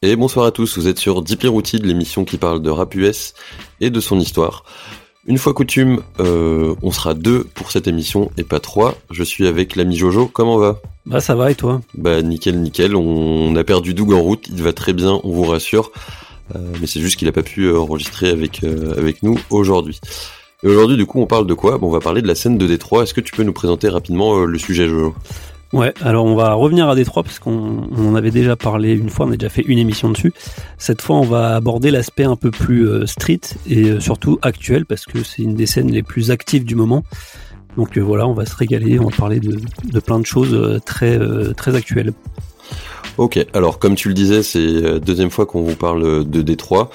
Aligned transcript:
Et 0.00 0.14
bonsoir 0.14 0.46
à 0.46 0.52
tous, 0.52 0.78
vous 0.78 0.86
êtes 0.86 1.00
sur 1.00 1.22
Deeply 1.22 1.48
Routed, 1.48 1.84
l'émission 1.84 2.24
qui 2.24 2.38
parle 2.38 2.62
de 2.62 2.70
rap 2.70 2.94
US 2.94 3.34
et 3.80 3.90
de 3.90 3.98
son 3.98 4.20
histoire. 4.20 4.62
Une 5.26 5.38
fois 5.38 5.54
coutume, 5.54 6.02
euh, 6.20 6.76
on 6.82 6.92
sera 6.92 7.14
deux 7.14 7.42
pour 7.42 7.72
cette 7.72 7.88
émission 7.88 8.30
et 8.36 8.44
pas 8.44 8.60
trois. 8.60 8.94
Je 9.10 9.24
suis 9.24 9.48
avec 9.48 9.74
l'ami 9.74 9.96
Jojo, 9.96 10.30
comment 10.32 10.56
va? 10.56 10.78
Bah 11.04 11.18
ça 11.20 11.34
va 11.34 11.50
et 11.50 11.56
toi? 11.56 11.80
Bah 11.94 12.22
nickel 12.22 12.60
nickel, 12.60 12.94
on 12.94 13.56
a 13.56 13.64
perdu 13.64 13.92
Doug 13.92 14.12
en 14.12 14.20
route, 14.22 14.46
il 14.48 14.62
va 14.62 14.72
très 14.72 14.92
bien, 14.92 15.18
on 15.24 15.32
vous 15.32 15.42
rassure. 15.42 15.90
Euh, 16.54 16.60
mais 16.80 16.86
c'est 16.86 17.00
juste 17.00 17.16
qu'il 17.16 17.26
a 17.26 17.32
pas 17.32 17.42
pu 17.42 17.64
euh, 17.64 17.80
enregistrer 17.80 18.28
avec, 18.28 18.62
avec 18.62 19.24
nous 19.24 19.36
aujourd'hui. 19.50 19.98
Et 20.62 20.68
aujourd'hui 20.68 20.96
du 20.96 21.06
coup 21.06 21.20
on 21.20 21.26
parle 21.26 21.48
de 21.48 21.54
quoi? 21.54 21.76
Bon, 21.78 21.88
On 21.88 21.90
va 21.90 21.98
parler 21.98 22.22
de 22.22 22.28
la 22.28 22.36
scène 22.36 22.56
de 22.56 22.68
Détroit, 22.68 23.02
est-ce 23.02 23.14
que 23.14 23.20
tu 23.20 23.32
peux 23.32 23.42
nous 23.42 23.52
présenter 23.52 23.88
rapidement 23.88 24.44
le 24.44 24.58
sujet 24.60 24.88
Jojo? 24.88 25.16
Ouais, 25.74 25.92
alors 26.00 26.24
on 26.24 26.34
va 26.34 26.54
revenir 26.54 26.88
à 26.88 26.94
Détroit 26.94 27.22
parce 27.22 27.38
qu'on 27.38 27.88
en 27.94 28.14
avait 28.14 28.30
déjà 28.30 28.56
parlé 28.56 28.94
une 28.94 29.10
fois, 29.10 29.26
on 29.26 29.32
a 29.32 29.36
déjà 29.36 29.50
fait 29.50 29.62
une 29.62 29.78
émission 29.78 30.08
dessus. 30.08 30.32
Cette 30.78 31.02
fois, 31.02 31.16
on 31.16 31.24
va 31.24 31.56
aborder 31.56 31.90
l'aspect 31.90 32.24
un 32.24 32.36
peu 32.36 32.50
plus 32.50 32.88
euh, 32.88 33.04
street 33.04 33.40
et 33.66 33.90
euh, 33.90 34.00
surtout 34.00 34.38
actuel 34.40 34.86
parce 34.86 35.04
que 35.04 35.22
c'est 35.22 35.42
une 35.42 35.54
des 35.54 35.66
scènes 35.66 35.90
les 35.90 36.02
plus 36.02 36.30
actives 36.30 36.64
du 36.64 36.74
moment. 36.74 37.04
Donc 37.76 37.98
euh, 37.98 38.00
voilà, 38.00 38.26
on 38.26 38.32
va 38.32 38.46
se 38.46 38.56
régaler, 38.56 38.98
on 38.98 39.08
va 39.08 39.16
parler 39.16 39.40
de, 39.40 39.60
de 39.84 40.00
plein 40.00 40.18
de 40.18 40.24
choses 40.26 40.80
très 40.86 41.18
très 41.54 41.76
actuelles. 41.76 42.14
Ok, 43.18 43.44
alors 43.52 43.78
comme 43.78 43.94
tu 43.94 44.08
le 44.08 44.14
disais, 44.14 44.42
c'est 44.42 44.66
la 44.66 44.98
deuxième 44.98 45.30
fois 45.30 45.44
qu'on 45.44 45.62
vous 45.62 45.76
parle 45.76 46.24
de 46.24 46.42
Détroit. 46.42 46.88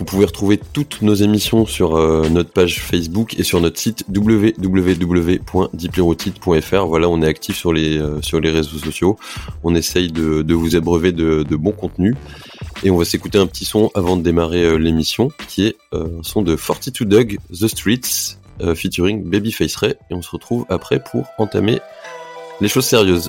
Vous 0.00 0.06
pouvez 0.06 0.24
retrouver 0.24 0.58
toutes 0.72 1.02
nos 1.02 1.12
émissions 1.12 1.66
sur 1.66 1.94
euh, 1.94 2.26
notre 2.30 2.50
page 2.50 2.80
Facebook 2.80 3.38
et 3.38 3.42
sur 3.42 3.60
notre 3.60 3.78
site 3.78 4.06
www.diplerotite.fr. 4.08 6.86
Voilà, 6.86 7.10
on 7.10 7.20
est 7.20 7.26
actif 7.26 7.58
sur 7.58 7.74
les 7.74 7.98
euh, 7.98 8.22
sur 8.22 8.40
les 8.40 8.50
réseaux 8.50 8.78
sociaux. 8.78 9.18
On 9.62 9.74
essaye 9.74 10.10
de, 10.10 10.54
vous 10.54 10.74
abreuver 10.74 11.12
de, 11.12 11.42
de 11.42 11.54
bons 11.54 11.72
contenus. 11.72 12.16
Et 12.82 12.90
on 12.90 12.96
va 12.96 13.04
s'écouter 13.04 13.36
un 13.36 13.46
petit 13.46 13.66
son 13.66 13.90
avant 13.94 14.16
de 14.16 14.22
démarrer 14.22 14.64
euh, 14.64 14.78
l'émission, 14.78 15.30
qui 15.48 15.66
est 15.66 15.76
un 15.92 16.22
son 16.22 16.40
de 16.40 16.56
42 16.56 17.04
Dog, 17.04 17.36
The 17.52 17.68
Streets, 17.68 18.38
featuring 18.74 19.22
Babyface 19.24 19.76
Ray. 19.76 19.96
Et 20.10 20.14
on 20.14 20.22
se 20.22 20.30
retrouve 20.30 20.64
après 20.70 21.04
pour 21.04 21.26
entamer 21.36 21.78
les 22.62 22.68
choses 22.68 22.86
sérieuses. 22.86 23.28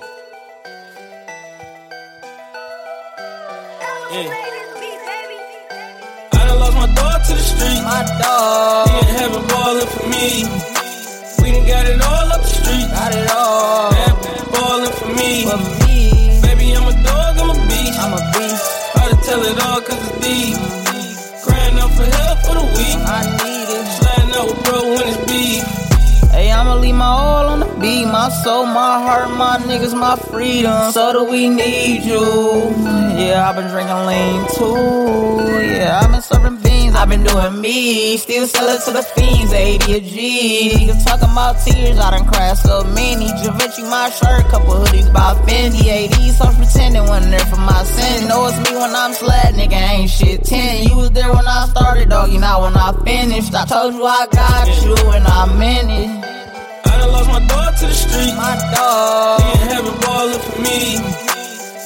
My 7.92 8.04
dog. 8.24 8.88
He 8.88 8.98
in 9.04 9.10
heaven 9.20 9.44
ballin' 9.52 9.90
for 9.96 10.08
me. 10.08 10.28
We 11.42 11.48
done 11.52 11.68
got 11.68 11.86
it 11.92 12.00
all 12.10 12.28
up 12.36 12.42
the 12.42 12.52
street. 12.60 12.88
Got 12.96 13.12
it 13.20 13.30
all. 13.36 13.92
Bad 13.92 14.16
ballin' 14.54 14.96
for 15.00 15.12
me. 15.20 15.32
For 15.52 15.60
me. 15.84 16.00
Baby, 16.46 16.68
I'm 16.78 16.88
a 16.88 16.96
dog, 17.04 17.34
I'm 17.42 17.52
a 17.52 17.58
beast. 17.68 18.00
I'm 18.04 18.14
a 18.20 18.22
beast. 18.34 18.64
Hard 18.96 19.10
to 19.12 19.18
tell 19.28 19.42
it 19.52 19.58
all 19.66 19.82
cause 19.88 20.02
it's 20.08 20.20
deep. 20.24 20.58
Crying 21.44 21.78
out 21.84 21.92
for 21.98 22.08
help 22.18 22.38
for 22.48 22.56
the 22.60 22.66
weak. 22.78 23.00
I 23.20 23.22
need 23.44 23.70
it. 23.78 23.86
Sliding 23.98 24.34
out 24.40 24.48
with 24.48 24.64
bro 24.64 24.80
when 24.96 25.08
it's 25.12 25.22
beef. 25.28 25.91
I'ma 26.62 26.76
leave 26.76 26.94
my 26.94 27.06
all 27.06 27.48
on 27.48 27.60
the 27.62 27.66
beat. 27.82 28.06
My 28.06 28.30
soul, 28.30 28.68
my 28.68 29.02
heart, 29.02 29.32
my 29.32 29.58
niggas, 29.66 29.98
my 29.98 30.16
freedom. 30.16 30.92
So 30.92 31.12
do 31.12 31.24
we 31.24 31.50
need 31.50 32.04
you? 32.04 32.22
Yeah, 33.18 33.50
I've 33.50 33.56
been 33.56 33.66
drinking 33.74 34.06
lean 34.06 34.46
too. 34.54 35.42
Yeah, 35.74 36.02
I've 36.04 36.12
been 36.12 36.22
serving 36.22 36.62
beans, 36.62 36.94
I've 36.94 37.10
been 37.10 37.24
doing 37.24 37.60
me, 37.60 38.16
still 38.18 38.46
sell 38.46 38.70
it 38.70 38.86
to 38.86 38.92
the 38.92 39.02
fiends, 39.02 39.52
80 39.52 39.94
a 39.94 40.00
G. 40.02 40.72
Niggas 40.76 41.04
talking 41.04 41.32
about 41.34 41.58
tears, 41.66 41.98
I 41.98 42.12
done 42.12 42.28
cried 42.28 42.56
so 42.60 42.84
many. 42.94 43.26
Givenchy 43.42 43.82
my 43.82 44.12
shirt, 44.12 44.46
couple 44.54 44.76
hoodies 44.86 45.12
by 45.12 45.34
Fendi. 45.50 45.90
80 45.90 46.30
so 46.30 46.46
pretending 46.54 47.10
when 47.10 47.32
there 47.32 47.40
for 47.50 47.58
my 47.58 47.82
sin. 47.86 48.28
Know 48.28 48.46
it's 48.46 48.58
me 48.70 48.78
when 48.78 48.94
I'm 48.94 49.14
slad, 49.14 49.58
nigga 49.58 49.82
ain't 49.82 50.12
shit 50.12 50.44
10. 50.44 50.90
You 50.90 50.96
was 50.96 51.10
there 51.10 51.34
when 51.34 51.48
I 51.48 51.66
started, 51.72 52.10
dog, 52.10 52.32
you 52.32 52.40
not 52.40 52.62
when 52.62 52.78
I 52.78 52.94
finished. 53.04 53.52
I 53.56 53.66
told 53.66 53.96
you 53.96 54.06
I 54.06 54.28
got 54.30 54.68
you 54.86 54.94
and 55.10 55.26
I 55.26 55.58
meant 55.58 55.90
it. 55.90 56.21
Lost 57.22 57.30
my 57.30 57.48
dog 57.48 57.76
to 57.78 57.86
the 57.86 57.94
street. 57.94 58.34
My 58.34 58.58
dog. 58.74 59.42
He 59.42 59.62
in 59.62 59.68
heaven 59.70 59.94
ballin' 60.02 60.42
for 60.42 60.58
me. 60.58 60.98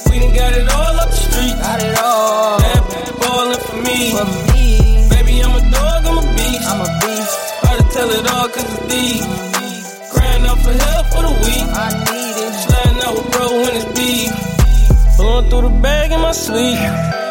We 0.08 0.20
done 0.20 0.32
got 0.32 0.52
it 0.56 0.68
all 0.72 0.96
up 0.96 1.10
the 1.10 1.16
street. 1.16 1.54
Got 1.60 1.82
it 1.82 1.98
all. 1.98 2.58
That 2.58 2.82
ballin' 3.20 3.60
for 3.60 3.76
me. 3.84 4.16
For 4.16 4.24
me. 4.48 5.08
Baby, 5.12 5.44
I'm 5.44 5.52
a 5.52 5.60
dog, 5.70 6.06
I'm 6.08 6.16
a 6.16 6.24
beast. 6.36 6.64
Hard 7.60 7.80
to 7.80 7.86
tell 7.92 8.08
it 8.08 8.26
all 8.32 8.48
cause 8.48 8.64
it's 8.64 8.80
deep. 8.88 9.24
Crying 10.08 10.46
out 10.46 10.58
for 10.64 10.72
help 10.72 11.06
for 11.12 11.22
the 11.28 11.34
weak. 11.44 11.68
I 11.68 11.88
need 12.08 12.36
it. 12.40 12.52
Sliding 12.64 13.02
out 13.04 13.14
with 13.16 13.28
bro 13.32 13.46
when 13.60 13.76
it's 13.76 13.92
beef. 13.92 14.32
Blowing 15.18 15.50
through 15.50 15.68
the 15.68 15.74
bag 15.82 16.12
in 16.12 16.20
my 16.20 16.32
sleep. 16.32 17.25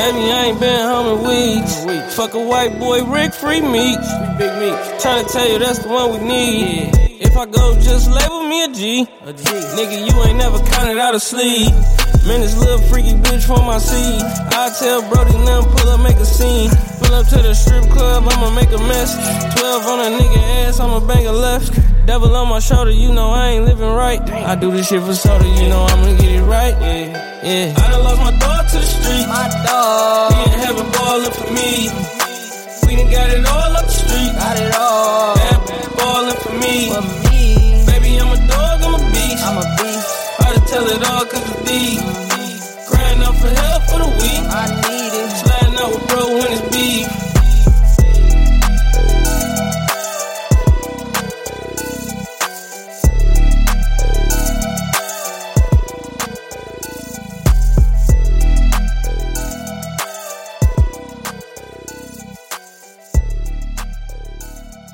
Baby, 0.00 0.32
I 0.32 0.44
ain't 0.46 0.58
been 0.58 0.80
home 0.80 1.08
in 1.12 1.28
weeks. 1.28 2.16
Fuck 2.16 2.32
a 2.32 2.40
white 2.40 2.78
boy, 2.78 3.04
Rick, 3.04 3.34
free 3.34 3.60
meat. 3.60 4.00
Big 4.38 4.48
meat. 4.56 4.72
To 5.04 5.22
tell 5.28 5.46
you 5.46 5.58
that's 5.58 5.80
the 5.80 5.90
one 5.90 6.12
we 6.12 6.26
need. 6.26 6.88
If 7.20 7.36
I 7.36 7.44
go, 7.44 7.78
just 7.78 8.08
label 8.08 8.48
me 8.48 8.64
a 8.64 8.68
G. 8.72 9.02
A 9.28 9.32
G. 9.34 9.44
Nigga, 9.76 10.00
you 10.08 10.22
ain't 10.24 10.38
never 10.38 10.58
counted 10.72 10.96
out 10.96 11.14
of 11.14 11.20
sleep. 11.20 11.68
Man, 12.24 12.40
this 12.40 12.56
little 12.56 12.80
freaky 12.88 13.12
bitch 13.12 13.44
for 13.44 13.60
my 13.60 13.76
seed. 13.76 14.22
I 14.56 14.72
tell 14.80 15.02
Brody, 15.12 15.36
now 15.44 15.60
pull 15.60 15.90
up, 15.90 16.00
make 16.00 16.16
a 16.16 16.24
scene. 16.24 16.70
Pull 17.10 17.18
up 17.18 17.26
to 17.26 17.42
the 17.42 17.54
strip 17.54 17.90
club, 17.90 18.22
I'ma 18.22 18.54
make 18.54 18.70
a 18.70 18.78
mess. 18.78 19.18
12 19.58 19.82
on 19.82 19.98
a 19.98 20.16
nigga 20.16 20.42
ass, 20.62 20.78
I'ma 20.78 21.00
bang 21.00 21.26
a 21.26 21.32
left. 21.32 21.74
Devil 22.06 22.36
on 22.36 22.48
my 22.48 22.60
shoulder, 22.60 22.92
you 22.92 23.12
know 23.12 23.30
I 23.30 23.48
ain't 23.48 23.64
living 23.64 23.90
right. 23.90 24.22
I 24.30 24.54
do 24.54 24.70
this 24.70 24.86
shit 24.90 25.02
for 25.02 25.12
soda, 25.12 25.42
you 25.42 25.68
know 25.68 25.82
I'ma 25.90 26.14
get 26.22 26.30
it 26.38 26.42
right. 26.42 26.76
Yeah, 26.78 27.42
yeah. 27.42 27.74
I 27.76 27.90
done 27.90 28.04
lost 28.04 28.20
my 28.22 28.30
dog 28.38 28.62
to 28.68 28.76
the 28.78 28.86
street. 28.86 29.26
My 29.26 29.50
dog. 29.66 30.34
He 30.34 30.54
in 30.54 30.58
heaven 30.62 30.86
ballin' 30.94 31.34
for 31.34 31.50
me. 31.50 31.90
We 32.86 32.94
done 32.94 33.10
got 33.10 33.28
it 33.34 33.42
all 33.42 33.72
up 33.74 33.86
the 33.90 33.96
street. 34.06 34.30
Got 34.38 34.56
it 34.62 34.74
all. 34.78 35.34
Bad 35.34 35.58
ballin' 35.98 36.38
for 36.46 36.54
me. 36.62 36.94
For 36.94 37.02
me. 37.26 37.90
Baby, 37.90 38.22
I'm 38.22 38.30
a 38.30 38.38
dog, 38.46 38.86
I'm 38.86 38.94
a 38.94 39.02
beast. 39.10 39.42
I'm 39.42 39.58
a 39.58 39.66
beast. 39.82 40.06
Hard 40.38 40.54
to 40.54 40.62
tell 40.70 40.86
it 40.86 41.02
all 41.10 41.24
cause 41.26 41.42
it's 41.42 41.58
deep. 41.66 41.98
Crying 42.86 43.18
out 43.26 43.34
for 43.34 43.50
help 43.50 43.82
for 43.90 43.98
the 43.98 44.10
weak. 44.22 44.46
I 44.46 44.62
need 44.86 45.14
it. 45.18 45.19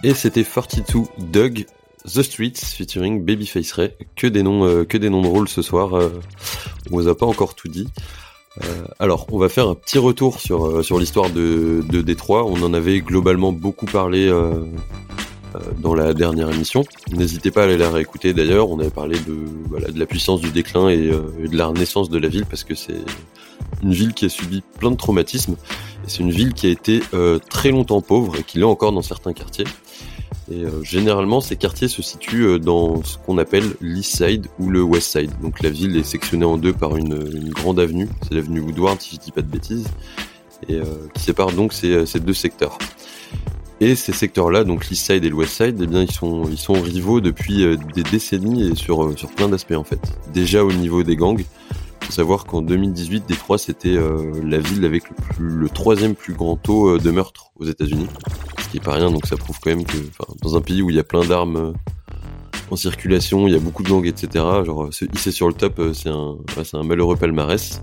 Et 0.07 0.15
c'était 0.15 0.45
42 0.45 1.09
Doug 1.19 1.67
The 2.05 2.23
Streets 2.23 2.65
featuring 2.65 3.25
Babyface 3.25 3.73
Ray. 3.73 3.91
Que 4.15 4.29
des 4.29 4.45
noms, 4.45 4.65
euh, 4.65 4.85
que 4.85 4.97
des 4.97 5.11
noms 5.11 5.21
drôles 5.21 5.49
ce 5.49 5.63
soir. 5.63 5.95
Euh, 5.95 6.11
on 6.93 6.99
vous 6.99 7.09
a 7.09 7.19
pas 7.19 7.27
encore 7.27 7.57
tout 7.57 7.67
dit. 7.67 7.89
Euh, 8.65 8.85
alors, 8.99 9.27
on 9.33 9.39
va 9.39 9.49
faire 9.49 9.69
un 9.69 9.75
petit 9.75 9.99
retour 9.99 10.41
sur 10.41 10.85
sur 10.85 10.99
l'histoire 10.99 11.31
de, 11.31 11.83
de 11.89 12.03
Détroit. 12.03 12.45
On 12.45 12.63
en 12.63 12.73
avait 12.75 13.01
globalement 13.01 13.53
beaucoup 13.53 13.87
parlé 13.87 14.31
dans 15.79 15.95
la 15.95 16.15
dernière 16.15 16.51
émission. 16.51 16.85
N'hésitez 17.13 17.51
pas 17.51 17.63
à 17.63 17.65
aller 17.65 17.77
la 17.77 17.91
réécouter. 17.91 18.33
D'ailleurs, 18.33 18.71
on 18.71 18.79
avait 18.81 18.91
parlé 18.91 19.19
de 19.19 19.37
voilà 19.69 19.89
de 19.89 19.99
la 19.99 20.07
puissance 20.07 20.41
du 20.41 20.51
déclin 20.51 20.89
et, 20.89 21.09
de 21.09 21.57
la 21.57 21.67
renaissance 21.67 22.11
de 22.11 22.19
la 22.19 22.29
ville 22.29 22.47
parce 22.47 22.65
que 22.65 22.75
c'est 22.75 23.05
une 23.83 23.93
ville 23.93 24.15
qui 24.15 24.27
a 24.27 24.29
subi 24.29 24.63
plein 24.79 24.91
de 24.91 24.97
traumatismes. 24.97 25.57
C'est 26.07 26.21
une 26.21 26.31
ville 26.31 26.53
qui 26.55 26.67
a 26.67 26.71
été 26.71 27.01
très 27.49 27.71
longtemps 27.71 28.01
pauvre 28.01 28.37
et 28.39 28.43
qui 28.43 28.59
l'est 28.59 28.65
encore 28.65 28.93
dans 28.93 29.03
certains 29.03 29.33
quartiers. 29.33 29.67
Et 30.51 30.65
euh, 30.65 30.83
généralement, 30.83 31.41
ces 31.41 31.57
quartiers 31.57 31.89
se 31.89 32.03
situent 32.03 32.47
euh, 32.47 32.59
dans 32.59 33.03
ce 33.03 33.19
qu'on 33.19 33.39
appelle 33.39 33.65
l'East 33.81 34.25
Side 34.25 34.47
ou 34.61 34.71
le 34.71 34.83
West 34.83 35.11
Side. 35.11 35.33
Donc 35.43 35.61
la 35.63 35.71
ville 35.71 35.97
est 35.97 36.05
sectionnée 36.05 36.45
en 36.45 36.57
deux 36.57 36.73
par 36.73 36.97
une, 36.97 37.51
grande 37.51 37.81
avenue, 37.81 38.09
c'est 38.23 38.35
l'avenue 38.35 38.61
Woodward 38.61 39.01
si 39.01 39.17
je 39.17 39.21
dis 39.21 39.33
pas 39.33 39.43
de 39.43 39.49
bêtises, 39.49 39.89
et 40.69 40.75
euh, 40.75 40.85
qui 41.15 41.23
sépare 41.23 41.53
donc 41.53 41.73
ces, 41.73 42.07
ces, 42.07 42.21
deux 42.21 42.35
secteurs. 42.35 42.79
Et 43.81 43.95
ces 43.97 44.13
secteurs-là, 44.13 44.63
donc 44.63 44.89
l'East 44.89 45.11
Side 45.11 45.25
et 45.25 45.29
le 45.29 45.35
West 45.35 45.63
Side, 45.63 45.81
eh 45.83 45.87
bien 45.87 46.03
ils 46.03 46.13
sont 46.13 46.49
ils 46.49 46.59
sont 46.59 46.81
rivaux 46.81 47.21
depuis 47.21 47.67
des 47.95 48.03
décennies 48.05 48.69
et 48.69 48.75
sur 48.75 49.19
sur 49.19 49.31
plein 49.31 49.49
d'aspects 49.49 49.73
en 49.73 49.85
fait. 49.85 50.01
Déjà 50.33 50.65
au 50.65 50.73
niveau 50.73 51.03
des 51.03 51.15
gangs, 51.15 51.45
faut 52.03 52.13
savoir 52.13 52.45
qu'en 52.45 52.63
2018, 52.63 53.27
Détroit 53.27 53.59
c'était 53.59 53.97
la 54.43 54.59
ville 54.59 54.85
avec 54.85 55.05
le, 55.39 55.69
troisième 55.69 56.15
plus 56.15 56.35
grand 56.35 56.57
taux 56.57 56.99
de 56.99 57.11
meurtres 57.11 57.51
aux 57.59 57.65
États-Unis 57.65 58.09
ce 58.67 58.71
qui 58.71 58.77
est 58.79 58.81
pas 58.81 58.95
rien, 58.95 59.11
donc 59.13 59.27
ça 59.27 59.37
prouve 59.37 59.59
quand 59.63 59.71
même 59.71 59.85
que 59.85 59.97
dans 60.43 60.57
un 60.57 60.61
pays 60.61 60.83
où 60.83 60.91
il 60.91 60.97
y 60.97 60.99
a 60.99 61.05
plein 61.05 61.25
d'armes 61.25 61.57
euh, 61.57 61.73
en 62.71 62.77
circulation, 62.77 63.47
il 63.47 63.55
y 63.55 63.57
a 63.57 63.61
beaucoup 63.61 63.85
de 63.85 63.89
gangs, 63.89 64.07
etc. 64.07 64.45
Genre 64.65 64.93
se 64.93 65.05
hisser 65.05 65.31
sur 65.31 65.47
le 65.47 65.55
top, 65.55 65.79
euh, 65.79 65.93
c'est 65.93 66.09
un, 66.09 66.83
malheureux 66.83 67.17
palmarès. 67.17 67.81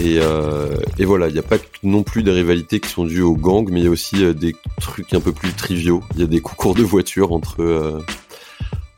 Euh, 0.00 0.76
et 0.98 1.04
voilà, 1.04 1.26
il 1.28 1.32
n'y 1.32 1.40
a 1.40 1.42
pas 1.42 1.56
non 1.82 2.04
plus 2.04 2.22
des 2.22 2.30
rivalités 2.30 2.78
qui 2.78 2.88
sont 2.88 3.04
dues 3.04 3.22
aux 3.22 3.36
gangs, 3.36 3.68
mais 3.70 3.80
il 3.80 3.84
y 3.84 3.88
a 3.88 3.90
aussi 3.90 4.32
des 4.34 4.54
trucs 4.80 5.12
un 5.12 5.20
peu 5.20 5.32
plus 5.32 5.52
triviaux. 5.52 6.02
Il 6.14 6.20
y 6.20 6.24
a 6.24 6.26
des 6.26 6.40
concours 6.40 6.74
de 6.74 6.82
voitures 6.82 7.32
entre 7.32 8.00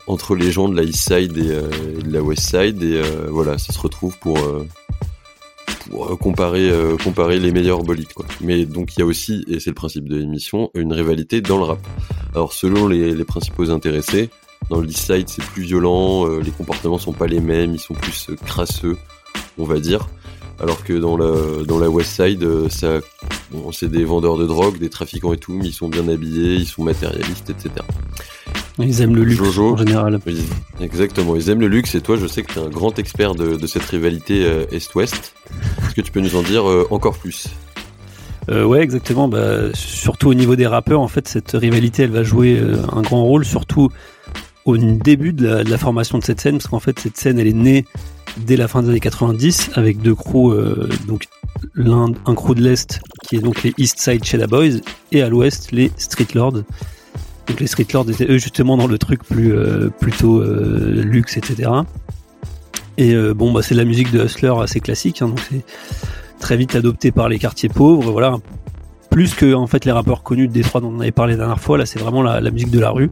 entre 0.07 0.35
les 0.35 0.53
gens 0.53 0.69
de 0.69 0.77
la 0.77 0.83
East 0.83 1.09
Side 1.09 1.37
et, 1.37 2.03
de 2.03 2.13
la 2.13 2.23
West 2.23 2.49
Side, 2.51 2.83
et 2.83 3.01
voilà, 3.29 3.59
ça 3.59 3.73
se 3.73 3.79
retrouve 3.79 4.17
pour 4.19 4.39
comparer 6.21 6.73
comparer 7.03 7.39
les 7.39 7.53
meilleurs 7.53 7.83
bolides 7.83 8.13
quoi. 8.13 8.27
Mais 8.41 8.65
donc 8.67 8.97
il 8.97 9.01
y 9.01 9.03
a 9.03 9.07
aussi 9.07 9.45
et 9.49 9.61
c'est 9.61 9.71
le 9.71 9.75
principe 9.75 10.09
de 10.09 10.17
l'émission 10.17 10.71
une 10.75 10.93
rivalité 10.93 11.41
dans 11.41 11.59
le 11.59 11.65
rap. 11.65 11.79
Alors 12.35 12.53
selon 12.53 12.89
les, 12.89 13.15
les 13.15 13.25
principaux 13.25 13.71
intéressés, 13.71 14.31
dans 14.71 14.81
le 14.81 14.89
East 14.89 15.13
Side 15.13 15.29
c'est 15.29 15.45
plus 15.45 15.63
violent, 15.63 16.27
les 16.39 16.51
comportements 16.51 16.99
sont 16.99 17.13
pas 17.13 17.27
les 17.27 17.41
mêmes, 17.41 17.75
ils 17.75 17.81
sont 17.81 17.95
plus 17.95 18.31
crasseux, 18.45 18.97
on 19.59 19.65
va 19.65 19.79
dire 19.79 20.09
alors 20.61 20.85
que 20.85 20.95
dans 20.95 21.17
la 21.17 21.65
dans 21.65 21.79
la 21.79 21.91
West 21.91 22.23
Side, 22.23 22.43
euh, 22.43 22.69
ça, 22.69 23.01
c'est 23.73 23.91
des 23.91 24.05
vendeurs 24.05 24.39
de 24.39 24.47
drogue, 24.47 24.79
des 24.79 24.89
trafiquants 24.89 25.33
et 25.33 25.37
tout, 25.37 25.53
mais 25.53 25.67
ils 25.67 25.73
sont 25.73 25.89
bien 25.89 26.09
habillés, 26.09 26.55
ils 26.55 26.67
sont 26.67 26.83
matérialistes, 26.83 27.51
etc. 27.51 27.71
Ils 28.79 29.01
aiment 29.01 29.17
le 29.17 29.25
luxe 29.25 29.41
en 29.59 29.77
général. 29.77 30.19
exactement, 30.81 31.37
ils 31.37 31.49
aiment 31.49 31.61
le 31.61 31.69
luxe 31.69 31.95
et 31.95 32.01
toi, 32.01 32.17
je 32.17 32.27
sais 32.27 32.43
que 32.43 32.53
tu 32.53 32.59
es 32.59 32.63
un 32.63 32.69
grand 32.69 32.99
expert 32.99 33.35
de, 33.35 33.57
de 33.57 33.67
cette 33.67 33.85
rivalité 33.85 34.45
euh, 34.45 34.67
Est-Ouest. 34.71 35.35
Est-ce 35.87 35.95
que 35.95 36.03
tu 36.03 36.13
peux 36.13 36.21
nous 36.21 36.37
en 36.37 36.43
dire 36.43 36.69
euh, 36.69 36.87
encore 36.91 37.17
plus? 37.17 37.49
Euh, 38.51 38.65
ouais, 38.65 38.81
exactement. 38.81 39.29
Bah, 39.29 39.73
surtout 39.73 40.29
au 40.29 40.35
niveau 40.35 40.57
des 40.57 40.67
rappeurs, 40.67 41.01
en 41.01 41.09
fait, 41.09 41.27
cette 41.27 41.53
rivalité, 41.53 42.05
elle 42.05 42.11
va 42.11 42.23
jouer 42.23 42.63
un 42.93 43.03
grand 43.03 43.25
rôle, 43.25 43.45
surtout 43.45 43.91
au 44.67 44.77
début 44.77 45.33
de 45.33 45.47
la, 45.47 45.65
de 45.65 45.71
la 45.71 45.79
formation 45.79 46.19
de 46.19 46.25
cette 46.25 46.41
scène, 46.41 46.59
parce 46.59 46.69
qu'en 46.69 46.81
fait, 46.81 46.99
cette 46.99 47.17
scène, 47.17 47.39
elle 47.39 47.47
est 47.47 47.53
née 47.53 47.87
dès 48.37 48.57
la 48.57 48.69
fin 48.69 48.83
des 48.83 48.91
années 48.91 49.01
90 49.01 49.71
avec 49.75 50.01
deux 50.01 50.15
crews, 50.15 50.53
euh, 50.53 50.89
donc 51.07 51.27
l'un 51.75 52.13
un 52.27 52.35
crew 52.35 52.55
de 52.55 52.63
l'est 52.63 53.01
qui 53.27 53.37
est 53.37 53.41
donc 53.41 53.63
les 53.63 53.73
East 53.79 53.99
Side 53.99 54.25
Cheddar 54.25 54.49
Boys 54.49 54.81
et 55.13 55.23
à 55.23 55.29
l'ouest 55.29 55.73
les 55.73 55.91
Street 55.97 56.27
Lords. 56.35 56.63
Donc 57.47 57.61
les 57.61 57.67
Street 57.67 57.87
Lords 57.93 58.11
étaient 58.11 58.31
eux 58.31 58.39
justement 58.39 58.77
dans 58.77 58.87
le 58.87 58.99
truc 58.99 59.23
plus 59.23 59.53
euh, 59.53 59.89
plutôt 60.01 60.41
euh, 60.41 61.03
luxe 61.05 61.37
etc. 61.37 61.71
Et 62.99 63.15
bon 63.35 63.53
bah 63.53 63.61
c'est 63.63 63.75
de 63.75 63.81
la 63.81 63.85
musique 63.85 64.11
de 64.11 64.25
hustler 64.25 64.55
assez 64.59 64.81
classique, 64.81 65.21
hein, 65.21 65.29
donc 65.29 65.41
c'est 65.41 65.63
très 66.41 66.57
vite 66.57 66.75
adopté 66.75 67.11
par 67.11 67.29
les 67.29 67.39
quartiers 67.39 67.69
pauvres, 67.69 68.11
voilà. 68.11 68.39
Plus 69.11 69.35
que 69.35 69.53
en 69.53 69.67
fait 69.67 69.85
les 69.85 69.93
rappeurs 69.93 70.23
connus 70.23 70.49
de 70.49 70.53
Détroit 70.53 70.81
dont 70.81 70.93
on 70.97 71.01
avait 71.01 71.13
parlé 71.13 71.35
la 71.35 71.41
dernière 71.41 71.61
fois, 71.61 71.77
là 71.77 71.85
c'est 71.85 71.99
vraiment 71.99 72.23
la, 72.23 72.51
musique 72.51 72.71
de 72.71 72.81
la 72.81 72.91
rue. 72.91 73.11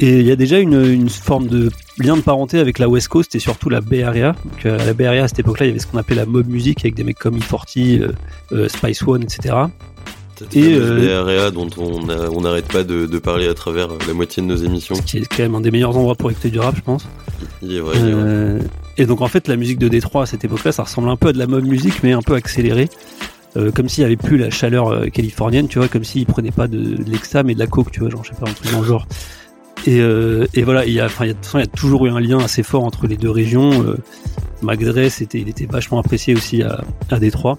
Et 0.00 0.20
il 0.20 0.26
y 0.26 0.32
a 0.32 0.36
déjà 0.36 0.58
une, 0.58 1.08
forme 1.08 1.46
de 1.46 1.70
lien 1.98 2.16
de 2.16 2.22
parenté 2.22 2.58
avec 2.58 2.78
la 2.78 2.88
West 2.88 3.08
Coast 3.08 3.34
et 3.34 3.38
surtout 3.38 3.68
la 3.68 3.80
Bay 3.80 4.02
Area. 4.02 4.34
Donc, 4.44 4.66
euh, 4.66 4.78
la 4.78 4.94
Bay 4.94 5.06
Area 5.06 5.24
à 5.24 5.28
cette 5.28 5.38
époque-là, 5.38 5.66
il 5.66 5.68
y 5.68 5.70
avait 5.70 5.78
ce 5.78 5.86
qu'on 5.86 5.98
appelait 5.98 6.16
la 6.16 6.26
mob 6.26 6.48
music 6.48 6.80
avec 6.80 6.94
des 6.94 7.04
mecs 7.04 7.18
comme 7.18 7.36
E40, 7.38 8.00
euh, 8.00 8.12
euh, 8.52 8.68
Spice 8.68 9.02
One, 9.02 9.22
etc. 9.22 9.54
Et 10.54 10.74
euh, 10.74 11.20
Area 11.20 11.50
dont 11.50 11.68
on 11.78 12.40
n'arrête 12.40 12.66
pas 12.66 12.84
de, 12.84 13.06
de, 13.06 13.18
parler 13.18 13.48
à 13.48 13.54
travers 13.54 13.88
la 14.06 14.14
moitié 14.14 14.42
de 14.42 14.48
nos 14.48 14.56
émissions. 14.56 14.94
Ce 14.94 15.02
qui 15.02 15.18
est 15.18 15.26
quand 15.26 15.42
même 15.42 15.54
un 15.54 15.60
des 15.60 15.70
meilleurs 15.70 15.96
endroits 15.96 16.14
pour 16.14 16.30
écouter 16.30 16.50
du 16.50 16.58
rap, 16.58 16.76
je 16.76 16.82
pense. 16.82 17.06
Il 17.62 17.74
est 17.74 17.80
vrai. 17.80 17.96
Il 17.98 18.08
est 18.08 18.12
vrai. 18.12 18.58
Et 18.98 19.06
donc 19.06 19.20
en 19.20 19.28
fait, 19.28 19.48
la 19.48 19.56
musique 19.56 19.78
de 19.78 19.88
Détroit 19.88 20.22
à 20.22 20.26
cette 20.26 20.44
époque-là, 20.44 20.72
ça 20.72 20.82
ressemble 20.84 21.08
un 21.08 21.16
peu 21.16 21.28
à 21.28 21.32
de 21.32 21.38
la 21.38 21.46
mob 21.46 21.64
music, 21.64 21.94
mais 22.02 22.12
un 22.12 22.22
peu 22.22 22.34
accélérée. 22.34 22.88
Euh, 23.56 23.70
comme 23.70 23.88
s'il 23.88 24.02
n'y 24.02 24.06
avait 24.06 24.16
plus 24.16 24.38
la 24.38 24.50
chaleur 24.50 25.10
californienne, 25.10 25.68
tu 25.68 25.78
vois, 25.78 25.88
comme 25.88 26.04
s'ils 26.04 26.26
prenaient 26.26 26.50
pas 26.50 26.68
de, 26.68 26.78
de 26.78 27.10
l'exta 27.10 27.42
mais 27.42 27.54
de 27.54 27.58
la 27.58 27.66
coke, 27.66 27.90
tu 27.90 28.00
vois, 28.00 28.08
genre 28.08 28.24
je 28.24 28.30
sais 28.30 28.40
pas 28.40 28.48
un 28.48 28.54
truc 28.54 28.72
dans 28.72 28.80
le 28.80 28.86
genre. 28.86 29.06
Et, 29.86 30.00
euh, 30.00 30.46
et 30.54 30.62
voilà, 30.62 30.86
il 30.86 30.92
y 30.92 31.00
a, 31.00 31.06
enfin, 31.06 31.24
il 31.26 31.30
y, 31.30 31.62
a, 31.62 31.66
toujours 31.66 32.06
eu 32.06 32.10
un 32.10 32.20
lien 32.20 32.38
assez 32.38 32.62
fort 32.62 32.84
entre 32.84 33.06
les 33.06 33.16
deux 33.16 33.30
régions. 33.30 33.84
Euh, 33.84 35.08
c'était, 35.08 35.40
il 35.40 35.48
était 35.48 35.66
vachement 35.66 35.98
apprécié 35.98 36.34
aussi 36.34 36.62
à, 36.62 36.84
à 37.10 37.18
Détroit. 37.18 37.58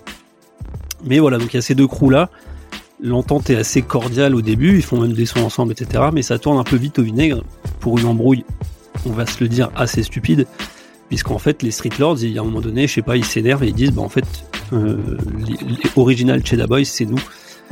Mais 1.05 1.19
voilà, 1.19 1.37
donc 1.37 1.53
il 1.53 1.57
y 1.57 1.59
a 1.59 1.61
ces 1.61 1.75
deux 1.75 1.87
crews 1.87 2.09
là. 2.09 2.29
L'entente 3.03 3.49
est 3.49 3.57
assez 3.57 3.81
cordiale 3.81 4.33
au 4.33 4.41
début, 4.41 4.77
ils 4.77 4.81
font 4.81 5.01
même 5.01 5.11
des 5.11 5.25
sons 5.25 5.41
ensemble, 5.41 5.73
etc. 5.73 6.05
Mais 6.13 6.21
ça 6.21 6.39
tourne 6.39 6.57
un 6.57 6.63
peu 6.63 6.77
vite 6.77 6.99
au 6.99 7.03
vinaigre 7.03 7.43
pour 7.81 7.99
une 7.99 8.05
embrouille, 8.05 8.45
on 9.05 9.11
va 9.11 9.25
se 9.25 9.43
le 9.43 9.49
dire, 9.49 9.69
assez 9.75 10.03
stupide. 10.03 10.47
Puisqu'en 11.09 11.37
fait, 11.37 11.61
les 11.63 11.71
Street 11.71 11.91
Lords, 11.99 12.19
a 12.23 12.39
un 12.39 12.43
moment 12.43 12.61
donné, 12.61 12.87
je 12.87 12.93
sais 12.93 13.01
pas, 13.01 13.17
ils 13.17 13.25
s'énervent 13.25 13.65
et 13.65 13.67
ils 13.67 13.73
disent, 13.73 13.91
bah 13.91 14.01
en 14.01 14.09
fait, 14.09 14.25
euh, 14.71 15.17
original 15.97 16.45
Cheddar 16.45 16.69
Boys, 16.69 16.85
c'est 16.85 17.05
nous. 17.05 17.19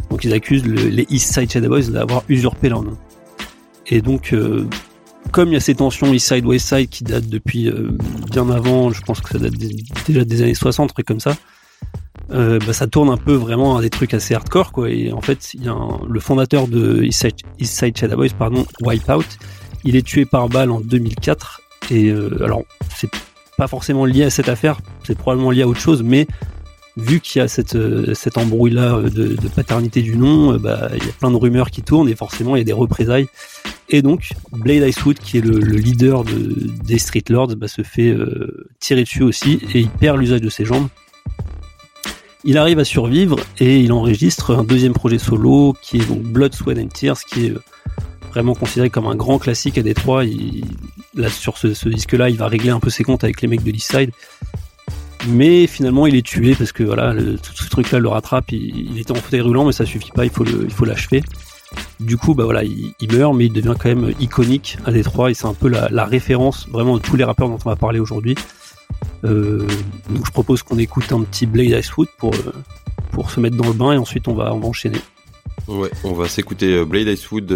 Donc 0.09 0.25
ils 0.25 0.33
accusent 0.33 0.65
le, 0.65 0.89
les 0.89 1.07
East 1.09 1.33
Side 1.33 1.49
Cheddar 1.49 1.69
Boys 1.69 1.83
d'avoir 1.83 2.23
usurpé 2.27 2.67
leur 2.67 2.83
nom. 2.83 2.97
Et 3.87 4.01
donc, 4.01 4.33
euh, 4.33 4.67
comme 5.31 5.47
il 5.47 5.53
y 5.53 5.57
a 5.57 5.61
ces 5.61 5.75
tensions 5.75 6.13
East 6.13 6.27
Side, 6.27 6.45
West 6.45 6.67
Side 6.67 6.89
qui 6.89 7.05
datent 7.05 7.29
depuis 7.29 7.69
euh, 7.69 7.91
bien 8.31 8.49
avant, 8.49 8.91
je 8.91 9.01
pense 9.01 9.21
que 9.21 9.29
ça 9.29 9.39
date 9.39 9.53
déjà 10.07 10.25
des 10.25 10.41
années 10.41 10.53
60, 10.53 10.93
trucs 10.93 11.05
comme 11.05 11.21
ça, 11.21 11.37
euh, 12.31 12.59
bah, 12.65 12.73
ça 12.73 12.87
tourne 12.87 13.09
un 13.09 13.17
peu 13.17 13.33
vraiment 13.33 13.77
à 13.77 13.81
des 13.81 13.89
trucs 13.89 14.13
assez 14.13 14.33
hardcore, 14.33 14.71
quoi. 14.71 14.89
Et 14.89 15.11
en 15.11 15.21
fait, 15.21 15.53
le 16.07 16.19
fondateur 16.19 16.67
de 16.67 17.03
East 17.03 17.21
Side, 17.21 17.35
East 17.59 17.77
Side 17.77 17.97
Shadow 17.97 18.15
Boys, 18.17 18.29
pardon, 18.37 18.65
Wipeout, 18.81 19.25
il 19.83 19.95
est 19.95 20.05
tué 20.05 20.25
par 20.25 20.49
balle 20.49 20.71
en 20.71 20.79
2004. 20.79 21.61
Et 21.91 22.11
alors, 22.11 22.63
c'est 22.95 23.09
pas 23.57 23.67
forcément 23.67 24.05
lié 24.05 24.23
à 24.23 24.29
cette 24.29 24.49
affaire, 24.49 24.79
c'est 25.03 25.17
probablement 25.17 25.51
lié 25.51 25.63
à 25.63 25.67
autre 25.67 25.79
chose, 25.79 26.03
mais 26.03 26.27
vu 26.97 27.19
qu'il 27.19 27.39
y 27.39 27.43
a 27.43 27.47
cette, 27.47 27.75
euh, 27.75 28.13
cette 28.13 28.37
embrouille-là 28.37 28.95
euh, 28.95 29.09
de, 29.09 29.47
paternité 29.47 30.01
du 30.01 30.17
nom, 30.17 30.53
euh, 30.53 30.57
bah, 30.57 30.89
il 30.93 31.03
y 31.03 31.09
a 31.09 31.13
plein 31.13 31.31
de 31.31 31.35
rumeurs 31.35 31.71
qui 31.71 31.81
tournent 31.81 32.09
et 32.09 32.15
forcément 32.15 32.55
il 32.55 32.59
y 32.59 32.61
a 32.61 32.65
des 32.65 32.73
représailles. 32.73 33.27
Et 33.89 34.01
donc, 34.01 34.29
Blade 34.51 34.83
Icewood, 34.87 35.19
qui 35.19 35.37
est 35.37 35.41
le, 35.41 35.59
le 35.59 35.77
leader 35.77 36.23
de, 36.23 36.55
des 36.83 36.97
Street 36.97 37.23
Lords, 37.29 37.55
bah, 37.55 37.67
se 37.67 37.81
fait 37.81 38.09
euh, 38.09 38.67
tirer 38.79 39.03
dessus 39.03 39.23
aussi 39.23 39.59
et 39.73 39.79
il 39.79 39.89
perd 39.89 40.17
l'usage 40.17 40.41
de 40.41 40.49
ses 40.49 40.65
jambes. 40.65 40.87
Il 42.43 42.57
arrive 42.57 42.79
à 42.79 42.85
survivre 42.85 43.39
et 43.59 43.79
il 43.79 43.93
enregistre 43.93 44.55
un 44.55 44.63
deuxième 44.63 44.93
projet 44.93 45.19
solo 45.19 45.75
qui 45.81 45.97
est 45.97 46.07
donc 46.07 46.23
Blood, 46.23 46.55
Sweat 46.55 46.79
and 46.79 46.87
Tears, 46.87 47.19
qui 47.23 47.47
est 47.47 47.53
vraiment 48.31 48.55
considéré 48.55 48.89
comme 48.89 49.05
un 49.05 49.15
grand 49.15 49.37
classique 49.37 49.77
à 49.77 49.83
Détroit. 49.83 50.23
Là, 51.13 51.29
sur 51.29 51.57
ce, 51.57 51.87
disque-là, 51.89 52.29
il 52.29 52.37
va 52.37 52.47
régler 52.47 52.71
un 52.71 52.79
peu 52.79 52.89
ses 52.89 53.03
comptes 53.03 53.23
avec 53.23 53.41
les 53.41 53.47
mecs 53.47 53.63
de 53.63 53.71
l'East 53.71 53.91
Side. 53.91 54.11
Mais 55.27 55.67
finalement 55.67 56.07
il 56.07 56.15
est 56.15 56.25
tué 56.25 56.55
parce 56.55 56.71
que 56.71 56.81
voilà 56.81 57.13
tout 57.13 57.53
ce 57.53 57.69
truc 57.69 57.91
là 57.91 57.99
le 57.99 58.07
rattrape. 58.07 58.51
Il, 58.51 58.97
était 58.97 59.11
en 59.11 59.15
fauteuil 59.15 59.41
roulant 59.41 59.65
mais 59.65 59.71
ça 59.71 59.85
suffit 59.85 60.09
pas. 60.11 60.25
Il 60.25 60.31
faut 60.31 60.85
l'achever. 60.85 61.21
Du 61.99 62.17
coup 62.17 62.33
bah 62.33 62.43
voilà 62.43 62.63
il, 62.63 62.95
meurt 63.11 63.35
mais 63.35 63.45
il 63.45 63.53
devient 63.53 63.75
quand 63.79 63.89
même 63.89 64.15
iconique 64.19 64.79
à 64.83 64.91
Détroit. 64.91 65.29
Et 65.29 65.35
c'est 65.35 65.45
un 65.45 65.53
peu 65.53 65.67
la, 65.67 66.05
référence 66.05 66.67
vraiment 66.69 66.97
de 66.97 67.01
tous 67.03 67.17
les 67.17 67.23
rappeurs 67.23 67.49
dont 67.49 67.59
on 67.63 67.69
va 67.69 67.75
parler 67.75 67.99
aujourd'hui 67.99 68.33
euh, 69.23 69.67
donc 70.09 70.25
je 70.25 70.31
propose 70.31 70.63
qu'on 70.63 70.77
écoute 70.77 71.11
un 71.11 71.21
petit 71.21 71.45
Blade 71.45 71.71
Icewood 71.71 72.07
pour 72.17 72.33
euh, 72.33 72.53
pour 73.11 73.31
se 73.31 73.39
mettre 73.39 73.55
dans 73.57 73.67
le 73.67 73.73
bain 73.73 73.93
et 73.93 73.97
ensuite 73.97 74.27
on 74.27 74.33
va 74.33 74.53
on 74.53 74.59
va 74.59 74.67
enchaîner. 74.67 74.99
Ouais, 75.67 75.91
on 76.03 76.13
va 76.13 76.27
s'écouter 76.27 76.77
euh, 76.77 76.85
Blade 76.85 77.07
Icewood 77.07 77.51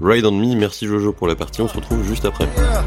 Ride 0.00 0.26
on 0.26 0.32
Me. 0.32 0.54
Merci 0.54 0.86
Jojo 0.86 1.12
pour 1.12 1.26
la 1.26 1.34
partie. 1.34 1.62
On 1.62 1.68
se 1.68 1.74
retrouve 1.74 2.04
juste 2.04 2.24
après. 2.24 2.46
Yeah. 2.56 2.82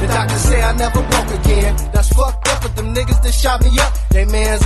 The 0.00 0.06
doctor 0.08 0.38
say 0.38 0.60
I 0.62 0.76
never 0.76 1.00
walk 1.00 1.30
again. 1.40 1.74
That's 1.92 2.08
fucked 2.12 2.48
up, 2.48 2.74
them 2.76 2.94
niggas 2.94 3.22
that 3.22 3.32
shot 3.32 3.64
me 3.64 3.78
up, 3.78 3.92
they 4.10 4.24
mans 4.26 4.65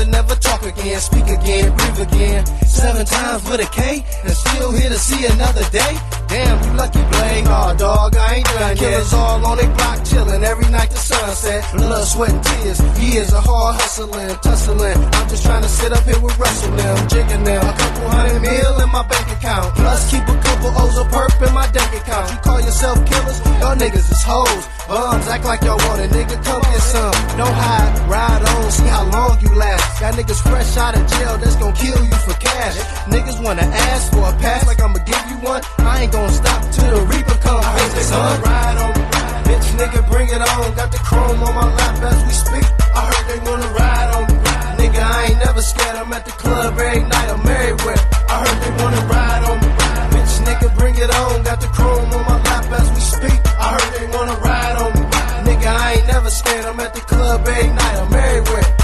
again, 0.81 1.01
speak 1.01 1.29
again, 1.29 1.77
breathe 1.77 2.01
again. 2.01 2.47
Seven 2.67 3.05
times 3.05 3.45
with 3.45 3.61
a 3.61 3.67
K, 3.67 4.05
and 4.25 4.33
still 4.33 4.73
here 4.73 4.89
to 4.89 4.99
see 4.99 5.27
another 5.27 5.65
day. 5.71 6.20
Damn, 6.31 6.63
you 6.63 6.73
lucky 6.79 7.03
blade. 7.11 7.45
Oh, 7.51 7.75
dog, 7.77 8.17
I 8.17 8.37
ain't 8.37 8.47
done 8.47 8.77
Killers 8.77 9.11
yet. 9.11 9.19
all 9.19 9.45
on 9.47 9.59
they 9.59 9.67
block 9.67 9.99
chillin' 10.07 10.45
every 10.45 10.71
night 10.71 10.89
the 10.91 10.97
sun 10.97 11.35
set. 11.35 11.67
Blood, 11.75 12.07
sweat, 12.07 12.31
and 12.31 12.45
tears. 12.45 12.79
Years 13.03 13.33
of 13.35 13.43
hard 13.43 13.75
hustling, 13.75 14.37
tussling. 14.39 14.99
I'm 15.11 15.29
just 15.29 15.43
trying 15.45 15.63
to 15.63 15.69
sit 15.69 15.91
up 15.93 16.05
here 16.05 16.21
with 16.21 16.39
Russell 16.39 16.71
them, 16.77 17.09
jigging 17.09 17.43
them. 17.43 17.67
A 17.67 17.75
couple 17.75 18.09
hundred 18.15 18.41
mil 18.43 18.79
in 18.79 18.91
my 18.95 19.03
bank 19.11 19.27
account. 19.27 19.75
Plus, 19.75 20.11
keep 20.11 20.23
a 20.23 20.37
couple 20.39 20.71
O's 20.79 20.99
of 20.99 21.09
perp 21.11 21.35
in 21.43 21.53
my 21.53 21.67
bank 21.73 21.91
account. 21.99 22.31
You 22.31 22.39
call 22.47 22.61
yourself 22.61 22.97
killers? 23.11 23.39
Y'all 23.59 23.75
niggas 23.75 24.07
is 24.07 24.23
hoes. 24.23 24.65
Bums 24.91 25.27
act 25.29 25.45
like 25.45 25.63
y'all 25.63 25.79
want 25.87 26.03
a 26.03 26.09
nigga, 26.11 26.35
come 26.43 26.63
get 26.63 26.83
some. 26.83 27.15
No 27.39 27.47
hide, 27.47 28.11
ride 28.11 28.43
on, 28.43 28.71
see 28.73 28.91
how 28.91 29.07
long 29.11 29.39
you 29.41 29.49
last. 29.55 30.01
Got 30.01 30.15
niggas 30.15 30.43
fresh 30.43 30.77
out 30.77 30.99
of 30.99 31.07
jail 31.07 31.39
that's 31.39 31.55
gonna 31.55 31.77
kill 31.77 32.03
you 32.03 32.19
for 32.27 32.35
cash. 32.43 32.75
Niggas 33.07 33.39
wanna 33.43 33.63
ask 33.63 34.11
for 34.13 34.27
a 34.29 34.33
pass 34.43 34.67
like 34.67 34.81
I'ma 34.83 34.99
give 35.07 35.25
you 35.31 35.37
one. 35.47 35.63
I 35.79 36.03
ain't 36.03 36.13
gonna 36.13 36.20
stop 36.29 36.61
till 36.73 36.91
the 36.99 37.03
reaper 37.07 37.37
come 37.41 37.63
face 37.63 37.95
the 37.95 38.03
sun. 38.03 38.43
Ride 38.43 38.79
on 38.85 38.93
me, 38.99 39.05
bitch 39.47 39.69
nigga, 39.79 40.01
bring 40.11 40.29
it 40.29 40.43
on. 40.43 40.75
Got 40.75 40.93
the 40.93 40.99
chrome 40.99 41.43
on 41.43 41.55
my 41.55 41.69
lap 41.75 42.03
as 42.03 42.21
we 42.27 42.33
speak. 42.33 42.67
I 42.95 43.01
heard 43.09 43.27
they 43.31 43.41
wanna 43.49 43.71
ride 43.73 44.11
on 44.17 44.25
me. 44.29 44.37
Nigga, 44.81 45.01
I 45.01 45.25
ain't 45.31 45.39
never 45.39 45.63
scared. 45.63 45.97
I'm 45.97 46.13
at 46.13 46.25
the 46.25 46.33
club 46.33 46.79
every 46.79 47.03
night. 47.03 47.29
I'm 47.31 47.47
everywhere. 47.47 48.01
I 48.29 48.35
heard 48.45 48.59
they 48.65 48.73
wanna 48.83 49.03
ride 49.07 49.43
on 49.51 49.57
me. 49.61 49.71
Bitch 50.13 50.35
nigga, 50.47 50.69
bring 50.77 50.95
it 50.97 51.11
on. 51.15 51.43
Got 51.43 51.61
the 51.61 51.69
chrome 51.69 52.11
on 52.13 52.25
my 52.31 52.39
lap 52.43 52.67
as 52.79 52.89
we 52.97 53.01
speak. 53.01 53.41
I 53.59 53.67
heard 53.77 53.93
they 53.99 54.07
wanna 54.17 54.37
ride 54.41 54.77
on 54.83 54.91
me. 54.99 55.05
Nigga, 55.47 55.69
I 55.69 55.93
ain't 55.95 56.07
never 56.07 56.31
scared. 56.31 56.65
I'm 56.67 56.81
at 56.81 56.95
the 56.95 57.01
club 57.01 57.47
every 57.47 57.73
night. 57.73 57.97
I'm 58.03 58.13
everywhere. 58.13 58.80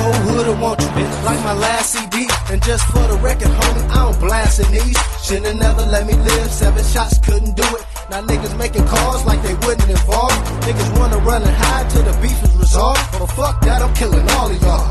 Whole 0.00 0.20
hood 0.32 0.46
will 0.48 0.56
want 0.56 0.80
you, 0.80 0.88
bitch, 0.96 1.24
like 1.24 1.40
my 1.44 1.52
last 1.52 1.92
CD. 1.92 2.26
And 2.50 2.62
just 2.64 2.84
for 2.88 3.04
the 3.04 3.18
record, 3.20 3.52
homie, 3.52 3.84
I 3.90 4.08
don't 4.08 4.18
blast 4.18 4.60
in 4.60 4.72
these. 4.72 4.96
Should've 5.22 5.56
never 5.56 5.84
let 5.92 6.06
me 6.06 6.14
live. 6.14 6.50
Seven 6.50 6.82
shots 6.84 7.18
couldn't 7.18 7.54
do 7.54 7.66
it. 7.76 7.84
Now 8.10 8.22
niggas 8.22 8.56
making 8.56 8.86
calls 8.86 9.26
like 9.26 9.42
they 9.42 9.52
wouldn't 9.66 9.90
involve. 9.90 10.32
Niggas 10.64 10.98
wanna 10.98 11.18
run 11.18 11.42
and 11.42 11.54
hide 11.54 11.90
till 11.90 12.02
the 12.02 12.16
beef 12.22 12.42
is 12.42 12.54
resolved. 12.56 13.00
But 13.12 13.26
fuck 13.36 13.60
that, 13.60 13.82
I'm 13.82 13.92
killing 13.94 14.26
all 14.40 14.50
of 14.50 14.60
y'all. 14.62 14.88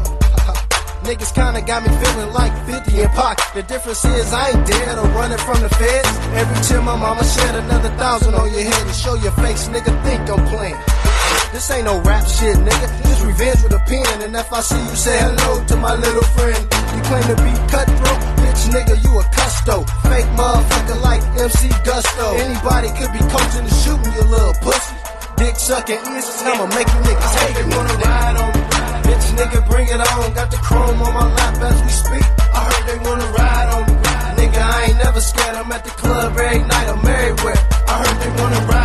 Niggas 1.09 1.33
kinda 1.33 1.61
got 1.65 1.81
me 1.81 1.89
feeling 2.05 2.31
like 2.31 2.53
50 2.69 3.01
in 3.01 3.09
pocket. 3.09 3.43
The 3.55 3.63
difference 3.63 4.05
is 4.05 4.31
I 4.31 4.51
ain't 4.51 4.67
dead 4.67 4.95
or 4.99 5.07
running 5.17 5.39
from 5.39 5.59
the 5.59 5.69
feds. 5.69 6.13
Every 6.37 6.59
time 6.69 6.85
my 6.85 6.95
mama 6.95 7.23
shed 7.23 7.55
another 7.55 7.89
thousand 7.97 8.35
on 8.35 8.53
your 8.53 8.61
head 8.61 8.85
and 8.85 8.95
show 8.95 9.15
your 9.15 9.33
face, 9.41 9.67
nigga 9.69 9.91
think 10.05 10.29
I'm 10.29 10.45
playing. 10.53 11.08
This 11.51 11.71
ain't 11.71 11.85
no 11.85 11.99
rap 12.01 12.25
shit, 12.27 12.57
nigga. 12.57 12.87
This 13.03 13.21
revenge 13.21 13.63
with 13.63 13.73
a 13.73 13.81
pen. 13.89 14.21
And 14.21 14.35
if 14.35 14.53
I 14.53 14.61
see 14.61 14.77
you 14.77 14.95
say 14.95 15.17
hello 15.17 15.65
to 15.65 15.75
my 15.77 15.95
little 15.95 16.27
friend, 16.37 16.61
you 16.93 17.01
claim 17.09 17.25
to 17.25 17.37
be 17.41 17.53
cutthroat, 17.73 18.21
bitch, 18.37 18.63
nigga, 18.69 18.95
you 19.03 19.11
a 19.17 19.23
custo. 19.33 19.81
Fake 20.05 20.29
motherfucker 20.37 21.01
like 21.01 21.21
MC 21.41 21.69
Gusto. 21.83 22.37
Anybody 22.37 22.89
could 22.97 23.11
be 23.13 23.21
coaching 23.33 23.65
and 23.65 23.77
shooting 23.81 24.13
you 24.13 24.25
little 24.29 24.53
pussy. 24.61 24.95
Dick 25.37 25.55
sucking 25.55 25.97
I'ma 26.03 26.67
make 26.75 26.87
you 26.87 27.01
niggas 27.07 27.33
hate 27.39 27.65
me. 27.65 27.75
wanna 27.75 27.95
ride 28.03 28.37
on 28.37 28.49
me. 28.53 28.61
Bitch, 29.07 29.27
nigga, 29.39 29.59
bring 29.69 29.87
it 29.87 30.01
on. 30.01 30.33
Got 30.33 30.51
the 30.51 30.57
chrome 30.57 31.01
on 31.01 31.13
my 31.13 31.33
lap 31.33 31.55
as 31.65 31.81
we 31.81 31.89
speak. 31.89 32.27
I 32.53 32.59
heard 32.67 32.85
they 32.85 32.99
wanna 33.09 33.25
ride 33.33 33.69
on 33.73 33.83
me. 33.89 33.95
Nigga, 34.37 34.61
I 34.61 34.85
ain't 34.89 34.97
never 34.97 35.21
scared. 35.21 35.55
I'm 35.55 35.71
at 35.71 35.83
the 35.83 35.91
club 35.91 36.37
every 36.37 36.59
night. 36.59 36.87
I'm 36.93 37.05
everywhere. 37.07 37.59
I 37.87 37.93
heard 38.03 38.17
they 38.21 38.41
wanna 38.41 38.59
ride 38.67 38.73
me. 38.73 38.78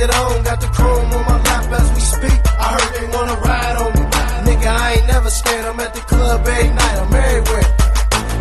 It 0.00 0.10
on. 0.14 0.42
Got 0.42 0.60
the 0.60 0.68
chrome 0.68 1.12
on 1.12 1.24
my 1.28 1.38
lap 1.44 1.64
as 1.72 1.88
we 1.94 2.00
speak. 2.00 2.40
I 2.58 2.66
heard 2.74 2.92
they 2.96 3.06
wanna 3.16 3.36
ride 3.40 3.76
on 3.76 3.90
me. 3.92 4.04
Nigga, 4.48 4.68
I 4.68 4.92
ain't 4.96 5.06
never 5.06 5.30
scared. 5.30 5.64
I'm 5.66 5.80
at 5.80 5.94
the 5.94 6.00
club 6.00 6.46
every 6.46 6.68
night. 6.68 6.96
I'm 7.02 7.12
everywhere. 7.12 7.68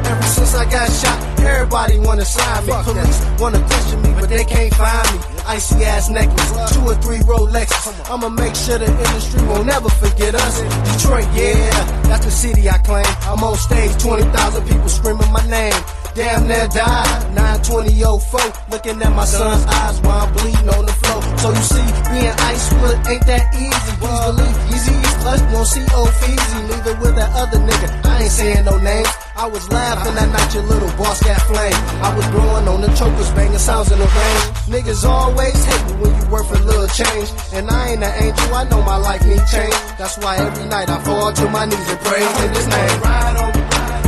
Ever 0.09 0.23
since 0.23 0.55
I 0.55 0.65
got 0.65 0.87
shot, 0.89 1.19
everybody 1.39 1.99
wanna 1.99 2.25
sign 2.25 2.65
me. 2.65 2.73
Police 2.83 3.19
wanna 3.39 3.61
question 3.67 4.01
me, 4.01 4.11
but 4.19 4.29
they 4.29 4.43
can't 4.43 4.73
find 4.73 5.07
me. 5.13 5.19
Icy 5.45 5.83
ass 5.85 6.09
necklace, 6.09 6.73
two 6.73 6.81
or 6.81 6.95
three 6.95 7.19
Rolexes. 7.19 8.09
I'ma 8.09 8.29
make 8.29 8.55
sure 8.55 8.77
the 8.77 8.85
industry 8.85 9.41
won't 9.47 9.65
never 9.65 9.89
forget 9.89 10.35
us. 10.35 10.55
Detroit, 10.93 11.27
yeah, 11.33 11.69
that's 12.09 12.25
the 12.25 12.31
city 12.31 12.69
I 12.69 12.77
claim. 12.79 13.05
I'm 13.29 13.43
on 13.43 13.57
stage, 13.57 13.91
20,000 14.01 14.67
people 14.67 14.89
screaming 14.89 15.31
my 15.31 15.45
name. 15.47 15.81
Damn 16.19 16.51
near 16.51 16.67
died, 16.67 17.31
92004. 17.31 18.75
Looking 18.75 18.99
at 18.99 19.15
my 19.15 19.23
son's 19.23 19.63
eyes 19.63 20.03
while 20.03 20.27
I'm 20.27 20.33
bleeding 20.35 20.67
on 20.67 20.83
the 20.83 20.91
floor. 20.99 21.23
So 21.39 21.47
you 21.47 21.63
see, 21.63 21.87
being 22.11 22.35
Icewood 22.43 23.07
ain't 23.07 23.23
that 23.23 23.55
easy. 23.55 23.71
Please 24.03 24.19
believe, 24.35 24.57
easy 24.67 24.95
is 24.99 25.15
clutch, 25.23 25.39
see 25.71 25.87
old 25.95 26.11
Feezy. 26.19 26.59
It 26.75 26.99
with 26.99 27.15
that 27.15 27.31
other 27.39 27.63
nigga. 27.63 27.87
I 28.03 28.23
ain't 28.23 28.31
saying 28.35 28.65
no 28.65 28.75
names. 28.83 29.07
I 29.39 29.47
was 29.47 29.63
laughing 29.71 30.15
that 30.15 30.27
night 30.27 30.53
your 30.53 30.63
little 30.63 30.91
boss 30.99 31.23
got 31.23 31.39
flame. 31.47 31.79
I 32.03 32.11
was 32.11 32.27
growing 32.35 32.67
on 32.67 32.81
the 32.81 32.91
chokers, 32.99 33.31
banging 33.31 33.57
sounds 33.57 33.89
in 33.89 33.99
the 33.99 34.09
rain. 34.11 34.41
Niggas 34.67 35.07
always 35.07 35.55
hate 35.55 35.85
me 35.87 36.03
when 36.03 36.11
you 36.19 36.27
worth 36.27 36.51
a 36.51 36.59
little 36.67 36.91
change. 36.91 37.31
And 37.55 37.71
I 37.71 37.95
ain't 37.95 38.03
an 38.03 38.11
angel, 38.19 38.51
I 38.51 38.67
know 38.67 38.83
my 38.83 38.97
life 38.97 39.23
need 39.23 39.39
change. 39.47 39.79
That's 39.95 40.19
why 40.19 40.35
every 40.35 40.67
night 40.67 40.89
I 40.89 40.99
fall 40.99 41.31
to 41.31 41.47
my 41.47 41.63
knees 41.63 41.87
and 41.87 41.99
pray 42.03 42.19
in 42.43 42.51
his 42.51 42.67
name. 42.67 42.99
Ride 43.07 43.37
on 43.39 43.58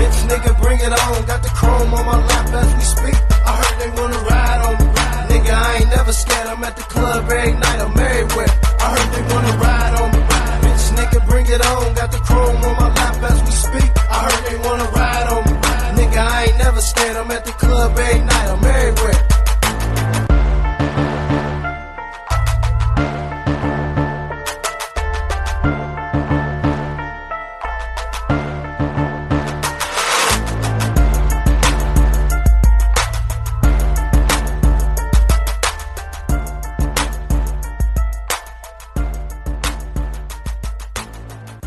bitch, 0.02 0.20
nigga, 0.30 0.52
bring 0.62 0.80
it 0.80 0.94
on. 1.04 1.26
Got 1.26 1.44
the 1.44 1.50
chrome 1.50 1.94
on 1.94 2.06
my 2.06 2.18
lap 2.30 2.48
as 2.62 2.70
we 2.78 2.86
speak. 2.96 3.18
I 3.46 3.52
heard 3.62 3.78
they 3.82 3.92
wanna 4.00 4.20
ride 4.32 4.62
on 4.68 4.76
me. 4.82 4.88
Nigga, 5.32 5.54
I 5.54 5.70
ain't 5.78 5.90
never 5.96 6.14
scared. 6.14 6.48
I'm 6.48 6.64
at 6.64 6.76
the 6.76 6.84
club 6.94 7.30
every 7.30 7.54
night. 7.54 7.80
I'm 7.86 7.98
everywhere. 7.98 8.52
I 8.84 8.88
heard 8.94 9.10
they 9.16 9.24
wanna 9.34 9.54
ride 9.66 9.94
on 10.02 10.10
me. 10.14 10.22
Bitch, 10.64 10.86
nigga, 10.98 11.20
bring 11.30 11.46
it 11.46 11.62
on. 11.74 11.94
Got 11.94 12.12
the 12.12 12.22
chrome 12.28 12.62
on 12.68 12.76
my 12.82 12.90
lap 13.00 13.16
as 13.32 13.40
we 13.48 13.54
speak. 13.66 13.90
I 14.16 14.18
heard 14.26 14.44
they 14.50 14.58
wanna 14.68 14.90
ride 15.00 15.28
on 15.36 15.42
me. 15.48 15.56
Nigga, 15.98 16.20
I 16.36 16.44
ain't 16.46 16.58
never 16.58 16.82
scared. 16.82 17.18
I'm 17.18 17.32
at 17.32 17.46
the 17.46 17.56
club 17.64 17.98
every 17.98 18.22
night. 18.22 18.48
I'm 18.54 18.64
everywhere. 18.64 19.31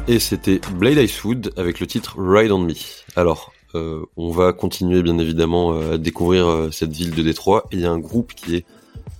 Et 0.06 0.18
c'était 0.18 0.60
Blade 0.74 0.98
Icewood 0.98 1.52
avec 1.56 1.80
le 1.80 1.86
titre 1.86 2.16
Ride 2.18 2.52
on 2.52 2.58
Me. 2.58 2.74
Alors, 3.16 3.52
euh, 3.74 4.02
on 4.16 4.30
va 4.30 4.52
continuer 4.52 5.02
bien 5.02 5.18
évidemment 5.18 5.72
euh, 5.72 5.94
à 5.94 5.98
découvrir 5.98 6.46
euh, 6.46 6.70
cette 6.70 6.92
ville 6.92 7.12
de 7.12 7.22
Détroit. 7.22 7.66
Il 7.72 7.80
y 7.80 7.86
a 7.86 7.90
un 7.90 7.98
groupe 7.98 8.34
qui 8.34 8.56
est 8.56 8.64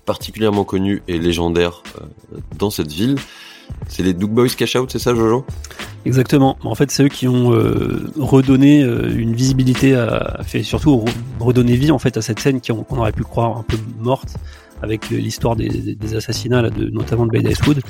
particulièrement 0.05 0.65
connu 0.65 1.03
et 1.09 1.19
légendaire 1.19 1.83
dans 2.59 2.69
cette 2.69 2.93
ville. 2.93 3.17
C'est 3.89 4.03
les 4.03 4.13
Doug 4.13 4.31
Boys 4.31 4.49
Cash 4.49 4.77
Out, 4.77 4.91
c'est 4.93 4.99
ça 4.99 5.15
Jojo? 5.15 5.47
Exactement. 6.05 6.59
En 6.63 6.75
fait, 6.75 6.91
c'est 6.91 7.05
eux 7.05 7.09
qui 7.09 7.27
ont 7.27 7.49
redonné 8.19 8.83
une 8.83 9.35
visibilité, 9.35 9.95
à, 9.95 10.43
fait 10.45 10.63
surtout 10.63 10.97
re- 11.07 11.11
redonné 11.41 11.75
vie 11.77 11.91
en 11.91 11.99
fait 11.99 12.19
à 12.19 12.23
cette 12.23 12.39
scène 12.41 12.61
qu'on 12.61 12.99
aurait 12.99 13.13
pu 13.13 13.23
croire 13.23 13.57
un 13.57 13.63
peu 13.63 13.79
morte 13.99 14.35
avec 14.83 15.09
l'histoire 15.09 15.57
des, 15.57 15.71
des- 15.71 15.95
des 15.95 16.15
assassinats 16.17 16.61
là, 16.61 16.69
de, 16.69 16.91
notamment 16.91 17.25
de 17.25 17.31
Blade 17.31 17.47
Icewood. 17.49 17.81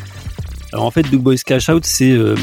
Alors 0.75 0.87
en 0.87 0.91
fait, 0.91 1.09
Doug 1.09 1.21
Boys 1.21 1.37
Cash 1.47 1.69
Out, 1.69 1.85
c'est 1.87 2.11
euh, 2.11 2.35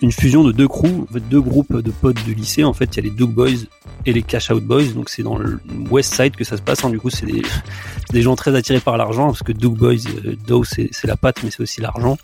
une 0.00 0.12
fusion 0.12 0.44
de 0.44 0.52
deux 0.52 0.68
crews, 0.68 1.08
deux 1.28 1.40
groupes 1.40 1.76
de 1.76 1.90
potes 1.90 2.24
de 2.24 2.32
lycée. 2.32 2.62
En 2.62 2.72
fait, 2.72 2.84
il 2.92 2.96
y 2.98 3.00
a 3.00 3.10
les 3.10 3.16
Doug 3.16 3.30
Boys 3.30 3.66
et 4.06 4.12
les 4.12 4.22
Cash 4.22 4.48
Out 4.50 4.62
Boys. 4.62 4.92
Donc 4.94 5.08
c'est 5.08 5.24
dans 5.24 5.36
le 5.36 5.58
West 5.90 6.14
Side 6.14 6.36
que 6.36 6.44
ça 6.44 6.56
se 6.56 6.62
passe. 6.62 6.84
hein. 6.84 6.90
Du 6.90 7.00
coup, 7.00 7.10
c'est 7.10 7.26
des, 7.26 8.22
gens 8.22 8.36
très 8.36 8.54
attirés 8.54 8.78
par 8.78 8.96
l'argent 8.96 9.26
parce 9.26 9.42
que 9.42 9.50
Doug 9.50 9.74
Boys, 9.74 9.96
euh, 10.24 10.62
c'est 10.64 11.06
la 11.08 11.16
patte, 11.16 11.42
mais 11.42 11.50
c'est 11.50 11.64
aussi 11.64 11.80
l'argent. 11.80 12.16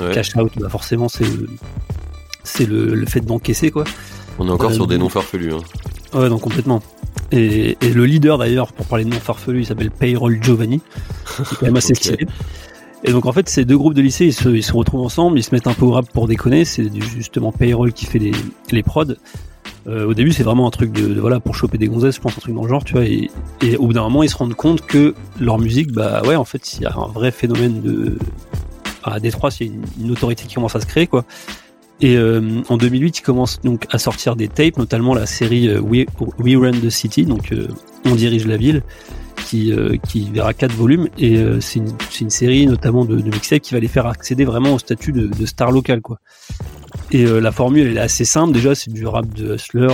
Ouais. 0.00 0.10
Cash 0.12 0.34
Out, 0.34 0.50
bah 0.58 0.68
forcément, 0.68 1.08
c'est 1.08 1.22
le, 1.22 1.48
c'est 2.42 2.66
le, 2.66 2.92
le 2.96 3.06
fait 3.06 3.20
d'encaisser 3.20 3.70
quoi. 3.70 3.84
On 4.40 4.48
est 4.48 4.50
encore 4.50 4.72
Euh, 4.72 4.74
sur 4.74 4.88
des 4.88 4.98
noms 4.98 5.08
farfelus. 5.08 5.52
Hein. 5.54 5.60
Ouais, 6.18 6.28
non, 6.28 6.40
complètement. 6.40 6.82
Et, 7.30 7.78
et 7.80 7.90
le 7.92 8.04
leader 8.04 8.36
d'ailleurs, 8.36 8.72
pour 8.72 8.86
parler 8.86 9.04
de 9.04 9.10
nom 9.10 9.20
farfelu, 9.20 9.60
il 9.60 9.66
s'appelle 9.66 9.92
Payroll 9.92 10.42
Giovanni. 10.42 10.80
C'est 11.44 11.56
quand 11.56 11.66
même 11.66 11.76
assez 11.76 11.94
stylé. 11.94 12.26
Et 13.04 13.12
donc 13.12 13.26
en 13.26 13.32
fait, 13.32 13.48
ces 13.48 13.64
deux 13.64 13.76
groupes 13.76 13.94
de 13.94 14.00
lycée, 14.00 14.26
ils 14.26 14.32
se, 14.64 14.72
retrouvent 14.72 15.02
ensemble, 15.02 15.38
ils 15.38 15.42
se 15.42 15.54
mettent 15.54 15.66
un 15.66 15.74
peu 15.74 15.84
au 15.84 15.92
rap 15.92 16.10
pour 16.10 16.26
déconner. 16.26 16.64
C'est 16.64 16.90
justement 17.00 17.52
Payroll 17.52 17.92
qui 17.92 18.06
fait 18.06 18.18
les, 18.18 18.32
les 18.70 18.82
prods. 18.82 19.14
Euh, 19.86 20.06
au 20.06 20.14
début, 20.14 20.32
c'est 20.32 20.42
vraiment 20.42 20.66
un 20.66 20.70
truc 20.70 20.92
de, 20.92 21.20
voilà 21.20 21.40
pour 21.40 21.54
choper 21.54 21.76
des 21.76 21.88
gonzesses, 21.88 22.16
je 22.16 22.20
pense 22.20 22.36
un 22.38 22.40
truc 22.40 22.54
dans 22.54 22.62
le 22.62 22.68
genre, 22.68 22.84
tu 22.84 22.94
vois. 22.94 23.04
Et, 23.04 23.30
au 23.78 23.86
bout 23.86 23.92
d'un 23.92 24.02
moment, 24.02 24.22
ils 24.22 24.30
se 24.30 24.36
rendent 24.36 24.54
compte 24.54 24.80
que 24.86 25.14
leur 25.38 25.58
musique, 25.58 25.92
bah 25.92 26.22
ouais, 26.22 26.36
en 26.36 26.44
fait, 26.44 26.74
il 26.74 26.82
y 26.82 26.86
a 26.86 26.94
un 26.96 27.08
vrai 27.08 27.30
phénomène 27.30 27.82
de 27.82 28.18
à 29.02 29.20
Détroit, 29.20 29.50
a 29.50 29.64
une, 29.64 30.10
autorité 30.10 30.44
qui 30.46 30.54
commence 30.54 30.74
à 30.74 30.80
se 30.80 30.86
créer, 30.86 31.06
quoi. 31.06 31.26
Et 32.00 32.16
euh, 32.16 32.62
en 32.70 32.78
2008, 32.78 33.18
ils 33.18 33.22
commencent 33.22 33.60
donc 33.60 33.86
à 33.90 33.98
sortir 33.98 34.34
des 34.34 34.48
tapes, 34.48 34.78
notamment 34.78 35.14
la 35.14 35.26
série 35.26 35.68
euh, 35.68 35.80
We, 35.80 36.06
We 36.38 36.56
Run 36.56 36.80
the 36.80 36.88
City, 36.88 37.26
donc 37.26 37.52
On 38.06 38.14
dirige 38.14 38.46
la 38.46 38.56
ville, 38.56 38.82
qui, 39.44 39.72
euh, 39.72 39.96
qui 40.08 40.30
verra 40.30 40.54
quatre 40.54 40.74
volumes. 40.74 41.08
Et 41.18 41.36
euh, 41.36 41.60
c'est 41.60 41.80
une, 42.20 42.30
série 42.30 42.66
notamment 42.66 43.04
de, 43.04 43.16
de 43.16 43.30
mixtapes 43.30 43.60
qui 43.60 43.74
va 43.74 43.80
les 43.80 43.88
faire 43.88 44.06
accéder 44.06 44.44
vraiment 44.44 44.74
au 44.74 44.78
statut 44.78 45.12
de, 45.12 45.26
de 45.26 45.46
star 45.46 45.70
local, 45.70 46.00
quoi. 46.00 46.18
Et 47.10 47.24
euh, 47.24 47.40
la 47.40 47.52
formule, 47.52 47.86
elle 47.86 47.96
est 47.96 48.00
assez 48.00 48.24
simple. 48.24 48.52
Déjà, 48.52 48.74
c'est 48.74 48.92
du 48.92 49.06
rap 49.06 49.32
de 49.34 49.54
hustler 49.54 49.88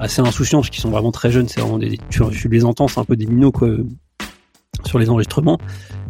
assez 0.00 0.20
insouciant, 0.20 0.60
parce 0.60 0.70
qu'ils 0.70 0.80
sont 0.80 0.90
vraiment 0.90 1.12
très 1.12 1.30
jeunes. 1.30 1.48
C'est 1.48 1.60
vraiment 1.60 1.78
des, 1.78 1.98
tu, 2.10 2.22
tu 2.30 2.48
les 2.48 2.64
entends, 2.64 2.88
c'est 2.88 3.00
un 3.00 3.04
peu 3.04 3.16
des 3.16 3.26
minots, 3.26 3.52
quoi, 3.52 3.68
sur 4.84 4.98
les 4.98 5.10
enregistrements. 5.10 5.58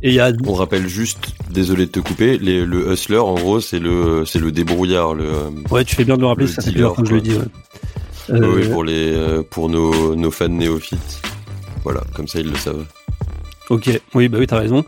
Et 0.03 0.13
y 0.13 0.21
a 0.21 0.31
On 0.47 0.55
rappelle 0.55 0.87
juste, 0.87 1.19
désolé 1.51 1.87
de 1.87 1.91
te 1.91 2.01
couper, 2.01 2.39
les- 2.39 2.65
le 2.65 2.93
hustler 2.93 3.19
en 3.19 3.35
gros 3.35 3.61
c'est 3.61 3.81
le 3.81 4.25
c'est 4.27 4.39
le 4.39 4.53
débrouillard, 4.53 5.15
le 5.15 5.27
Ouais, 5.71 5.85
tu 5.85 5.97
fais 5.97 6.05
bien 6.05 6.17
de 6.17 6.21
le 6.21 6.29
rappeler, 6.29 6.47
Le 6.47 6.53
ça 6.53 6.63
fait 6.63 6.73
que 6.73 7.05
je 7.05 7.15
le 7.15 7.21
dis. 7.21 7.33
Ouais. 7.33 7.45
Euh, 8.31 8.55
oui, 8.55 8.69
pour 8.69 8.85
les 8.85 9.43
pour 9.51 9.69
nos 9.69 10.15
nos 10.15 10.31
fans 10.31 10.49
néophytes. 10.49 11.21
Voilà, 11.85 12.03
comme 12.15 12.29
ça 12.29 12.41
ils 12.41 12.49
le 12.49 12.57
savent. 12.57 12.85
Ok, 13.71 13.91
oui, 14.15 14.29
bah 14.29 14.39
oui, 14.41 14.47
t'as 14.47 14.59
raison. 14.59 14.85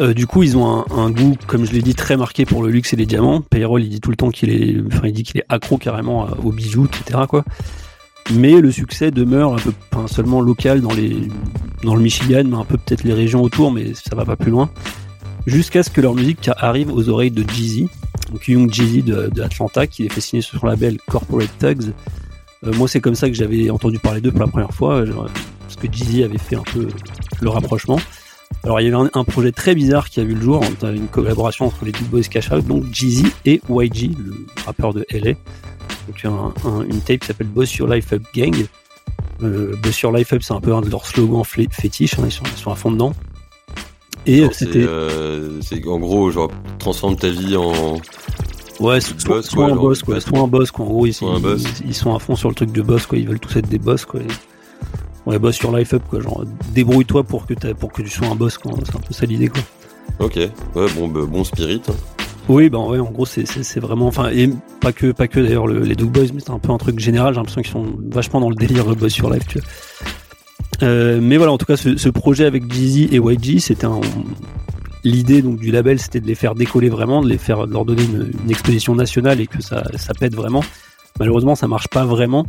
Euh, 0.00 0.12
du 0.12 0.26
coup, 0.26 0.42
ils 0.42 0.56
ont 0.56 0.84
un, 0.90 1.10
goût, 1.10 1.36
comme 1.46 1.64
je 1.64 1.72
l'ai 1.72 1.82
dit, 1.82 1.94
très 1.94 2.16
marqué 2.16 2.44
pour 2.44 2.64
le 2.64 2.70
luxe 2.70 2.92
et 2.92 2.96
les 2.96 3.06
diamants. 3.06 3.40
Payroll, 3.40 3.84
il 3.84 3.88
dit 3.88 4.00
tout 4.00 4.10
le 4.10 4.16
temps 4.16 4.30
qu'il 4.30 4.50
est, 4.50 4.76
enfin, 4.88 5.06
il 5.06 5.12
dit 5.12 5.22
qu'il 5.22 5.40
est 5.40 5.44
accro 5.48 5.78
carrément 5.78 6.26
aux 6.42 6.50
bijoux, 6.50 6.86
etc.. 6.86 7.20
Mais 8.32 8.60
le 8.60 8.72
succès 8.72 9.10
demeure 9.10 9.54
un 9.54 9.58
peu, 9.58 9.72
seulement 10.08 10.40
local 10.40 10.80
dans 10.80 10.92
les, 10.92 11.28
dans 11.84 11.94
le 11.94 12.02
Michigan, 12.02 12.42
mais 12.44 12.56
un 12.56 12.64
peu 12.64 12.76
peut-être 12.76 13.04
les 13.04 13.12
régions 13.12 13.42
autour, 13.42 13.70
mais 13.70 13.92
ça 13.94 14.16
va 14.16 14.24
pas 14.24 14.36
plus 14.36 14.50
loin. 14.50 14.70
Jusqu'à 15.46 15.82
ce 15.82 15.90
que 15.90 16.00
leur 16.00 16.14
musique 16.14 16.50
arrive 16.56 16.90
aux 16.90 17.08
oreilles 17.10 17.30
de 17.30 17.48
Jeezy, 17.48 17.88
donc 18.32 18.48
Young 18.48 18.72
Jeezy 18.72 19.02
de, 19.02 19.30
qui 19.90 20.02
les 20.04 20.08
fait 20.08 20.22
signer 20.22 20.42
sur 20.42 20.58
son 20.58 20.66
label 20.66 20.98
Corporate 21.06 21.50
Tugs. 21.58 21.92
Euh, 22.66 22.72
moi, 22.72 22.88
c'est 22.88 23.00
comme 23.00 23.14
ça 23.14 23.28
que 23.28 23.34
j'avais 23.34 23.68
entendu 23.68 23.98
parler 23.98 24.22
d'eux 24.22 24.30
pour 24.30 24.40
la 24.40 24.46
première 24.46 24.72
fois, 24.72 24.94
euh, 24.94 25.12
parce 25.74 25.86
que 25.88 25.92
Jeezy 25.92 26.22
avait 26.24 26.38
fait 26.38 26.56
un 26.56 26.62
peu 26.62 26.88
le 27.40 27.48
rapprochement. 27.50 27.98
Alors 28.62 28.80
il 28.80 28.84
y 28.84 28.86
avait 28.92 28.96
un, 28.96 29.10
un 29.12 29.24
projet 29.24 29.52
très 29.52 29.74
bizarre 29.74 30.08
qui 30.08 30.20
a 30.20 30.24
vu 30.24 30.34
le 30.34 30.40
jour, 30.40 30.62
a 30.82 30.90
une 30.90 31.08
collaboration 31.08 31.66
entre 31.66 31.84
les 31.84 31.92
Big 31.92 32.04
Boys 32.08 32.22
Cash 32.22 32.50
Out, 32.52 32.64
donc 32.66 32.84
Jeezy 32.92 33.26
et 33.44 33.60
YG, 33.68 34.16
le 34.16 34.46
rappeur 34.64 34.94
de 34.94 35.04
LA. 35.10 35.32
Donc 36.06 36.24
un, 36.24 36.52
un- 36.68 36.82
une 36.82 37.00
tape 37.00 37.20
qui 37.20 37.26
s'appelle 37.26 37.48
Boss 37.48 37.74
Your 37.76 37.88
Life 37.88 38.12
Up 38.12 38.22
Gang. 38.34 38.54
Euh, 39.42 39.74
Boss 39.82 40.00
Your 40.00 40.12
Life 40.12 40.32
Up, 40.32 40.42
c'est 40.42 40.54
un 40.54 40.60
peu 40.60 40.74
un 40.74 40.80
de 40.80 40.88
leurs 40.90 41.06
slogans 41.06 41.44
fétiches, 41.44 42.18
hein, 42.18 42.22
ils, 42.26 42.32
sont, 42.32 42.44
ils 42.44 42.60
sont 42.60 42.70
à 42.70 42.76
fond 42.76 42.90
dedans. 42.92 43.12
Et 44.26 44.46
c'était 44.52 44.82
C'est 44.82 44.86
euh, 44.88 45.60
en 45.86 45.98
gros 45.98 46.30
genre 46.30 46.50
transforme 46.78 47.16
ta 47.16 47.28
vie 47.28 47.56
en 47.56 47.96
Ouais, 48.80 49.00
soit, 49.00 49.42
soit 49.42 49.66
un 49.66 49.76
boss, 49.76 50.02
quoi. 50.02 50.20
Soit 50.20 50.38
un 50.38 50.48
boss, 50.48 50.70
quoi. 50.72 50.84
En 50.84 50.88
gros, 50.88 51.06
ils, 51.06 51.14
ils, 51.86 51.94
sont 51.94 52.14
à 52.14 52.18
fond 52.18 52.34
sur 52.34 52.48
le 52.48 52.54
truc 52.56 52.72
de 52.72 52.82
boss, 52.82 53.06
quoi. 53.06 53.18
Ils 53.18 53.28
veulent 53.28 53.38
tous 53.38 53.54
être 53.56 53.68
des 53.68 53.78
boss, 53.78 54.04
quoi. 54.04 54.20
Ouais, 55.26 55.38
boss 55.38 55.56
sur 55.56 55.74
Life 55.76 55.94
Up, 55.94 56.02
quoi. 56.08 56.20
Genre, 56.20 56.44
débrouille-toi 56.74 57.24
pour 57.24 57.46
que, 57.46 57.54
pour 57.72 57.92
que 57.92 58.02
tu 58.02 58.10
sois 58.10 58.28
un 58.28 58.34
boss, 58.34 58.58
quoi. 58.58 58.72
C'est 58.84 58.96
un 58.96 59.00
peu 59.00 59.14
ça 59.14 59.26
l'idée, 59.26 59.48
quoi. 59.48 59.62
Ok, 60.18 60.36
ouais, 60.36 60.86
bon, 60.96 61.08
bah, 61.08 61.20
bon 61.26 61.44
spirit. 61.44 61.82
Hein. 61.88 61.94
Oui, 62.48 62.68
ben 62.68 62.80
ouais, 62.80 62.98
en 62.98 63.10
gros, 63.10 63.24
c'est 63.24 63.80
vraiment, 63.80 64.06
enfin, 64.06 64.28
et 64.30 64.50
pas 64.80 64.92
que, 64.92 65.12
pas 65.12 65.28
que 65.28 65.40
d'ailleurs 65.40 65.66
les 65.66 65.94
Dog 65.94 66.10
Boys, 66.10 66.26
mais 66.34 66.40
c'est 66.40 66.50
un 66.50 66.58
peu 66.58 66.72
un 66.72 66.76
truc 66.76 66.98
général. 66.98 67.32
J'ai 67.32 67.38
l'impression 67.38 67.62
qu'ils 67.62 67.72
sont 67.72 67.86
vachement 68.10 68.40
dans 68.40 68.50
le 68.50 68.54
délire 68.54 68.84
boss 68.84 69.12
sur 69.12 69.34
tu 69.46 69.58
vois. 69.58 69.68
Euh, 70.82 71.20
mais 71.22 71.38
voilà, 71.38 71.52
en 71.52 71.58
tout 71.58 71.64
cas, 71.64 71.78
ce, 71.78 71.96
ce 71.96 72.08
projet 72.10 72.44
avec 72.44 72.70
Jeezy 72.70 73.04
et 73.12 73.16
YG, 73.16 73.60
c'était 73.60 73.86
un, 73.86 74.00
l'idée 75.04 75.40
donc 75.40 75.58
du 75.58 75.70
label, 75.70 75.98
c'était 75.98 76.20
de 76.20 76.26
les 76.26 76.34
faire 76.34 76.54
décoller 76.54 76.90
vraiment, 76.90 77.22
de 77.22 77.28
les 77.28 77.38
faire, 77.38 77.66
de 77.66 77.72
leur 77.72 77.86
donner 77.86 78.02
une, 78.02 78.30
une 78.44 78.50
exposition 78.50 78.94
nationale 78.94 79.40
et 79.40 79.46
que 79.46 79.62
ça, 79.62 79.82
ça 79.96 80.12
pète 80.12 80.34
vraiment. 80.34 80.64
Malheureusement, 81.18 81.54
ça 81.54 81.66
marche 81.66 81.88
pas 81.88 82.04
vraiment. 82.04 82.46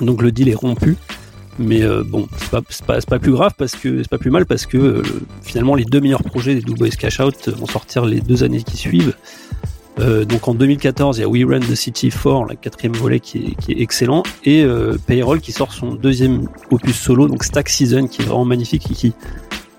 Donc 0.00 0.20
le 0.20 0.30
deal 0.32 0.48
est 0.48 0.54
rompu. 0.54 0.96
Mais 1.60 1.82
euh, 1.82 2.02
bon, 2.02 2.26
c'est 2.38 2.50
pas, 2.50 2.62
pas, 2.86 3.00
pas, 3.02 3.18
plus 3.18 3.32
grave 3.32 3.52
parce 3.56 3.72
que 3.76 3.98
c'est 3.98 4.08
pas 4.08 4.18
plus 4.18 4.30
mal 4.30 4.46
parce 4.46 4.64
que 4.64 4.78
euh, 4.78 5.02
finalement 5.42 5.74
les 5.74 5.84
deux 5.84 6.00
meilleurs 6.00 6.22
projets 6.22 6.54
des 6.54 6.62
Boys 6.62 6.88
Cash 6.88 7.20
Out 7.20 7.50
vont 7.50 7.66
sortir 7.66 8.06
les 8.06 8.20
deux 8.22 8.42
années 8.42 8.62
qui 8.62 8.78
suivent. 8.78 9.14
Euh, 9.98 10.24
donc 10.24 10.48
en 10.48 10.54
2014, 10.54 11.18
il 11.18 11.20
y 11.20 11.24
a 11.24 11.28
We 11.28 11.44
Run 11.44 11.60
the 11.60 11.74
City 11.74 12.08
4, 12.08 12.48
la 12.48 12.56
quatrième 12.56 12.94
volet 12.94 13.20
qui 13.20 13.38
est, 13.38 13.62
qui 13.62 13.72
est 13.72 13.82
excellent, 13.82 14.22
et 14.44 14.64
Payroll 15.06 15.40
qui 15.40 15.52
sort 15.52 15.72
son 15.72 15.92
deuxième 15.94 16.48
opus 16.70 16.96
solo, 16.96 17.28
donc 17.28 17.44
Stack 17.44 17.68
Season, 17.68 18.06
qui 18.06 18.22
est 18.22 18.24
vraiment 18.24 18.46
magnifique 18.46 18.90
et 18.90 18.94
qui, 18.94 19.12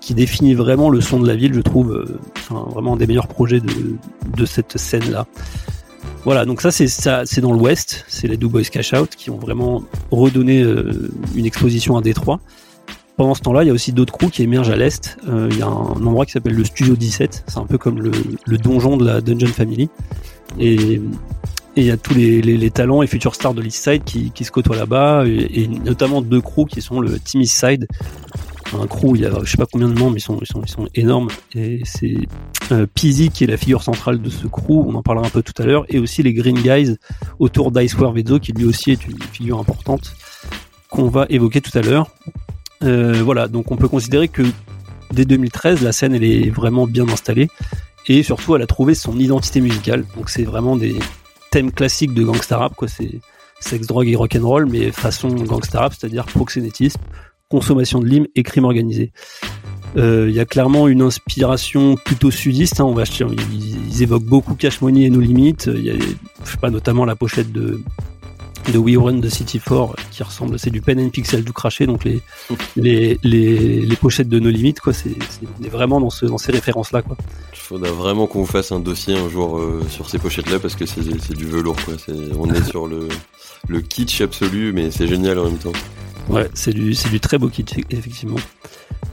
qui 0.00 0.14
définit 0.14 0.54
vraiment 0.54 0.88
le 0.88 1.00
son 1.00 1.18
de 1.18 1.26
la 1.26 1.34
ville, 1.34 1.54
je 1.54 1.60
trouve, 1.60 2.04
enfin, 2.36 2.64
vraiment 2.70 2.92
un 2.92 2.96
des 2.96 3.08
meilleurs 3.08 3.26
projets 3.26 3.58
de, 3.58 3.96
de 4.36 4.46
cette 4.46 4.78
scène-là. 4.78 5.26
Voilà, 6.24 6.44
donc 6.44 6.60
ça 6.60 6.70
c'est 6.70 6.86
ça, 6.86 7.22
c'est 7.24 7.40
dans 7.40 7.52
l'Ouest, 7.52 8.04
c'est 8.06 8.28
les 8.28 8.36
Do 8.36 8.48
Boys 8.48 8.62
Cash 8.64 8.92
Out 8.92 9.10
qui 9.16 9.30
ont 9.30 9.38
vraiment 9.38 9.82
redonné 10.10 10.62
euh, 10.62 11.10
une 11.34 11.46
exposition 11.46 11.96
à 11.96 12.00
Détroit. 12.00 12.40
Pendant 13.16 13.34
ce 13.34 13.42
temps-là, 13.42 13.64
il 13.64 13.66
y 13.66 13.70
a 13.70 13.72
aussi 13.72 13.92
d'autres 13.92 14.12
crews 14.12 14.30
qui 14.30 14.42
émergent 14.42 14.70
à 14.70 14.76
l'Est. 14.76 15.18
Euh, 15.28 15.48
il 15.50 15.58
y 15.58 15.62
a 15.62 15.66
un, 15.66 15.70
endroit 15.70 16.24
qui 16.24 16.32
s'appelle 16.32 16.54
le 16.54 16.64
Studio 16.64 16.96
17, 16.96 17.44
c'est 17.46 17.58
un 17.58 17.66
peu 17.66 17.76
comme 17.76 18.00
le, 18.00 18.58
donjon 18.58 18.96
de 18.96 19.04
la 19.04 19.20
Dungeon 19.20 19.48
Family. 19.48 19.90
Et 20.58 21.00
il 21.76 21.84
y 21.84 21.90
a 21.90 21.96
tous 21.96 22.14
les, 22.14 22.70
talents 22.70 23.02
et 23.02 23.06
futurs 23.06 23.34
stars 23.34 23.54
de 23.54 23.60
l'East 23.60 23.82
Side 23.82 24.04
qui, 24.04 24.30
qui 24.30 24.44
se 24.44 24.50
côtoient 24.50 24.76
là-bas, 24.76 25.24
et, 25.26 25.62
et, 25.62 25.68
notamment 25.68 26.22
deux 26.22 26.40
crews 26.40 26.66
qui 26.66 26.80
sont 26.80 27.00
le 27.00 27.18
Team 27.18 27.40
East 27.40 27.58
Side 27.58 27.86
un 28.80 28.86
crew, 28.86 29.14
il 29.14 29.22
y 29.22 29.26
a 29.26 29.30
je 29.42 29.50
sais 29.50 29.56
pas 29.56 29.66
combien 29.70 29.88
de 29.88 29.98
membres, 29.98 30.16
ils 30.16 30.20
sont, 30.20 30.38
ils 30.40 30.46
sont, 30.46 30.62
ils 30.62 30.70
sont 30.70 30.88
énormes. 30.94 31.28
Et 31.54 31.80
c'est 31.84 32.16
euh, 32.70 32.86
qui 32.94 33.44
est 33.44 33.46
la 33.46 33.56
figure 33.56 33.82
centrale 33.82 34.20
de 34.20 34.30
ce 34.30 34.46
crew, 34.46 34.86
on 34.86 34.94
en 34.94 35.02
parlera 35.02 35.26
un 35.26 35.30
peu 35.30 35.42
tout 35.42 35.60
à 35.60 35.66
l'heure, 35.66 35.84
et 35.88 35.98
aussi 35.98 36.22
les 36.22 36.32
Green 36.32 36.56
Guys 36.56 36.96
autour 37.38 37.70
d'Icewear 37.70 38.12
Vezzo, 38.12 38.38
qui 38.38 38.52
lui 38.52 38.64
aussi 38.64 38.92
est 38.92 39.06
une 39.06 39.20
figure 39.20 39.58
importante 39.58 40.14
qu'on 40.90 41.08
va 41.08 41.26
évoquer 41.28 41.60
tout 41.60 41.76
à 41.76 41.82
l'heure. 41.82 42.10
Euh, 42.82 43.22
voilà, 43.22 43.48
donc 43.48 43.70
on 43.70 43.76
peut 43.76 43.88
considérer 43.88 44.28
que 44.28 44.42
dès 45.12 45.24
2013, 45.24 45.82
la 45.82 45.92
scène 45.92 46.14
elle 46.14 46.24
est 46.24 46.50
vraiment 46.50 46.86
bien 46.86 47.08
installée, 47.08 47.48
et 48.06 48.22
surtout 48.22 48.56
elle 48.56 48.62
a 48.62 48.66
trouvé 48.66 48.94
son 48.94 49.18
identité 49.18 49.60
musicale. 49.60 50.04
Donc 50.16 50.30
c'est 50.30 50.44
vraiment 50.44 50.76
des 50.76 50.96
thèmes 51.50 51.72
classiques 51.72 52.14
de 52.14 52.22
gangsta 52.22 52.58
rap, 52.58 52.74
quoi. 52.74 52.88
C'est 52.88 53.20
sexe, 53.60 53.86
drogue 53.86 54.08
et 54.08 54.16
rock'n'roll, 54.16 54.66
mais 54.66 54.90
façon 54.90 55.28
gangsta 55.28 55.80
rap, 55.80 55.94
c'est-à-dire 55.96 56.24
proxénétisme, 56.26 57.00
consommation 57.52 58.00
de 58.00 58.06
lime 58.06 58.26
et 58.34 58.42
crime 58.42 58.64
organisé. 58.64 59.12
Euh, 59.98 60.26
il 60.30 60.34
y 60.34 60.40
a 60.40 60.46
clairement 60.46 60.88
une 60.88 61.02
inspiration 61.02 61.96
plutôt 61.96 62.30
sudiste. 62.30 62.80
Hein, 62.80 62.84
on 62.84 62.94
va, 62.94 63.04
ils, 63.04 63.90
ils, 63.90 64.02
évoquent 64.02 64.24
beaucoup 64.24 64.54
Cash 64.54 64.80
Money 64.80 65.02
et 65.02 65.10
nos 65.10 65.20
limites. 65.20 65.68
Il 65.72 65.84
y 65.84 65.90
a, 65.90 65.94
je 65.94 66.50
sais 66.50 66.56
pas, 66.56 66.70
notamment 66.70 67.04
la 67.04 67.14
pochette 67.14 67.52
de 67.52 67.82
de 68.70 68.78
We 68.78 68.96
Run 68.96 69.20
the 69.20 69.28
City 69.28 69.58
4 69.58 69.96
qui 70.12 70.22
ressemble, 70.22 70.56
c'est 70.56 70.70
du 70.70 70.80
pen 70.80 71.00
and 71.00 71.08
pixel 71.08 71.44
tout 71.44 71.52
craché, 71.52 71.84
donc 71.86 72.04
les 72.04 72.22
les, 72.76 73.18
les, 73.24 73.80
les 73.80 73.96
pochettes 73.96 74.28
de 74.28 74.38
nos 74.38 74.50
limites 74.50 74.80
quoi. 74.80 74.92
C'est 74.92 75.16
on 75.60 75.64
est 75.64 75.68
vraiment 75.68 76.00
dans 76.00 76.10
ce 76.10 76.26
dans 76.26 76.38
ces 76.38 76.52
références 76.52 76.92
là 76.92 77.02
quoi. 77.02 77.16
Il 77.52 77.58
faudra 77.58 77.90
vraiment 77.90 78.26
qu'on 78.26 78.40
vous 78.40 78.46
fasse 78.46 78.70
un 78.70 78.80
dossier 78.80 79.16
un 79.16 79.28
jour 79.28 79.58
euh, 79.58 79.82
sur 79.88 80.08
ces 80.08 80.18
pochettes 80.18 80.48
là 80.48 80.58
parce 80.58 80.76
que 80.76 80.86
c'est 80.86 81.36
du 81.36 81.46
velours 81.46 81.76
quoi. 81.84 81.94
on 82.38 82.52
est 82.54 82.62
sur 82.70 82.86
le 82.86 83.08
le 83.68 83.80
kitsch 83.80 84.20
absolu, 84.20 84.72
mais 84.72 84.90
c'est 84.90 85.06
génial 85.06 85.38
en 85.38 85.44
même 85.44 85.58
temps. 85.58 85.72
Ouais, 86.28 86.48
c'est 86.54 86.72
du, 86.72 86.94
très 87.20 87.38
beau 87.38 87.48
kit, 87.48 87.64
effectivement. 87.90 88.36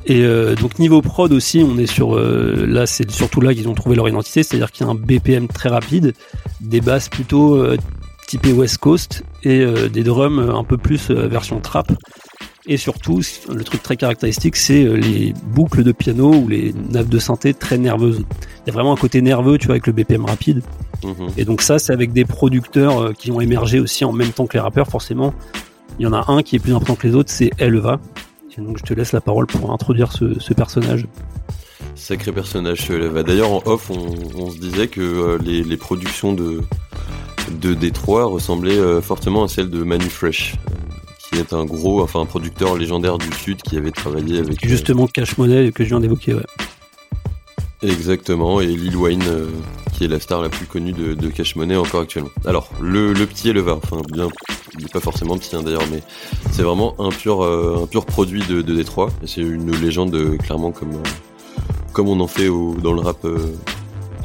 Et 0.05 0.23
euh, 0.23 0.55
donc 0.55 0.79
niveau 0.79 1.01
prod 1.01 1.31
aussi, 1.31 1.63
on 1.63 1.77
est 1.77 1.85
sur 1.85 2.15
euh, 2.15 2.65
là, 2.67 2.85
c'est 2.85 3.09
surtout 3.11 3.41
là 3.41 3.53
qu'ils 3.53 3.67
ont 3.67 3.73
trouvé 3.73 3.95
leur 3.95 4.07
identité, 4.07 4.43
c'est-à-dire 4.43 4.71
qu'il 4.71 4.85
y 4.85 4.89
a 4.89 4.91
un 4.91 4.95
BPM 4.95 5.47
très 5.47 5.69
rapide, 5.69 6.13
des 6.61 6.81
basses 6.81 7.09
plutôt 7.09 7.55
euh, 7.55 7.77
typées 8.27 8.53
West 8.53 8.77
Coast 8.77 9.23
et 9.43 9.65
des 9.89 10.03
drums 10.03 10.51
un 10.53 10.63
peu 10.63 10.77
plus 10.77 11.09
version 11.09 11.59
trap. 11.61 11.91
Et 12.67 12.77
surtout, 12.77 13.21
le 13.51 13.63
truc 13.63 13.81
très 13.81 13.97
caractéristique, 13.97 14.55
c'est 14.55 14.83
les 14.83 15.33
boucles 15.45 15.83
de 15.83 15.91
piano 15.91 16.31
ou 16.31 16.47
les 16.47 16.71
nappes 16.91 17.09
de 17.09 17.17
synthé 17.17 17.55
très 17.55 17.79
nerveuses. 17.79 18.23
Il 18.63 18.67
y 18.67 18.69
a 18.69 18.73
vraiment 18.73 18.93
un 18.93 18.97
côté 18.97 19.21
nerveux, 19.23 19.57
tu 19.57 19.65
vois, 19.65 19.73
avec 19.73 19.87
le 19.87 19.93
BPM 19.93 20.25
rapide. 20.25 20.61
Mmh. 21.03 21.27
Et 21.37 21.45
donc 21.45 21.61
ça, 21.61 21.79
c'est 21.79 21.93
avec 21.93 22.13
des 22.13 22.25
producteurs 22.25 23.13
qui 23.13 23.31
ont 23.31 23.41
émergé 23.41 23.79
aussi 23.79 24.05
en 24.05 24.11
même 24.11 24.31
temps 24.31 24.47
que 24.47 24.53
les 24.53 24.59
rappeurs, 24.59 24.87
forcément. 24.87 25.33
Il 25.99 26.03
y 26.03 26.07
en 26.07 26.13
a 26.13 26.31
un 26.31 26.43
qui 26.43 26.55
est 26.55 26.59
plus 26.59 26.73
important 26.73 26.95
que 26.95 27.07
les 27.07 27.15
autres, 27.15 27.29
c'est 27.29 27.51
Elva. 27.57 27.99
Et 28.57 28.61
donc 28.61 28.77
je 28.77 28.83
te 28.83 28.93
laisse 28.93 29.11
la 29.11 29.21
parole 29.21 29.47
pour 29.47 29.71
introduire 29.71 30.11
ce, 30.11 30.39
ce 30.39 30.53
personnage. 30.53 31.05
Sacré 31.95 32.31
personnage, 32.31 32.89
Elva. 32.89 33.23
D'ailleurs, 33.23 33.51
en 33.51 33.61
off, 33.65 33.89
on, 33.89 34.07
on, 34.37 34.51
se 34.51 34.57
disait 34.57 34.87
que 34.87 35.01
euh, 35.01 35.37
les, 35.43 35.63
les, 35.63 35.77
productions 35.77 36.33
de, 36.33 36.61
de 37.61 37.73
Détroit 37.73 38.25
ressemblaient 38.25 38.77
euh, 38.77 39.01
fortement 39.01 39.43
à 39.43 39.47
celles 39.47 39.69
de 39.69 39.83
Manu 39.83 40.09
Fresh, 40.09 40.55
euh, 40.55 40.73
qui 41.29 41.39
est 41.39 41.53
un 41.53 41.65
gros, 41.65 42.01
enfin 42.01 42.21
un 42.21 42.25
producteur 42.25 42.77
légendaire 42.77 43.17
du 43.17 43.31
Sud 43.33 43.61
qui 43.61 43.77
avait 43.77 43.91
travaillé 43.91 44.39
avec. 44.39 44.65
Justement, 44.65 45.07
Cash 45.07 45.37
Money 45.37 45.71
que 45.71 45.83
je 45.83 45.89
viens 45.89 45.99
d'évoquer, 45.99 46.35
ouais. 46.35 46.45
Exactement, 47.81 48.59
et 48.59 48.67
Lil 48.67 48.97
Wayne, 48.97 49.23
euh, 49.27 49.47
qui 49.93 50.03
est 50.03 50.09
la 50.09 50.19
star 50.19 50.41
la 50.41 50.49
plus 50.49 50.65
connue 50.65 50.91
de, 50.91 51.27
Cash 51.29 51.55
Money 51.55 51.77
encore 51.77 52.01
actuellement. 52.01 52.29
Alors, 52.45 52.69
le, 52.81 53.13
le 53.13 53.25
petit 53.25 53.49
Eleva, 53.49 53.79
enfin 53.81 54.01
bien, 54.11 54.27
il 54.77 54.83
n'est 54.83 54.89
pas 54.89 54.99
forcément 54.99 55.37
petit 55.37 55.55
hein, 55.55 55.63
d'ailleurs, 55.63 55.87
mais 55.89 56.03
c'est 56.51 56.63
vraiment 56.63 56.93
un 56.99 57.09
pur, 57.09 57.41
euh, 57.41 57.83
un 57.83 57.87
pur 57.87 58.05
produit 58.05 58.43
de, 58.45 58.61
Détroit. 58.61 59.09
C'est 59.25 59.41
une 59.41 59.71
légende 59.71 60.13
euh, 60.13 60.35
clairement 60.35 60.71
comme, 60.71 61.01
comme 61.93 62.09
on 62.09 62.19
en 62.19 62.27
fait 62.27 62.47
dans 62.47 62.93
le 62.93 62.99
rap 62.99 63.25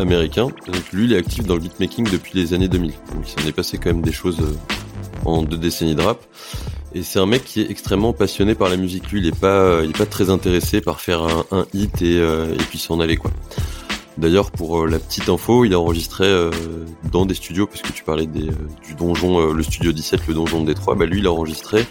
américain. 0.01 0.49
Donc 0.67 0.93
lui, 0.93 1.05
il 1.05 1.13
est 1.13 1.19
actif 1.19 1.47
dans 1.47 1.55
le 1.55 1.61
beatmaking 1.61 2.11
depuis 2.11 2.33
les 2.35 2.55
années 2.55 2.69
2000. 2.69 2.91
Donc 2.91 3.25
il 3.25 3.41
s'en 3.41 3.49
est 3.49 3.53
passé 3.53 3.79
quand 3.79 3.91
même 3.91 4.03
des 4.03 4.13
choses 4.13 4.43
en 5.25 5.45
deux 5.45 5.59
décennies 5.59 5.95
de 5.95 6.03
rap. 6.03 6.21
Et 6.95 7.03
c'est 7.03 7.19
un 7.19 7.27
mec 7.27 7.45
qui 7.45 7.61
est 7.61 7.71
extrêmement 7.71 8.13
passionné 8.13 8.55
par 8.55 8.69
la 8.69 8.77
musique. 8.77 9.11
Lui, 9.11 9.21
il 9.21 9.27
est 9.27 9.39
pas, 9.39 9.81
il 9.83 9.91
est 9.91 9.99
pas 9.99 10.07
très 10.07 10.31
intéressé 10.31 10.81
par 10.81 11.01
faire 11.01 11.23
un, 11.51 11.67
hit 11.75 12.01
et, 12.03 12.19
euh, 12.19 12.55
et 12.55 12.63
puis 12.69 12.79
s'en 12.79 13.01
aller 13.01 13.17
quoi. 13.17 13.33
D'ailleurs, 14.17 14.53
pour 14.53 14.85
euh, 14.85 14.89
la 14.89 15.01
petite 15.01 15.29
info, 15.29 15.65
il 15.65 15.75
a 15.75 15.81
enregistré 15.81 16.25
euh, 16.25 16.53
dans 17.11 17.27
des 17.27 17.35
studios, 17.35 17.67
parce 17.67 17.83
que 17.83 17.91
tu 17.91 18.05
parlais 18.05 18.27
du 18.27 18.95
donjon, 18.97 19.53
le 19.53 19.63
studio 19.65 19.91
17, 19.91 20.29
le 20.29 20.35
donjon 20.35 20.61
de 20.61 20.67
Détroit. 20.67 20.95
Bah 20.95 21.05
lui, 21.05 21.19
il 21.19 21.27
a 21.27 21.33
enregistré 21.33 21.85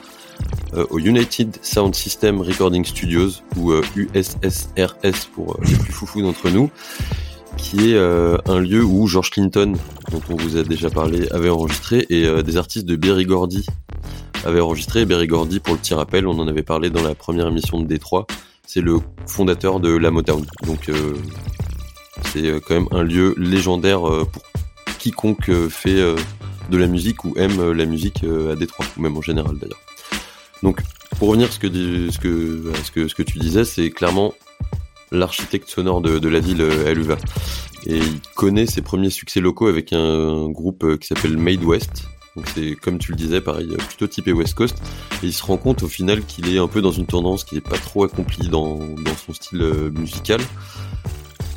au 0.90 0.98
United 0.98 1.58
Sound 1.62 1.94
System 1.94 2.42
Recording 2.42 2.84
Studios, 2.86 3.30
ou 3.58 3.74
USSRS 3.96 5.28
pour 5.36 5.60
les 5.64 5.76
plus 5.76 5.94
foufous 5.94 6.22
d'entre 6.22 6.50
nous, 6.50 6.72
qui 7.58 7.92
est 7.92 7.98
un 7.98 8.60
lieu 8.60 8.84
où 8.84 9.06
George 9.08 9.30
Clinton, 9.30 9.74
dont 10.12 10.22
on 10.30 10.36
vous 10.36 10.58
a 10.58 10.64
déjà 10.64 10.90
parlé, 10.90 11.30
avait 11.32 11.50
enregistré, 11.50 12.08
et 12.10 12.42
des 12.42 12.58
artistes 12.58 12.86
de 12.86 12.96
Berry 12.96 13.26
Gordy 13.26 13.66
avait 14.46 14.60
enregistré. 14.60 15.06
Berry 15.06 15.28
pour 15.28 15.46
le 15.46 15.80
petit 15.80 15.94
rappel, 15.94 16.28
on 16.28 16.38
en 16.40 16.48
avait 16.48 16.64
parlé 16.64 16.90
dans 16.90 17.04
la 17.04 17.16
première 17.16 17.48
émission 17.48 17.80
de 17.80 17.88
Détroit. 17.88 18.28
C'est 18.66 18.82
le 18.82 19.00
fondateur 19.28 19.80
de 19.80 19.96
la 19.96 20.12
Motown. 20.12 20.46
Donc 20.66 20.90
euh, 20.90 21.16
c'est 22.32 22.62
quand 22.66 22.76
même 22.76 22.88
un 22.92 23.04
lieu 23.04 23.36
légendaire 23.38 24.02
pour 24.02 24.44
quiconque 25.00 25.52
fait 25.70 26.02
de 26.70 26.78
la 26.78 26.88
musique 26.88 27.26
ou 27.26 27.34
aime 27.38 27.72
la 27.72 27.86
musique 27.86 28.24
à 28.24 28.56
Détroit, 28.56 28.86
ou 28.98 29.02
même 29.02 29.18
en 29.18 29.22
général 29.22 29.58
d'ailleurs. 29.58 29.82
Donc 30.64 30.80
pour 31.18 31.30
revenir 31.30 31.48
à 31.48 31.52
ce 31.52 31.60
que, 31.60 32.10
ce 33.08 33.16
que, 33.16 33.24
tu 33.24 33.40
disais, 33.40 33.66
c'est 33.66 33.90
clairement 33.92 34.34
l'architecte 35.12 35.70
sonore 35.70 36.02
de, 36.02 36.28
la 36.28 36.40
ville 36.40 36.62
Eluva. 36.62 37.18
Et 37.86 37.98
il 37.98 38.20
connaît 38.36 38.66
ses 38.66 38.82
premiers 38.82 39.10
succès 39.10 39.40
locaux 39.40 39.68
avec 39.68 39.94
un 39.94 40.50
groupe 40.50 40.98
qui 41.00 41.08
s'appelle 41.08 41.38
Made 41.38 41.64
West, 41.64 42.06
donc 42.36 42.46
c'est 42.56 42.76
comme 42.76 42.98
tu 42.98 43.12
le 43.12 43.18
disais, 43.18 43.42
pareil, 43.42 43.68
plutôt 43.88 44.08
typé 44.08 44.34
West 44.34 44.56
Coast. 44.56 44.82
Et 45.22 45.28
il 45.28 45.34
se 45.34 45.44
rend 45.44 45.58
compte 45.58 45.84
au 45.84 45.88
final 45.88 46.24
qu'il 46.26 46.54
est 46.54 46.58
un 46.58 46.68
peu 46.68 46.82
dans 46.82 46.92
une 46.92 47.06
tendance 47.06 47.44
qui 47.44 47.56
n'est 47.56 47.62
pas 47.62 47.78
trop 47.78 48.04
accomplie 48.04 48.50
dans, 48.50 48.80
son 49.26 49.34
style 49.34 49.62
euh, 49.62 49.92
musical. 49.92 50.42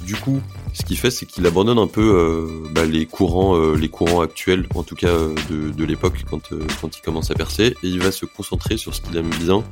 Du 0.05 0.15
coup, 0.15 0.41
ce 0.73 0.85
qu'il 0.85 0.97
fait, 0.99 1.11
c'est 1.11 1.27
qu'il 1.27 1.45
abandonne 1.47 1.79
un 1.79 1.89
peu 1.89 2.15
euh, 2.15 2.71
bah, 2.73 2.85
les 2.85 3.07
courants, 3.07 3.57
euh, 3.57 3.75
les 3.75 3.89
courants 3.89 4.21
actuels, 4.21 4.67
en 4.75 4.85
tout 4.85 4.95
cas 4.95 5.13
de, 5.51 5.85
l'époque 5.85 6.25
quand, 6.31 6.51
quand 6.81 6.97
il 6.97 7.01
commence 7.01 7.31
à 7.31 7.35
percer, 7.35 7.75
et 7.83 7.89
il 7.89 8.01
va 8.01 8.13
se 8.13 8.25
concentrer 8.25 8.77
sur 8.77 8.95
ce 8.95 9.01
qu'il 9.01 9.17
aime 9.17 9.31
bien 9.41 9.65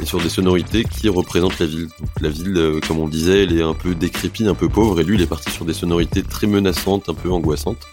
et 0.00 0.06
sur 0.06 0.20
des 0.20 0.30
sonorités 0.30 0.84
qui 0.84 1.08
représentent 1.08 1.60
la 1.60 1.66
ville. 1.66 1.88
Donc, 2.00 2.08
la 2.20 2.30
ville, 2.30 2.80
comme 2.88 2.98
on 2.98 3.04
le 3.04 3.12
disait, 3.12 3.44
elle 3.44 3.56
est 3.56 3.62
un 3.62 3.74
peu 3.74 3.94
décrépite, 3.94 4.48
un 4.48 4.54
peu 4.54 4.68
pauvre, 4.68 4.98
et 5.00 5.04
lui, 5.04 5.16
il 5.16 5.22
est 5.22 5.26
parti 5.26 5.50
sur 5.50 5.64
des 5.64 5.74
sonorités 5.74 6.22
très 6.24 6.48
menaçantes, 6.48 7.08
un 7.08 7.14
peu 7.14 7.30
angoissantes. 7.30 7.86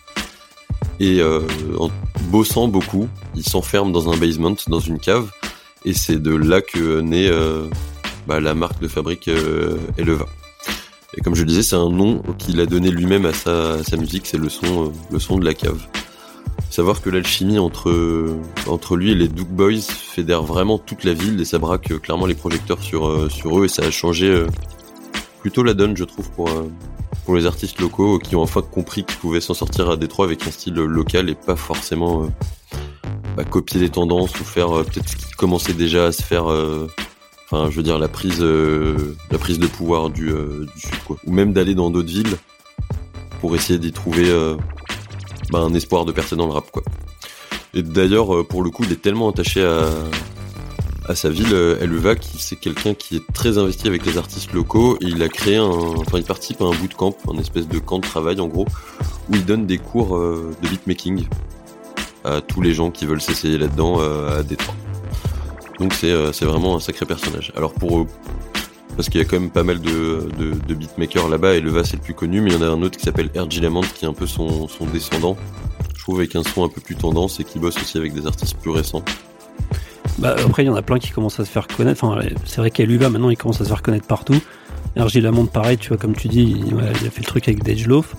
Et 0.99 1.21
en 1.23 1.89
bossant 2.29 2.67
beaucoup, 2.67 3.07
il 3.35 3.43
s'enferme 3.43 3.91
dans 3.91 4.11
un 4.11 4.17
basement, 4.17 4.55
dans 4.67 4.79
une 4.79 4.99
cave, 4.99 5.31
et 5.85 5.93
c'est 5.93 6.21
de 6.21 6.35
là 6.35 6.61
que 6.61 6.99
naît 6.99 7.29
bah, 8.27 8.39
la 8.39 8.53
marque 8.53 8.81
de 8.81 8.87
fabrique 8.87 9.29
Eleva. 9.97 10.25
Et 11.17 11.21
comme 11.21 11.35
je 11.35 11.41
le 11.41 11.47
disais, 11.47 11.63
c'est 11.63 11.75
un 11.75 11.89
nom 11.89 12.21
qu'il 12.37 12.59
a 12.61 12.65
donné 12.65 12.91
lui-même 12.91 13.25
à 13.25 13.33
sa, 13.33 13.97
musique, 13.97 14.27
c'est 14.27 14.37
le 14.37 14.49
son, 14.49 14.91
le 15.11 15.19
son 15.19 15.37
de 15.37 15.45
la 15.45 15.53
cave. 15.53 15.81
Savoir 16.69 17.01
que 17.01 17.09
l'alchimie 17.09 17.57
entre, 17.57 18.37
entre 18.67 18.95
lui 18.95 19.11
et 19.11 19.15
les 19.15 19.27
Duke 19.27 19.49
Boys 19.49 19.81
fédère 19.81 20.43
vraiment 20.43 20.77
toute 20.77 21.03
la 21.03 21.13
ville 21.13 21.39
et 21.41 21.45
ça 21.45 21.57
braque 21.57 21.99
clairement 22.01 22.25
les 22.25 22.35
projecteurs 22.35 22.83
sur, 22.83 23.31
sur 23.31 23.59
eux 23.59 23.65
et 23.65 23.67
ça 23.67 23.83
a 23.83 23.91
changé 23.91 24.45
plutôt 25.41 25.63
la 25.63 25.73
donne, 25.73 25.97
je 25.97 26.03
trouve, 26.03 26.29
pour, 26.31 26.49
les 27.35 27.45
artistes 27.45 27.79
locaux 27.79 28.19
qui 28.19 28.35
ont 28.35 28.41
enfin 28.41 28.61
compris 28.61 29.03
qu'ils 29.03 29.17
pouvaient 29.17 29.41
s'en 29.41 29.53
sortir 29.53 29.89
à 29.89 29.97
Détroit 29.97 30.25
avec 30.25 30.45
un 30.47 30.51
style 30.51 30.75
local 30.75 31.29
et 31.29 31.35
pas 31.35 31.55
forcément 31.55 32.23
euh, 32.23 32.27
bah, 33.35 33.43
copier 33.43 33.79
les 33.79 33.89
tendances 33.89 34.39
ou 34.39 34.43
faire 34.43 34.77
euh, 34.77 34.83
peut-être 34.83 35.09
ce 35.09 35.15
qui 35.15 35.31
commençait 35.31 35.73
déjà 35.73 36.05
à 36.05 36.11
se 36.11 36.21
faire. 36.21 36.49
Euh, 36.49 36.87
enfin, 37.45 37.69
je 37.69 37.75
veux 37.75 37.83
dire 37.83 37.99
la 37.99 38.07
prise, 38.07 38.41
la 38.41 39.37
prise 39.37 39.59
de 39.59 39.67
pouvoir 39.67 40.09
du, 40.09 40.25
du 40.25 40.81
sud, 40.81 41.03
quoi. 41.05 41.17
Ou 41.25 41.31
même 41.31 41.53
d'aller 41.53 41.75
dans 41.75 41.89
d'autres 41.89 42.09
villes 42.09 42.37
pour 43.41 43.55
essayer 43.55 43.79
d'y 43.79 43.91
trouver 43.91 44.31
bah, 45.51 45.59
un 45.59 45.73
espoir 45.73 46.05
de 46.05 46.11
percer 46.11 46.35
dans 46.35 46.45
le 46.45 46.53
rap, 46.53 46.69
quoi. 46.71 46.83
Et 47.73 47.83
d'ailleurs, 47.83 48.45
pour 48.47 48.63
le 48.63 48.69
coup, 48.69 48.83
il 48.83 48.91
est 48.91 49.01
tellement 49.01 49.29
attaché 49.29 49.63
à, 49.63 49.89
à 51.07 51.15
sa 51.15 51.29
ville, 51.29 51.53
euh, 51.53 51.81
Eleva, 51.81 52.15
qui 52.15 52.37
c'est 52.39 52.55
quelqu'un 52.55 52.93
qui 52.93 53.15
est 53.15 53.33
très 53.33 53.57
investi 53.57 53.87
avec 53.87 54.05
les 54.05 54.17
artistes 54.17 54.53
locaux 54.53 54.97
il 55.01 55.21
a 55.23 55.29
créé 55.29 55.57
un, 55.57 55.63
enfin 55.63 56.17
il 56.17 56.23
participe 56.23 56.61
à 56.61 56.65
un 56.65 56.71
bootcamp, 56.71 57.15
un 57.27 57.37
espèce 57.37 57.67
de 57.67 57.79
camp 57.79 57.99
de 57.99 58.05
travail 58.05 58.39
en 58.39 58.47
gros, 58.47 58.65
où 59.29 59.35
il 59.35 59.45
donne 59.45 59.65
des 59.65 59.77
cours 59.77 60.17
euh, 60.17 60.51
de 60.61 60.67
beatmaking 60.67 61.27
à 62.23 62.41
tous 62.41 62.61
les 62.61 62.73
gens 62.73 62.91
qui 62.91 63.05
veulent 63.05 63.21
s'essayer 63.21 63.57
là-dedans 63.57 63.97
euh, 63.99 64.39
à 64.39 64.43
Détroit. 64.43 64.75
Donc 65.79 65.93
c'est 65.93 66.11
vraiment 66.43 66.75
un 66.75 66.79
sacré 66.79 67.05
personnage. 67.05 67.53
Alors 67.55 67.73
pour 67.73 68.05
parce 68.97 69.07
qu'il 69.07 69.21
y 69.21 69.23
a 69.23 69.25
quand 69.25 69.39
même 69.39 69.49
pas 69.49 69.63
mal 69.63 69.79
de, 69.79 70.27
beatmakers 70.67 71.29
là-bas, 71.29 71.55
et 71.55 71.61
Leva 71.61 71.85
c'est 71.85 71.95
le 71.95 72.01
plus 72.01 72.13
connu, 72.13 72.41
mais 72.41 72.51
il 72.51 72.55
y 72.55 72.57
en 72.57 72.61
a 72.61 72.69
un 72.69 72.81
autre 72.81 72.97
qui 72.97 73.05
s'appelle 73.05 73.29
RG 73.33 73.61
Lamont 73.61 73.81
qui 73.81 74.03
est 74.03 74.07
un 74.09 74.13
peu 74.13 74.27
son 74.27 74.67
descendant, 74.91 75.37
je 75.99 76.03
trouve 76.03 76.19
avec 76.19 76.35
un 76.35 76.43
son 76.43 76.63
un 76.63 76.69
peu 76.69 76.81
plus 76.81 76.95
tendance 76.95 77.39
et 77.39 77.43
qui 77.43 77.59
bosse 77.59 77.77
aussi 77.77 77.97
avec 77.97 78.13
des 78.13 78.25
artistes 78.25 78.57
plus 78.57 78.71
récents. 78.71 79.03
Bah, 80.19 80.35
après, 80.45 80.63
il 80.63 80.67
y 80.67 80.69
en 80.69 80.75
a 80.75 80.81
plein 80.81 80.99
qui 80.99 81.11
commencent 81.11 81.39
à 81.39 81.45
se 81.45 81.49
faire 81.49 81.67
connaître. 81.67 82.03
Enfin, 82.03 82.21
c'est 82.45 82.57
vrai 82.57 82.71
qu'Eluva, 82.71 83.09
maintenant, 83.09 83.29
il 83.29 83.37
commence 83.37 83.61
à 83.61 83.63
se 83.63 83.69
faire 83.69 83.81
connaître 83.81 84.07
partout. 84.07 84.39
RG 84.97 85.21
Lamont, 85.21 85.45
pareil, 85.45 85.77
tu 85.77 85.89
vois, 85.89 85.97
comme 85.97 86.15
tu 86.15 86.27
dis, 86.27 86.61
il, 86.65 86.77
a 86.77 86.93
fait 86.93 87.21
le 87.21 87.25
truc 87.25 87.47
avec 87.47 87.63
Dej 87.63 87.87
Loaf. 87.87 88.15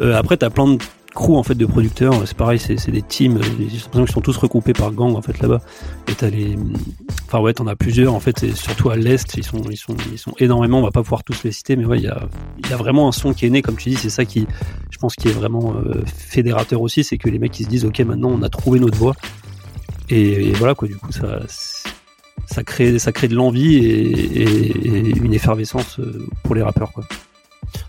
Euh, 0.00 0.16
après, 0.16 0.36
t'as 0.36 0.50
plein 0.50 0.74
de 0.74 0.78
crews, 1.14 1.38
en 1.38 1.42
fait, 1.42 1.54
de 1.54 1.64
producteurs. 1.64 2.14
C'est 2.26 2.36
pareil, 2.36 2.58
c'est 2.58 2.90
des 2.90 3.00
teams. 3.00 3.40
J'ai 3.42 3.64
l'impression 3.64 4.04
qu'ils 4.04 4.12
sont 4.12 4.20
tous 4.20 4.36
recoupés 4.36 4.74
par 4.74 4.92
gang, 4.92 5.16
en 5.16 5.22
fait, 5.22 5.40
là-bas. 5.40 5.62
Et 6.08 6.14
t'as 6.14 6.28
les. 6.28 6.58
Enfin, 7.26 7.40
ouais, 7.40 7.54
t'en 7.54 7.66
as 7.68 7.76
plusieurs, 7.76 8.12
en 8.12 8.20
fait, 8.20 8.42
et 8.42 8.52
surtout 8.52 8.90
à 8.90 8.96
l'Est, 8.96 9.34
ils 9.38 9.44
sont, 9.44 9.62
énormément. 10.38 10.80
On 10.80 10.82
va 10.82 10.90
pas 10.90 11.02
pouvoir 11.02 11.24
tous 11.24 11.42
les 11.44 11.52
citer, 11.52 11.74
mais 11.74 11.86
ouais, 11.86 11.98
il 11.98 12.04
y 12.04 12.72
a, 12.72 12.76
vraiment 12.76 13.08
un 13.08 13.12
son 13.12 13.32
qui 13.32 13.46
est 13.46 13.50
né, 13.50 13.62
comme 13.62 13.76
tu 13.76 13.88
dis. 13.88 13.96
C'est 13.96 14.10
ça 14.10 14.26
qui, 14.26 14.46
je 14.90 14.98
pense, 14.98 15.14
qui 15.14 15.28
est 15.28 15.32
vraiment 15.32 15.74
euh, 15.74 16.02
fédérateur 16.04 16.82
aussi. 16.82 17.02
C'est 17.02 17.16
que 17.16 17.30
les 17.30 17.38
mecs, 17.38 17.58
ils 17.60 17.64
se 17.64 17.70
disent, 17.70 17.86
OK, 17.86 17.98
maintenant, 18.00 18.30
on 18.30 18.42
a 18.42 18.50
trouvé 18.50 18.78
notre 18.78 18.98
voie 18.98 19.14
et, 20.10 20.52
voilà 20.52 20.74
quoi, 20.74 20.88
du 20.88 20.96
coup 20.96 21.12
ça 21.12 21.40
ça 22.46 22.64
crée 22.64 22.98
ça 22.98 23.12
crée 23.12 23.28
de 23.28 23.34
l'envie 23.34 23.76
et, 23.76 25.16
une 25.16 25.34
effervescence 25.34 25.98
euh, 26.00 26.26
pour 26.42 26.54
les 26.54 26.62
rappeurs 26.62 26.92
quoi. 26.92 27.04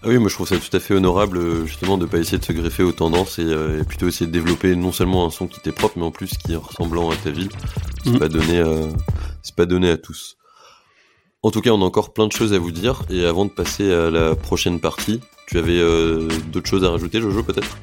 Ah 0.04 0.10
oui, 0.10 0.20
moi 0.20 0.30
je 0.30 0.36
trouve 0.36 0.48
ça 0.48 0.58
tout 0.58 0.76
à 0.76 0.80
fait 0.80 0.94
honorable 0.94 1.38
euh, 1.38 1.66
justement 1.66 1.98
de 1.98 2.06
pas 2.06 2.20
essayer 2.20 2.38
de 2.38 2.46
se 2.46 2.54
greffer 2.54 2.84
aux 2.84 2.92
tendances 2.92 3.40
euh, 3.40 3.82
et, 3.82 3.84
plutôt 3.84 4.08
essayer 4.08 4.28
de 4.28 4.32
développer 4.32 4.76
non 4.76 4.92
seulement 4.92 5.26
un 5.26 5.32
son 5.32 5.48
qui 5.48 5.60
t'est 5.60 5.72
propre 5.72 5.96
mais 5.98 6.06
en 6.06 6.12
plus 6.12 6.38
qui 6.38 6.54
est 6.54 6.58
ressemblant 6.58 7.10
à 7.10 7.16
ta 7.16 7.32
ville. 7.32 7.50
C'est 8.04 8.12
mm. 8.12 8.20
pas 8.20 8.30
donné 8.30 8.64
c'est 9.42 9.56
pas 9.56 9.66
donné 9.66 9.90
à 9.90 9.98
tous. 9.98 10.38
En 11.44 11.50
tout 11.50 11.62
cas, 11.62 11.72
on 11.72 11.82
a 11.82 11.86
encore 11.86 12.14
plein 12.14 12.28
de 12.28 12.32
choses 12.32 12.54
à 12.54 12.60
vous 12.60 12.70
dire 12.70 13.02
et 13.10 13.26
avant 13.26 13.46
de 13.46 13.50
passer 13.50 13.92
à 13.92 14.12
la 14.12 14.36
prochaine 14.36 14.80
partie, 14.80 15.22
tu 15.48 15.58
avais 15.58 15.80
d'autres 16.52 16.70
choses 16.70 16.84
à 16.84 16.92
rajouter 16.92 17.20
Jojo 17.20 17.42
peut-être? 17.42 17.78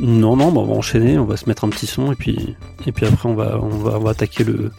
Non, 0.00 0.36
non, 0.36 0.52
bah, 0.52 0.60
on 0.60 0.66
va 0.66 0.74
enchaîner, 0.74 1.18
on 1.18 1.24
va 1.24 1.36
se 1.36 1.46
mettre 1.48 1.64
un 1.64 1.68
petit 1.68 1.86
son 1.86 2.12
et 2.12 2.14
puis, 2.14 2.56
et 2.86 2.92
puis 2.92 3.06
après 3.06 3.28
on 3.28 3.34
va, 3.34 3.58
on 3.60 3.68
va, 3.68 3.96
on 3.96 4.00
va 4.00 4.10
attaquer 4.10 4.44
le 4.44 4.70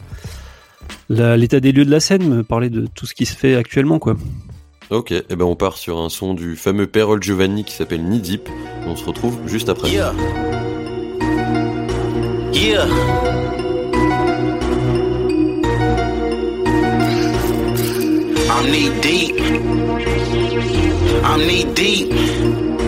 l'état 1.08 1.60
des 1.60 1.72
lieux 1.72 1.84
de 1.84 1.90
la 1.90 2.00
scène, 2.00 2.28
me 2.28 2.42
parler 2.42 2.70
de 2.70 2.86
tout 2.86 3.06
ce 3.06 3.14
qui 3.14 3.26
se 3.26 3.36
fait 3.36 3.56
actuellement, 3.56 3.98
quoi. 3.98 4.16
Ok, 4.90 5.12
et 5.12 5.22
eh 5.28 5.36
ben 5.36 5.44
on 5.44 5.54
part 5.54 5.76
sur 5.76 5.98
un 5.98 6.08
son 6.08 6.34
du 6.34 6.56
fameux 6.56 6.86
Perol 6.86 7.22
Giovanni 7.22 7.64
qui 7.64 7.74
s'appelle 7.74 8.02
Knee 8.02 8.20
Deep. 8.20 8.48
On 8.86 8.96
se 8.96 9.04
retrouve 9.04 9.38
juste 9.46 9.68
après. 9.68 9.88
Yeah. 9.90 10.12
Yeah. 12.52 12.86
I'm 18.50 18.66
knee 18.66 18.90
deep. 19.00 19.40
I'm 21.22 21.40
knee 21.46 21.64
deep. 21.72 22.79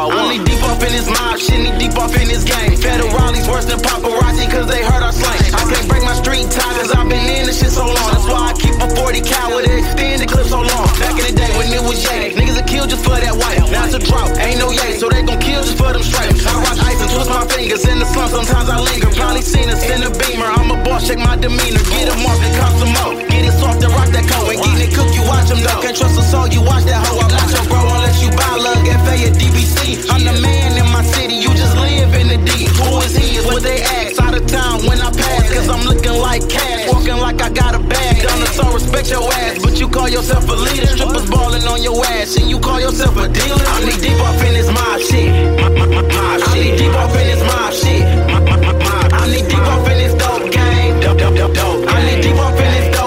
For 0.00 0.08
one. 0.08 0.32
I'm 0.32 0.44
deep 0.48 0.64
up 0.64 0.80
in 0.80 0.92
his 0.96 1.04
mob 1.12 1.36
shit, 1.36 1.60
knee 1.60 1.76
deep 1.76 1.92
up 2.00 2.16
in 2.16 2.24
his 2.24 2.40
game. 2.40 2.72
Federali's 2.72 3.44
worse 3.44 3.66
than 3.66 3.76
paparazzi 3.84 4.48
cause 4.48 4.64
they 4.64 4.80
heard 4.80 5.04
our 5.04 5.12
slang. 5.12 5.36
I 5.52 5.60
can't 5.68 5.88
break 5.92 6.02
my 6.08 6.16
street 6.16 6.48
tie 6.48 6.72
cause 6.80 6.90
I've 6.90 7.04
been 7.04 7.20
in 7.20 7.44
this 7.44 7.60
shit 7.60 7.68
so 7.68 7.84
long. 7.84 8.08
That's 8.08 8.24
why 8.24 8.48
I 8.48 8.52
keep 8.56 8.80
a 8.80 8.88
40 8.96 9.20
cal 9.20 9.52
with 9.52 9.68
it, 9.68 9.76
extend 9.76 10.22
the 10.22 10.26
clip 10.26 10.46
so 10.48 10.64
long. 10.64 10.88
Back 10.96 11.20
in 11.20 11.28
the 11.28 11.36
day 11.36 11.52
when 11.52 11.68
it 11.68 11.84
was 11.84 12.00
yay, 12.08 12.32
niggas 12.32 12.59
kill 12.70 12.86
just 12.86 13.02
for 13.02 13.18
that 13.18 13.34
white. 13.34 13.58
Now 13.74 13.84
it's 13.84 13.98
a 13.98 14.02
drought, 14.02 14.30
ain't 14.38 14.62
no 14.62 14.70
yay, 14.70 14.94
so 14.94 15.10
they 15.10 15.26
gon' 15.26 15.42
kill 15.42 15.66
just 15.66 15.76
for 15.76 15.90
them 15.90 16.06
stripes. 16.06 16.46
I 16.46 16.54
rock 16.62 16.78
ice 16.86 17.02
and 17.02 17.10
twist 17.10 17.28
my 17.28 17.42
fingers 17.50 17.82
in 17.90 17.98
the 17.98 18.06
sun, 18.06 18.30
sometimes 18.30 18.70
I 18.70 18.78
linger. 18.78 19.10
Probably 19.18 19.42
seen 19.42 19.66
us 19.68 19.82
in 19.90 20.06
the 20.06 20.10
beamer, 20.14 20.46
I'm 20.46 20.70
a 20.70 20.78
boss, 20.86 21.10
check 21.10 21.18
my 21.18 21.34
demeanor. 21.34 21.82
Get 21.90 22.06
them 22.06 22.22
off 22.22 22.38
and 22.38 22.54
cost 22.54 22.78
some 22.78 22.94
more. 23.02 23.18
Get 23.26 23.42
it 23.42 23.54
soft 23.58 23.82
and 23.82 23.90
rock 23.90 24.08
that 24.14 24.24
coat. 24.30 24.46
When 24.46 24.62
getting 24.62 24.86
it 24.86 24.94
cook, 24.94 25.10
you 25.10 25.26
watch 25.26 25.50
them 25.50 25.60
though. 25.66 25.82
Can't 25.82 25.98
trust 25.98 26.14
a 26.14 26.22
soul, 26.22 26.46
you 26.46 26.62
watch 26.62 26.86
that 26.86 27.02
hoe. 27.02 27.18
I'm 27.18 27.34
not 27.34 27.50
your 27.50 27.66
bro 27.66 27.82
unless 27.82 28.22
you 28.22 28.30
buy 28.38 28.54
lug, 28.54 28.86
FA 28.86 29.14
or 29.26 29.34
DBC. 29.34 30.06
I'm 30.14 30.22
the 30.22 30.38
man 30.38 30.78
in 30.78 30.86
my 30.94 31.02
city, 31.02 31.42
you 31.42 31.50
just 31.58 31.74
live 31.74 32.14
in 32.14 32.30
the 32.30 32.38
D. 32.38 32.70
Who 32.78 33.02
is 33.02 33.18
he? 33.18 33.34
Is 33.34 33.46
what 33.50 33.66
they 33.66 33.82
ask. 33.82 34.22
Out 34.22 34.38
of 34.38 34.46
town 34.46 34.86
when 34.86 35.02
I 35.02 35.10
pass, 35.10 35.50
cause 35.50 35.68
I'm 35.68 35.82
looking 35.90 36.14
like 36.22 36.46
cash. 36.46 36.86
Walking 36.86 37.18
like 37.18 37.42
I 37.42 37.50
got 37.50 37.74
a 37.74 37.82
bag. 37.82 38.22
So 38.54 38.66
respect 38.74 39.08
your 39.10 39.24
ass, 39.32 39.62
but 39.62 39.78
you 39.80 39.88
call 39.88 40.08
yourself 40.08 40.48
a 40.48 40.52
leader. 40.52 40.86
Strippers 40.86 41.30
balling 41.30 41.64
on 41.64 41.82
your 41.82 42.04
ass, 42.04 42.36
and 42.36 42.50
you 42.50 42.58
call 42.60 42.80
yourself 42.80 43.16
a 43.16 43.28
dealer. 43.28 43.64
I 43.66 43.84
need 43.84 44.00
deep 44.00 44.20
off 44.20 44.42
in 44.44 44.52
this 44.54 44.68
mob 44.70 45.00
shit. 45.00 45.30
My, 45.60 45.68
my. 45.68 46.02
I 46.42 46.54
need 46.54 46.78
deep 46.78 46.94
off 46.94 47.14
in 47.16 47.26
this 47.26 47.42
mob 47.48 47.72
shit. 47.72 48.04
My, 48.28 48.40
my. 48.40 49.08
I 49.12 49.26
need 49.32 49.48
deep 49.48 49.66
off 49.72 49.88
in 49.88 49.98
this 49.98 50.14
dope 50.14 50.50
game. 50.52 51.00
Dope, 51.00 51.18
dope, 51.18 51.36
dope, 51.36 51.54
dope. 51.54 51.88
I 51.88 52.04
need 52.04 52.22
deep 52.22 52.36
off 52.36 52.58
in 52.58 52.70
this 52.72 52.96
dope 52.96 52.99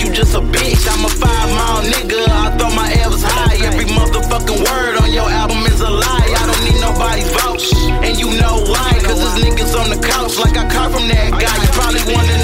you 0.00 0.12
just 0.12 0.34
a 0.34 0.40
bitch. 0.40 0.84
I'm 0.88 1.04
a 1.04 1.08
five 1.08 1.48
mile 1.56 1.82
nigga. 1.84 2.20
I 2.28 2.52
thought 2.56 2.74
my 2.76 2.88
was 3.08 3.22
high. 3.22 3.56
Every 3.64 3.86
motherfucking 3.86 4.60
word 4.60 4.94
on 5.00 5.12
your 5.12 5.28
album 5.28 5.64
is 5.66 5.80
a 5.80 5.90
lie. 5.90 6.30
I 6.36 6.42
don't 6.44 6.62
need 6.64 6.80
nobody's 6.80 7.30
vouch, 7.32 7.72
and 8.04 8.18
you 8.18 8.28
know 8.36 8.60
why? 8.68 8.92
Cause 9.04 9.18
this 9.20 9.36
niggas 9.44 9.72
on 9.78 9.88
the 9.90 10.00
couch 10.00 10.36
like 10.38 10.56
I 10.56 10.68
caught 10.68 10.92
from 10.92 11.08
that 11.08 11.30
guy. 11.32 11.56
You 11.62 11.70
probably 11.72 12.04
wanna 12.12 12.35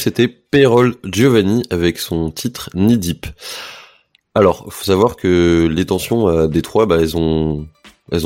c'était 0.00 0.28
Payroll 0.28 0.96
Giovanni 1.04 1.62
avec 1.70 1.98
son 1.98 2.30
titre 2.30 2.70
Knee 2.74 2.98
Deep. 2.98 3.26
Alors, 4.34 4.66
faut 4.70 4.84
savoir 4.84 5.16
que 5.16 5.68
les 5.70 5.84
tensions 5.84 6.28
à 6.28 6.46
bah, 6.46 6.98
elles 7.00 7.16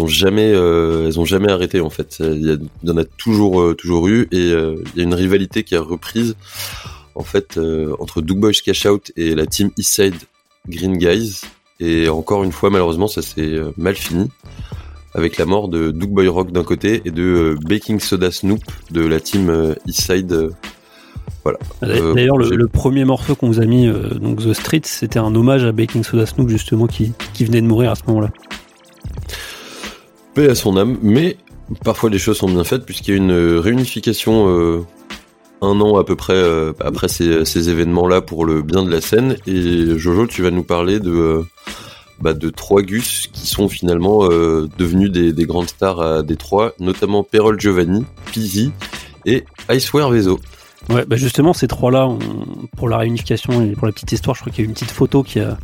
ont 0.00 0.06
jamais, 0.06 0.52
euh, 0.54 1.06
elles 1.06 1.18
ont 1.18 1.24
jamais 1.24 1.50
arrêté 1.50 1.80
en 1.80 1.90
fait. 1.90 2.18
Il 2.20 2.60
y, 2.82 2.90
en 2.90 2.96
a 2.96 3.04
toujours, 3.04 3.60
euh, 3.60 3.76
eu, 4.06 4.28
et 4.30 4.52
euh, 4.52 4.76
il 4.94 4.98
y 4.98 5.00
a 5.00 5.04
une 5.04 5.14
rivalité 5.14 5.64
qui 5.64 5.74
a 5.76 5.80
reprise 5.80 6.36
en 7.14 7.22
fait 7.22 7.58
entre 7.98 8.22
Doug 8.22 8.38
Boys 8.38 8.52
Cash 8.64 8.86
Out 8.86 9.12
et 9.16 9.34
la 9.34 9.46
team 9.46 9.70
Eastside 9.76 10.16
Green 10.68 10.96
Guys. 10.96 11.42
Et 11.80 12.08
encore 12.08 12.44
une 12.44 12.52
fois, 12.52 12.70
malheureusement, 12.70 13.08
ça 13.08 13.22
s'est 13.22 13.56
mal 13.76 13.94
fini 13.94 14.28
avec 15.12 15.38
la 15.38 15.44
mort 15.44 15.68
de 15.68 15.90
Doug 15.90 16.10
Boy 16.10 16.28
Rock 16.28 16.50
d'un 16.50 16.64
côté 16.64 17.02
et 17.04 17.10
de 17.10 17.56
Baking 17.68 18.00
Soda 18.00 18.32
Snoop 18.32 18.62
de 18.90 19.06
la 19.06 19.20
team 19.20 19.74
Eastside 19.86 20.50
voilà. 21.44 21.58
Euh, 21.82 22.14
d'ailleurs, 22.14 22.38
le, 22.38 22.66
premier 22.68 23.04
morceau 23.04 23.34
qu'on 23.34 23.48
vous 23.48 23.60
a 23.60 23.66
mis, 23.66 23.86
euh, 23.86 24.14
donc 24.14 24.42
The 24.42 24.54
Street, 24.54 24.80
c'était 24.84 25.18
un 25.18 25.34
hommage 25.34 25.64
à 25.64 25.72
Baking 25.72 26.02
Soda 26.02 26.24
Snoop 26.24 26.48
justement 26.48 26.86
qui, 26.86 27.12
qui 27.34 27.44
venait 27.44 27.60
de 27.60 27.66
mourir 27.66 27.90
à 27.90 27.94
ce 27.94 28.02
moment-là. 28.08 28.30
Paix 30.34 30.48
à 30.48 30.54
son 30.54 30.76
âme, 30.76 30.96
mais 31.02 31.36
parfois 31.84 32.08
les 32.08 32.18
choses 32.18 32.38
sont 32.38 32.48
bien 32.48 32.64
faites 32.64 32.84
puisqu'il 32.84 33.10
y 33.10 33.14
a 33.14 33.16
une 33.18 33.58
réunification 33.58 34.48
euh, 34.48 34.80
un 35.60 35.80
an 35.80 35.98
à 35.98 36.04
peu 36.04 36.16
près 36.16 36.42
après 36.80 37.08
ces, 37.08 37.68
événements-là 37.68 38.20
pour 38.22 38.44
le 38.44 38.62
bien 38.62 38.82
de 38.82 38.90
la 38.90 39.00
scène. 39.00 39.36
Et 39.46 39.98
Jojo, 39.98 40.26
tu 40.26 40.42
vas 40.42 40.50
nous 40.50 40.64
parler 40.64 40.98
de 40.98 41.42
bah, 42.20 42.32
de 42.32 42.48
trois 42.48 42.82
Gus 42.82 43.28
qui 43.32 43.46
sont 43.46 43.68
finalement 43.68 44.28
devenus 44.28 45.10
des, 45.10 45.32
des, 45.32 45.44
grandes 45.44 45.68
stars 45.68 46.00
à 46.00 46.22
Détroit, 46.22 46.72
notamment 46.80 47.22
Perol 47.22 47.60
Giovanni, 47.60 48.04
Pizzi 48.32 48.72
et 49.26 49.44
Iceware 49.70 50.10
Vezo. 50.10 50.38
Ouais, 50.90 51.04
bah 51.06 51.16
justement, 51.16 51.52
ces 51.52 51.66
trois-là, 51.66 52.08
pour 52.76 52.88
la 52.88 52.98
réunification 52.98 53.62
et 53.62 53.72
pour 53.72 53.86
la 53.86 53.92
petite 53.92 54.12
histoire, 54.12 54.36
je 54.36 54.42
crois 54.42 54.52
qu'il 54.52 54.64
y 54.64 54.66
a 54.66 54.68
une 54.68 54.74
petite 54.74 54.90
photo 54.90 55.22
qui, 55.22 55.40
a, 55.40 55.56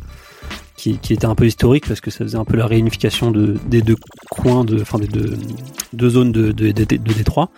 qui, 0.75 1.13
était 1.13 1.25
un 1.25 1.35
peu 1.35 1.45
historique 1.45 1.87
parce 1.87 2.01
que 2.01 2.09
ça 2.09 2.19
faisait 2.19 2.37
un 2.37 2.45
peu 2.45 2.57
la 2.57 2.65
réunification 2.65 3.31
de, 3.31 3.57
des 3.67 3.81
deux 3.81 3.97
coins, 4.29 4.65
de, 4.65 4.81
enfin 4.81 4.97
des 4.97 5.07
deux, 5.07 5.37
deux 5.93 6.09
zones 6.09 6.31
de, 6.31 6.51
de, 6.51 6.71
de, 6.71 7.13
Détroit. 7.13 7.49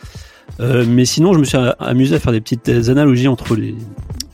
Euh, 0.60 0.86
mais 0.88 1.06
sinon, 1.06 1.34
je 1.34 1.39
me 1.39 1.45
suis 1.45 1.58
amusé 1.80 2.15
à 2.15 2.19
faire 2.19 2.34
des 2.34 2.41
petites 2.41 2.67
analogies 2.67 3.30
entre 3.30 3.56
les, 3.56 3.76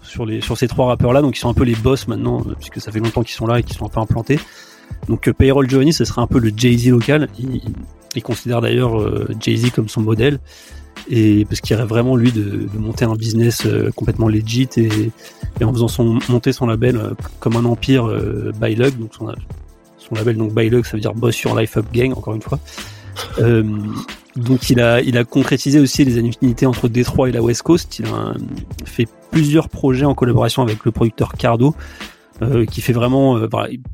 sur, 0.01 0.25
les, 0.25 0.41
sur 0.41 0.57
ces 0.57 0.67
trois 0.67 0.87
rappeurs-là, 0.87 1.21
donc 1.21 1.37
ils 1.37 1.39
sont 1.39 1.49
un 1.49 1.53
peu 1.53 1.65
les 1.65 1.75
boss 1.75 2.07
maintenant, 2.07 2.41
euh, 2.47 2.55
puisque 2.55 2.81
ça 2.81 2.91
fait 2.91 2.99
longtemps 2.99 3.21
qu'ils 3.21 3.35
sont 3.35 3.45
là 3.45 3.59
et 3.59 3.63
qu'ils 3.63 3.77
sont 3.77 3.85
un 3.85 3.89
peu 3.89 3.99
implantés. 3.99 4.39
Donc 5.07 5.27
euh, 5.27 5.33
Payroll 5.33 5.69
Giovanni, 5.69 5.93
ce 5.93 6.03
serait 6.03 6.21
un 6.21 6.27
peu 6.27 6.39
le 6.39 6.51
Jay-Z 6.55 6.89
local. 6.89 7.27
Il, 7.37 8.23
considère 8.23 8.59
d'ailleurs 8.59 8.99
Jay-Z 9.39 9.69
comme 9.69 9.87
son 9.87 10.01
modèle 10.01 10.39
et 11.09 11.45
parce 11.45 11.61
qu'il 11.61 11.75
rêve 11.75 11.87
vraiment 11.87 12.15
lui 12.15 12.31
de, 12.31 12.67
monter 12.77 13.05
un 13.05 13.15
business 13.15 13.65
euh, 13.65 13.91
complètement 13.95 14.27
legit 14.27 14.69
et, 14.77 15.11
en 15.63 15.73
faisant 15.73 15.87
son 15.87 16.19
monter 16.29 16.53
son 16.53 16.67
label 16.67 16.97
euh, 16.97 17.11
comme 17.39 17.55
un 17.55 17.65
empire 17.65 18.07
euh, 18.07 18.51
by 18.59 18.75
Lug, 18.75 18.97
donc 18.97 19.13
son, 19.13 19.27
son 19.97 20.15
label 20.15 20.37
donc 20.37 20.53
by 20.53 20.69
Lug, 20.69 20.85
ça 20.85 20.93
veut 20.93 21.01
dire 21.01 21.13
Boss 21.13 21.35
sur 21.35 21.57
Life 21.57 21.77
Up 21.77 21.85
Gang 21.93 22.11
encore 22.11 22.35
une 22.35 22.41
fois. 22.41 22.59
donc 24.35 24.69
il 24.69 24.79
a 24.79 25.01
il 25.01 25.17
a 25.17 25.23
concrétisé 25.23 25.79
aussi 25.79 26.05
les 26.05 26.17
affinités 26.17 26.65
entre 26.65 26.87
Détroit 26.87 27.29
et 27.29 27.31
la 27.31 27.41
West 27.41 27.63
Coast. 27.63 27.99
Il 27.99 28.05
a 28.05 28.33
fait 28.85 29.07
plusieurs 29.31 29.69
projets 29.69 30.05
en 30.05 30.15
collaboration 30.15 30.61
avec 30.61 30.85
le 30.85 30.91
producteur 30.91 31.33
Cardo. 31.33 31.75
qui 32.71 32.81
fait 32.81 32.93
vraiment 32.93 33.37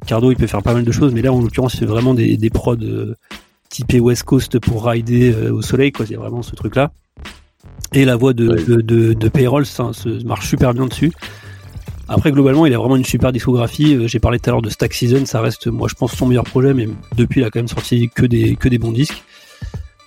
Cardo 0.05 0.31
il 0.31 0.37
peut 0.37 0.47
faire 0.47 0.61
pas 0.61 0.73
mal 0.73 0.83
de 0.83 0.91
choses 0.91 1.13
mais 1.13 1.23
là 1.23 1.33
en 1.33 1.41
l'occurrence 1.41 1.73
il 1.73 1.79
fait 1.79 1.85
vraiment 1.85 2.13
des, 2.13 2.37
des 2.37 2.49
prods 2.51 2.75
typé 3.75 3.99
West 3.99 4.23
Coast 4.23 4.57
pour 4.59 4.85
rider 4.85 5.33
euh, 5.33 5.51
au 5.51 5.61
soleil, 5.61 5.91
quoi. 5.91 6.05
C'est 6.05 6.15
vraiment 6.15 6.41
ce 6.41 6.55
truc-là. 6.55 6.91
Et 7.91 8.05
la 8.05 8.15
voix 8.15 8.33
de, 8.33 8.47
de, 8.47 9.13
de, 9.13 9.29
Payroll, 9.29 9.65
ça, 9.65 9.91
marche 10.23 10.47
super 10.47 10.73
bien 10.73 10.85
dessus. 10.85 11.11
Après, 12.07 12.31
globalement, 12.31 12.65
il 12.65 12.73
a 12.73 12.77
vraiment 12.77 12.95
une 12.95 13.03
super 13.03 13.33
discographie. 13.33 13.95
Euh, 13.95 14.07
j'ai 14.07 14.19
parlé 14.19 14.39
tout 14.39 14.49
à 14.49 14.53
l'heure 14.53 14.61
de 14.61 14.69
Stack 14.69 14.93
Season, 14.93 15.25
ça 15.25 15.41
reste, 15.41 15.67
moi, 15.67 15.89
je 15.89 15.95
pense, 15.95 16.13
son 16.13 16.25
meilleur 16.25 16.45
projet, 16.45 16.73
mais 16.73 16.87
depuis, 17.17 17.41
il 17.41 17.43
a 17.43 17.49
quand 17.49 17.59
même 17.59 17.67
sorti 17.67 18.09
que 18.09 18.25
des, 18.25 18.55
que 18.55 18.69
des 18.69 18.77
bons 18.77 18.93
disques. 18.93 19.23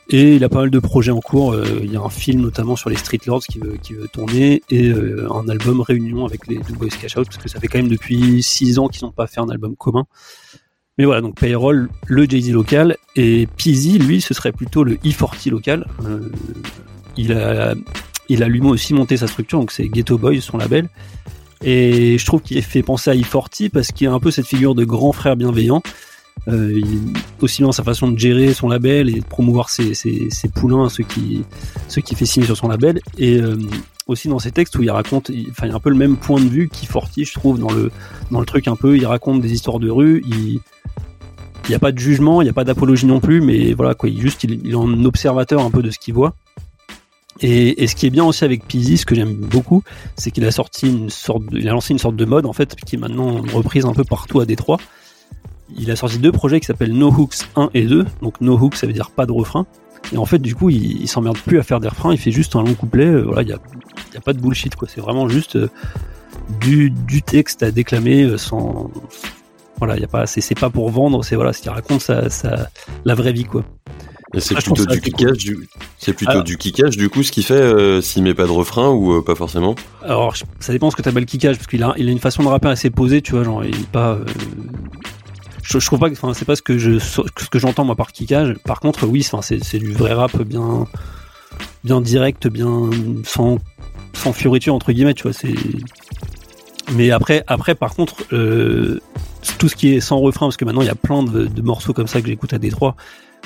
Et 0.09 0.37
il 0.37 0.45
a 0.45 0.49
pas 0.49 0.61
mal 0.61 0.71
de 0.71 0.79
projets 0.79 1.13
en 1.13 1.21
cours. 1.21 1.53
Euh, 1.53 1.81
il 1.83 1.93
y 1.93 1.97
a 1.97 2.01
un 2.01 2.09
film 2.09 2.41
notamment 2.41 2.75
sur 2.75 2.89
les 2.89 2.97
Street 2.97 3.21
Lords 3.27 3.43
qui 3.43 3.59
veut, 3.59 3.77
qui 3.83 3.93
veut 3.93 4.09
tourner 4.09 4.63
et 4.71 4.91
un 4.91 5.47
album 5.51 5.83
réunion 5.83 6.25
avec 6.25 6.47
les 6.47 6.57
deux 6.57 6.73
Boys 6.73 6.89
Cash 6.89 7.19
Out 7.19 7.27
parce 7.27 7.37
que 7.37 7.51
ça 7.51 7.61
fait 7.61 7.69
quand 7.69 7.77
même 7.77 7.91
depuis 7.91 8.43
6 8.43 8.79
ans 8.79 8.89
qu'ils 8.89 9.05
n'ont 9.05 9.13
pas 9.13 9.27
fait 9.27 9.41
un 9.41 9.51
album 9.51 9.77
commun. 9.77 10.07
Mais 10.99 11.05
voilà, 11.05 11.21
donc 11.21 11.37
Payroll, 11.37 11.89
le 12.07 12.25
Jay-Z 12.25 12.51
local, 12.51 12.97
et 13.15 13.47
Peasy, 13.57 13.99
lui, 13.99 14.21
ce 14.21 14.35
serait 14.35 14.53
plutôt 14.53 14.83
le 14.83 14.97
E40 14.97 15.51
local. 15.51 15.87
Euh, 16.05 16.29
il 17.17 17.33
a, 17.33 17.75
il 18.29 18.43
a 18.43 18.49
lui 18.49 18.61
aussi 18.61 18.95
monté 18.95 19.17
sa 19.17 19.29
structure, 19.29 19.61
donc 19.61 19.71
c'est 19.71 19.89
Ghetto 19.89 20.19
Boys, 20.19 20.41
son 20.41 20.59
label. 20.59 20.89
Et 21.63 22.19
je 22.19 22.27
trouve 22.27 22.43
qu'il 22.43 22.61
fait 22.63 22.83
penser 22.83 23.11
à 23.11 23.15
E40 23.15 23.71
parce 23.71 23.89
qu'il 23.93 24.09
a 24.09 24.13
un 24.13 24.21
peu 24.21 24.31
cette 24.31 24.47
figure 24.47 24.75
de 24.75 24.85
grand 24.85 25.13
frère 25.13 25.37
bienveillant. 25.37 25.83
Euh, 26.47 26.81
aussi 27.41 27.63
dans 27.63 27.73
sa 27.73 27.83
façon 27.83 28.09
de 28.09 28.19
gérer 28.19 28.55
son 28.55 28.69
label 28.69 29.09
et 29.09 29.21
de 29.21 29.25
promouvoir 29.25 29.69
ses, 29.69 29.93
poulains, 30.55 30.89
ceux 30.89 31.03
qui, 31.05 31.43
ceux 31.89 32.01
qui 32.01 32.15
fait 32.15 32.27
signer 32.27 32.47
sur 32.47 32.57
son 32.57 32.69
label. 32.69 33.01
Et 33.19 33.39
euh, 33.39 33.57
aussi 34.07 34.29
dans 34.29 34.39
ses 34.39 34.53
textes 34.53 34.77
où 34.79 34.83
il 34.83 34.91
raconte, 34.91 35.31
enfin, 35.51 35.67
il 35.67 35.69
y 35.69 35.73
a 35.73 35.75
un 35.75 35.81
peu 35.81 35.91
le 35.91 35.97
même 35.97 36.17
point 36.17 36.41
de 36.41 36.49
vue 36.49 36.69
qu'E40, 36.69 37.27
je 37.27 37.35
trouve, 37.35 37.59
dans 37.59 37.71
le, 37.71 37.91
dans 38.31 38.41
le 38.41 38.47
truc 38.47 38.69
un 38.69 38.77
peu. 38.77 38.97
Il 38.97 39.07
raconte 39.07 39.41
des 39.41 39.53
histoires 39.53 39.79
de 39.79 39.91
rue, 39.91 40.25
il, 40.27 40.61
il 41.65 41.71
n'y 41.71 41.75
a 41.75 41.79
pas 41.79 41.93
de 41.93 41.99
jugement, 41.99 42.41
il 42.41 42.45
n'y 42.45 42.51
a 42.51 42.55
pas 42.55 42.65
d'apologie 42.65 43.07
non 43.07 43.21
plus, 43.21 43.41
mais 43.41 43.73
voilà, 43.75 43.95
quoi, 43.95 44.09
il, 44.09 44.21
juste, 44.21 44.45
il, 44.45 44.71
est 44.71 44.75
un 44.75 45.05
observateur 45.05 45.63
un 45.63 45.71
peu 45.71 45.83
de 45.83 45.91
ce 45.91 45.99
qu'il 45.99 46.15
voit. 46.15 46.35
Et, 47.41 47.87
ce 47.87 47.95
qui 47.95 48.07
est 48.07 48.11
bien 48.11 48.25
aussi 48.25 48.45
avec 48.45 48.67
Pizzi, 48.67 48.99
ce 48.99 49.07
que 49.07 49.15
j'aime 49.15 49.35
beaucoup, 49.35 49.85
c'est 50.17 50.31
qu'il 50.31 50.45
a 50.45 50.51
sorti 50.51 50.89
une 50.89 51.11
sorte, 51.11 51.43
il 51.53 51.67
lancé 51.67 51.93
une 51.93 51.99
sorte 51.99 52.17
de 52.17 52.25
mode 52.25 52.47
en 52.47 52.53
fait, 52.53 52.75
qui 52.75 52.97
est 52.97 52.99
maintenant 52.99 53.43
reprise 53.53 53.85
un 53.85 53.93
peu 53.93 54.05
partout 54.05 54.41
à 54.41 54.47
Détroit. 54.47 54.79
Il 55.77 55.91
a 55.91 55.97
sorti 55.97 56.19
deux 56.19 56.33
projets 56.33 56.59
qui 56.61 56.67
s'appellent 56.67 56.95
No 56.95 57.11
Hooks 57.11 57.47
1 57.55 57.71
et 57.75 57.85
2. 57.85 58.07
Donc 58.23 58.41
No 58.41 58.59
Hooks, 58.59 58.77
ça 58.77 58.87
veut 58.87 58.93
dire 58.93 59.11
pas 59.11 59.27
de 59.27 59.33
refrain. 59.33 59.67
Et 60.13 60.17
en 60.17 60.25
fait, 60.25 60.39
du 60.39 60.55
coup, 60.55 60.71
il, 60.71 61.07
s'emmerde 61.07 61.39
plus 61.39 61.59
à 61.59 61.63
faire 61.63 61.81
des 61.81 61.89
refrains. 61.89 62.13
Il 62.13 62.19
fait 62.19 62.31
juste 62.31 62.57
un 62.57 62.63
long 62.63 62.75
couplet. 62.75 63.07
Euh, 63.07 63.23
voilà, 63.23 63.43
il 63.43 63.49
y 63.49 63.53
a, 63.53 64.21
pas 64.21 64.33
de 64.33 64.41
bullshit 64.41 64.75
quoi. 64.75 64.89
C'est 64.91 65.01
vraiment 65.01 65.29
juste 65.29 65.57
euh, 65.57 65.69
du, 66.61 66.91
du 66.91 67.23
texte 67.23 67.63
à 67.63 67.71
déclamer 67.71 68.25
euh, 68.25 68.39
sans, 68.39 68.91
voilà, 69.79 69.97
y 69.99 70.05
a 70.05 70.09
pas, 70.09 70.27
c'est 70.27 70.59
pas 70.59 70.71
pour 70.71 70.91
vendre, 70.91 71.25
c'est 71.25 71.37
voilà, 71.37 71.53
ce 71.53 71.63
qui 71.63 71.69
raconte 71.69 72.01
sa, 72.01 72.31
sa, 72.31 72.69
la 73.05 73.15
vraie 73.15 73.33
vie 73.33 73.45
quoi. 73.45 73.65
C'est 74.37 74.55
plutôt 74.57 74.85
du 74.85 75.01
kickage, 75.01 75.39
du... 75.39 75.69
c'est 75.97 76.13
plutôt 76.13 76.43
du 76.43 76.59
kickage 76.59 76.99
du 76.99 77.09
coup 77.09 77.23
ce 77.23 77.33
qu'il 77.33 77.45
fait 77.45 77.55
euh, 77.55 78.03
s'il 78.03 78.23
met 78.23 78.35
pas 78.35 78.45
de 78.45 78.51
refrain 78.51 78.91
ou 78.91 79.13
euh, 79.13 79.25
pas 79.25 79.35
forcément? 79.35 79.75
Alors 80.03 80.35
ça 80.61 80.73
dépend 80.73 80.91
ce 80.91 80.97
que 80.97 81.03
t'appelles 81.03 81.25
kickage 81.25 81.57
parce 81.57 81.67
qu'il 81.67 81.83
a, 81.83 81.95
il 81.97 82.09
a 82.09 82.13
une 82.13 82.19
façon 82.19 82.43
de 82.43 82.49
rapper 82.49 82.69
assez 82.69 82.91
posée, 82.91 83.23
tu 83.23 83.33
vois, 83.33 83.45
genre 83.45 83.65
il 83.65 83.75
est 83.75 83.89
pas. 83.89 84.13
Euh, 84.13 84.25
je, 85.63 85.79
je, 85.79 85.87
trouve 85.87 85.99
pas 85.99 86.11
que, 86.11 86.15
enfin 86.15 86.35
c'est 86.35 86.45
pas 86.45 86.57
ce 86.57 86.63
que 86.63 86.77
je, 86.77 86.99
ce 86.99 87.23
que 87.51 87.59
j'entends 87.59 87.85
moi 87.85 87.97
par 87.97 88.13
kickage. 88.13 88.55
Par 88.65 88.81
contre 88.81 89.07
oui, 89.07 89.27
c'est 89.41 89.79
du 89.79 89.93
vrai 89.93 90.13
rap 90.13 90.37
bien, 90.43 90.87
bien 91.85 92.03
direct, 92.03 92.49
bien 92.49 92.91
sans, 93.25 93.59
sans 94.13 94.35
fioriture 94.35 94.75
entre 94.75 94.93
guillemets, 94.93 95.15
tu 95.15 95.23
vois, 95.23 95.33
c'est. 95.33 95.55
Mais 96.93 97.11
après, 97.11 97.45
après 97.47 97.75
par 97.75 97.95
contre, 97.95 98.17
euh, 98.33 99.01
tout 99.59 99.69
ce 99.69 99.77
qui 99.77 99.95
est 99.95 100.01
sans 100.01 100.19
refrain, 100.19 100.47
parce 100.47 100.57
que 100.57 100.65
maintenant 100.65 100.83
il 100.83 100.87
y 100.87 100.91
a 100.91 100.95
plein 100.95 101.23
de, 101.23 101.49
morceaux 101.63 101.93
comme 101.93 102.07
ça 102.07 102.21
que 102.21 102.27
j'écoute 102.29 102.53
à 102.53 102.59
Détroit 102.59 102.97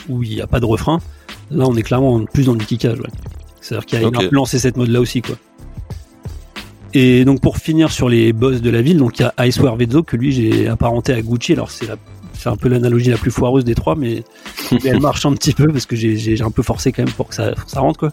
où 0.08 0.22
il 0.22 0.30
n'y 0.30 0.40
a 0.40 0.46
pas 0.46 0.60
de 0.60 0.64
refrain. 0.64 1.00
Là, 1.50 1.66
on 1.68 1.76
est 1.76 1.82
clairement 1.82 2.24
plus 2.24 2.46
dans 2.46 2.54
le 2.54 2.64
kickage. 2.64 2.98
C'est-à-dire 3.60 3.86
qu'il 3.86 4.04
a 4.04 4.08
okay. 4.08 4.28
lancé 4.32 4.58
cette 4.58 4.76
mode 4.76 4.88
là 4.88 5.00
aussi, 5.00 5.22
quoi. 5.22 5.36
Et 6.94 7.24
donc 7.24 7.40
pour 7.40 7.56
finir 7.58 7.90
sur 7.90 8.08
les 8.08 8.32
boss 8.32 8.60
de 8.60 8.70
la 8.70 8.82
ville, 8.82 8.98
donc 8.98 9.18
il 9.18 9.22
y 9.22 9.24
a 9.24 9.46
Iceware 9.46 9.76
Vezzo 9.76 10.02
que 10.02 10.16
lui 10.16 10.32
j'ai 10.32 10.68
apparenté 10.68 11.14
à 11.14 11.22
Gucci. 11.22 11.54
Alors 11.54 11.70
c'est 11.70 11.86
c'est 12.34 12.48
un 12.48 12.56
peu 12.56 12.68
l'analogie 12.68 13.10
la 13.10 13.18
plus 13.18 13.30
foireuse 13.30 13.64
des 13.64 13.74
trois, 13.74 13.94
mais, 13.94 14.24
elle 14.84 15.00
marche 15.00 15.24
un 15.26 15.32
petit 15.34 15.52
peu 15.52 15.68
parce 15.68 15.86
que 15.86 15.94
j'ai 15.94 16.42
un 16.42 16.50
peu 16.50 16.62
forcé 16.62 16.90
quand 16.90 17.04
même 17.04 17.14
pour 17.14 17.28
que 17.28 17.34
ça, 17.34 17.54
ça 17.66 17.80
rentre 17.80 18.00
quoi. 18.00 18.10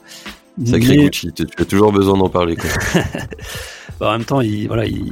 Sacré 0.64 0.98
Gucci, 0.98 1.32
tu 1.34 1.44
as 1.58 1.66
toujours 1.66 1.92
besoin 1.92 2.18
d'en 2.18 2.30
parler. 2.30 2.56
Quoi. 2.56 2.70
Bah, 4.00 4.10
en 4.10 4.12
même 4.14 4.26
temps, 4.26 4.42
il, 4.42 4.68
voilà, 4.68 4.86
il, 4.86 5.12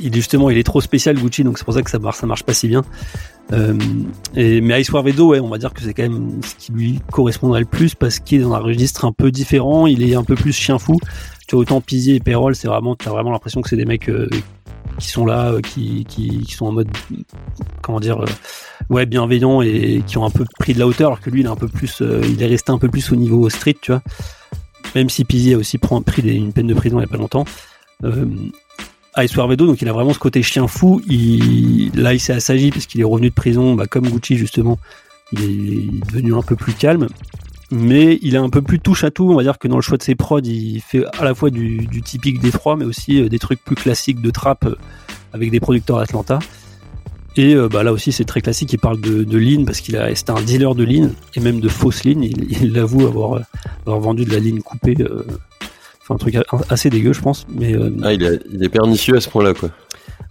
il, 0.00 0.14
justement, 0.14 0.50
il 0.50 0.58
est 0.58 0.62
trop 0.62 0.80
spécial 0.80 1.16
Gucci, 1.16 1.44
donc 1.44 1.58
c'est 1.58 1.64
pour 1.64 1.74
ça 1.74 1.82
que 1.82 1.90
ça 1.90 1.98
marche, 1.98 2.22
marche 2.22 2.44
pas 2.44 2.54
si 2.54 2.68
bien. 2.68 2.82
Euh, 3.52 3.76
mais 4.34 4.80
Iceware 4.80 5.02
Vedo, 5.02 5.28
ouais, 5.28 5.40
on 5.40 5.48
va 5.48 5.58
dire 5.58 5.74
que 5.74 5.82
c'est 5.82 5.92
quand 5.92 6.04
même 6.04 6.40
ce 6.42 6.54
qui 6.54 6.72
lui 6.72 7.00
correspondrait 7.10 7.60
le 7.60 7.66
plus 7.66 7.94
parce 7.94 8.18
qu'il 8.18 8.40
est 8.40 8.42
dans 8.42 8.54
un 8.54 8.58
registre 8.58 9.04
un 9.04 9.12
peu 9.12 9.30
différent, 9.30 9.86
il 9.86 10.08
est 10.08 10.14
un 10.14 10.24
peu 10.24 10.34
plus 10.34 10.52
chien 10.52 10.78
fou. 10.78 10.98
Tu 11.46 11.54
vois, 11.54 11.62
autant 11.62 11.80
Pizzy 11.80 12.14
et 12.14 12.20
Payroll, 12.20 12.54
c'est 12.54 12.68
vraiment, 12.68 12.96
t'as 12.96 13.10
vraiment 13.10 13.30
l'impression 13.30 13.60
que 13.60 13.68
c'est 13.68 13.76
des 13.76 13.84
mecs 13.84 14.08
euh, 14.08 14.28
qui 14.98 15.08
sont 15.08 15.26
là, 15.26 15.50
euh, 15.50 15.60
qui, 15.60 16.06
qui, 16.08 16.38
qui, 16.38 16.52
sont 16.54 16.66
en 16.66 16.72
mode, 16.72 16.88
comment 17.82 18.00
dire, 18.00 18.22
euh, 18.22 18.26
ouais, 18.88 19.04
bienveillants 19.04 19.60
et 19.60 20.02
qui 20.06 20.16
ont 20.16 20.24
un 20.24 20.30
peu 20.30 20.46
pris 20.58 20.72
de 20.72 20.78
la 20.78 20.86
hauteur, 20.86 21.08
alors 21.08 21.20
que 21.20 21.28
lui, 21.28 21.40
il 21.40 21.46
est 21.46 21.50
un 21.50 21.56
peu 21.56 21.68
plus, 21.68 22.00
il 22.00 22.42
est 22.42 22.46
resté 22.46 22.72
un 22.72 22.78
peu 22.78 22.88
plus 22.88 23.12
au 23.12 23.16
niveau 23.16 23.50
street, 23.50 23.76
tu 23.82 23.92
vois. 23.92 24.02
Même 24.94 25.10
si 25.10 25.24
Pizzy 25.24 25.54
a 25.54 25.58
aussi 25.58 25.78
pris 25.78 26.22
une 26.22 26.52
peine 26.52 26.66
de 26.66 26.74
prison 26.74 26.98
il 26.98 27.02
y 27.02 27.04
a 27.04 27.08
pas 27.08 27.16
longtemps 27.16 27.44
euh, 28.04 28.26
Iceware 29.16 29.48
Vedo, 29.48 29.66
donc 29.66 29.82
il 29.82 29.88
a 29.88 29.92
vraiment 29.92 30.12
ce 30.12 30.18
côté 30.18 30.42
chien 30.42 30.66
fou. 30.66 31.02
Là, 31.94 32.14
il 32.14 32.20
s'est 32.20 32.32
assagi 32.32 32.70
parce 32.70 32.86
qu'il 32.86 33.00
est 33.00 33.04
revenu 33.04 33.28
de 33.28 33.34
prison, 33.34 33.74
bah, 33.74 33.86
comme 33.86 34.08
Gucci 34.08 34.36
justement. 34.36 34.78
Il 35.32 35.42
est, 35.42 36.06
devenu 36.06 36.34
un 36.34 36.42
peu 36.42 36.56
plus 36.56 36.74
calme. 36.74 37.08
mais 37.70 38.18
il 38.22 38.34
est 38.34 38.38
un 38.38 38.50
peu 38.50 38.62
plus 38.62 38.80
touche 38.80 39.04
à 39.04 39.10
tout. 39.10 39.30
On 39.30 39.36
va 39.36 39.42
dire 39.42 39.58
que 39.58 39.68
dans 39.68 39.76
le 39.76 39.82
choix 39.82 39.98
de 39.98 40.02
ses 40.02 40.14
prods, 40.14 40.40
il 40.40 40.80
fait 40.80 41.04
à 41.18 41.24
la 41.24 41.34
fois 41.34 41.50
du, 41.50 41.86
typique 42.02 42.40
Détroit, 42.40 42.76
mais 42.76 42.84
aussi 42.84 43.20
euh, 43.20 43.28
des 43.28 43.38
trucs 43.38 43.62
plus 43.62 43.76
classiques 43.76 44.20
de 44.20 44.30
trap 44.30 44.64
euh, 44.64 44.76
avec 45.32 45.50
des 45.50 45.60
producteurs 45.60 45.98
d'Atlanta. 45.98 46.38
Et 47.36 47.54
euh, 47.54 47.68
bah, 47.68 47.82
là 47.82 47.92
aussi, 47.92 48.12
c'est 48.12 48.24
très 48.24 48.40
classique. 48.40 48.72
Il 48.72 48.78
parle 48.78 49.00
de, 49.00 49.24
de 49.24 49.38
lean 49.38 49.64
parce 49.64 49.80
qu'il 49.80 49.96
a, 49.96 50.06
un 50.06 50.42
dealer 50.42 50.74
de 50.74 50.84
lean 50.84 51.10
et 51.34 51.40
même 51.40 51.60
de 51.60 51.68
fausse 51.68 52.04
lean. 52.04 52.20
Il, 52.22 52.62
il 52.62 52.78
avoue 52.78 53.06
avoir, 53.06 53.40
avoir 53.86 54.00
vendu 54.00 54.24
de 54.24 54.32
la 54.32 54.38
ligne 54.38 54.60
coupée. 54.60 54.96
Enfin, 56.02 56.14
un 56.14 56.18
truc 56.18 56.36
assez 56.68 56.90
dégueu, 56.90 57.12
je 57.12 57.20
pense. 57.20 57.46
Mais 57.48 57.74
ah, 58.02 58.12
il 58.12 58.22
est, 58.22 58.40
il 58.52 58.62
est 58.62 58.68
pernicieux 58.68 59.16
à 59.16 59.20
ce 59.20 59.28
point-là, 59.28 59.54
quoi. 59.54 59.70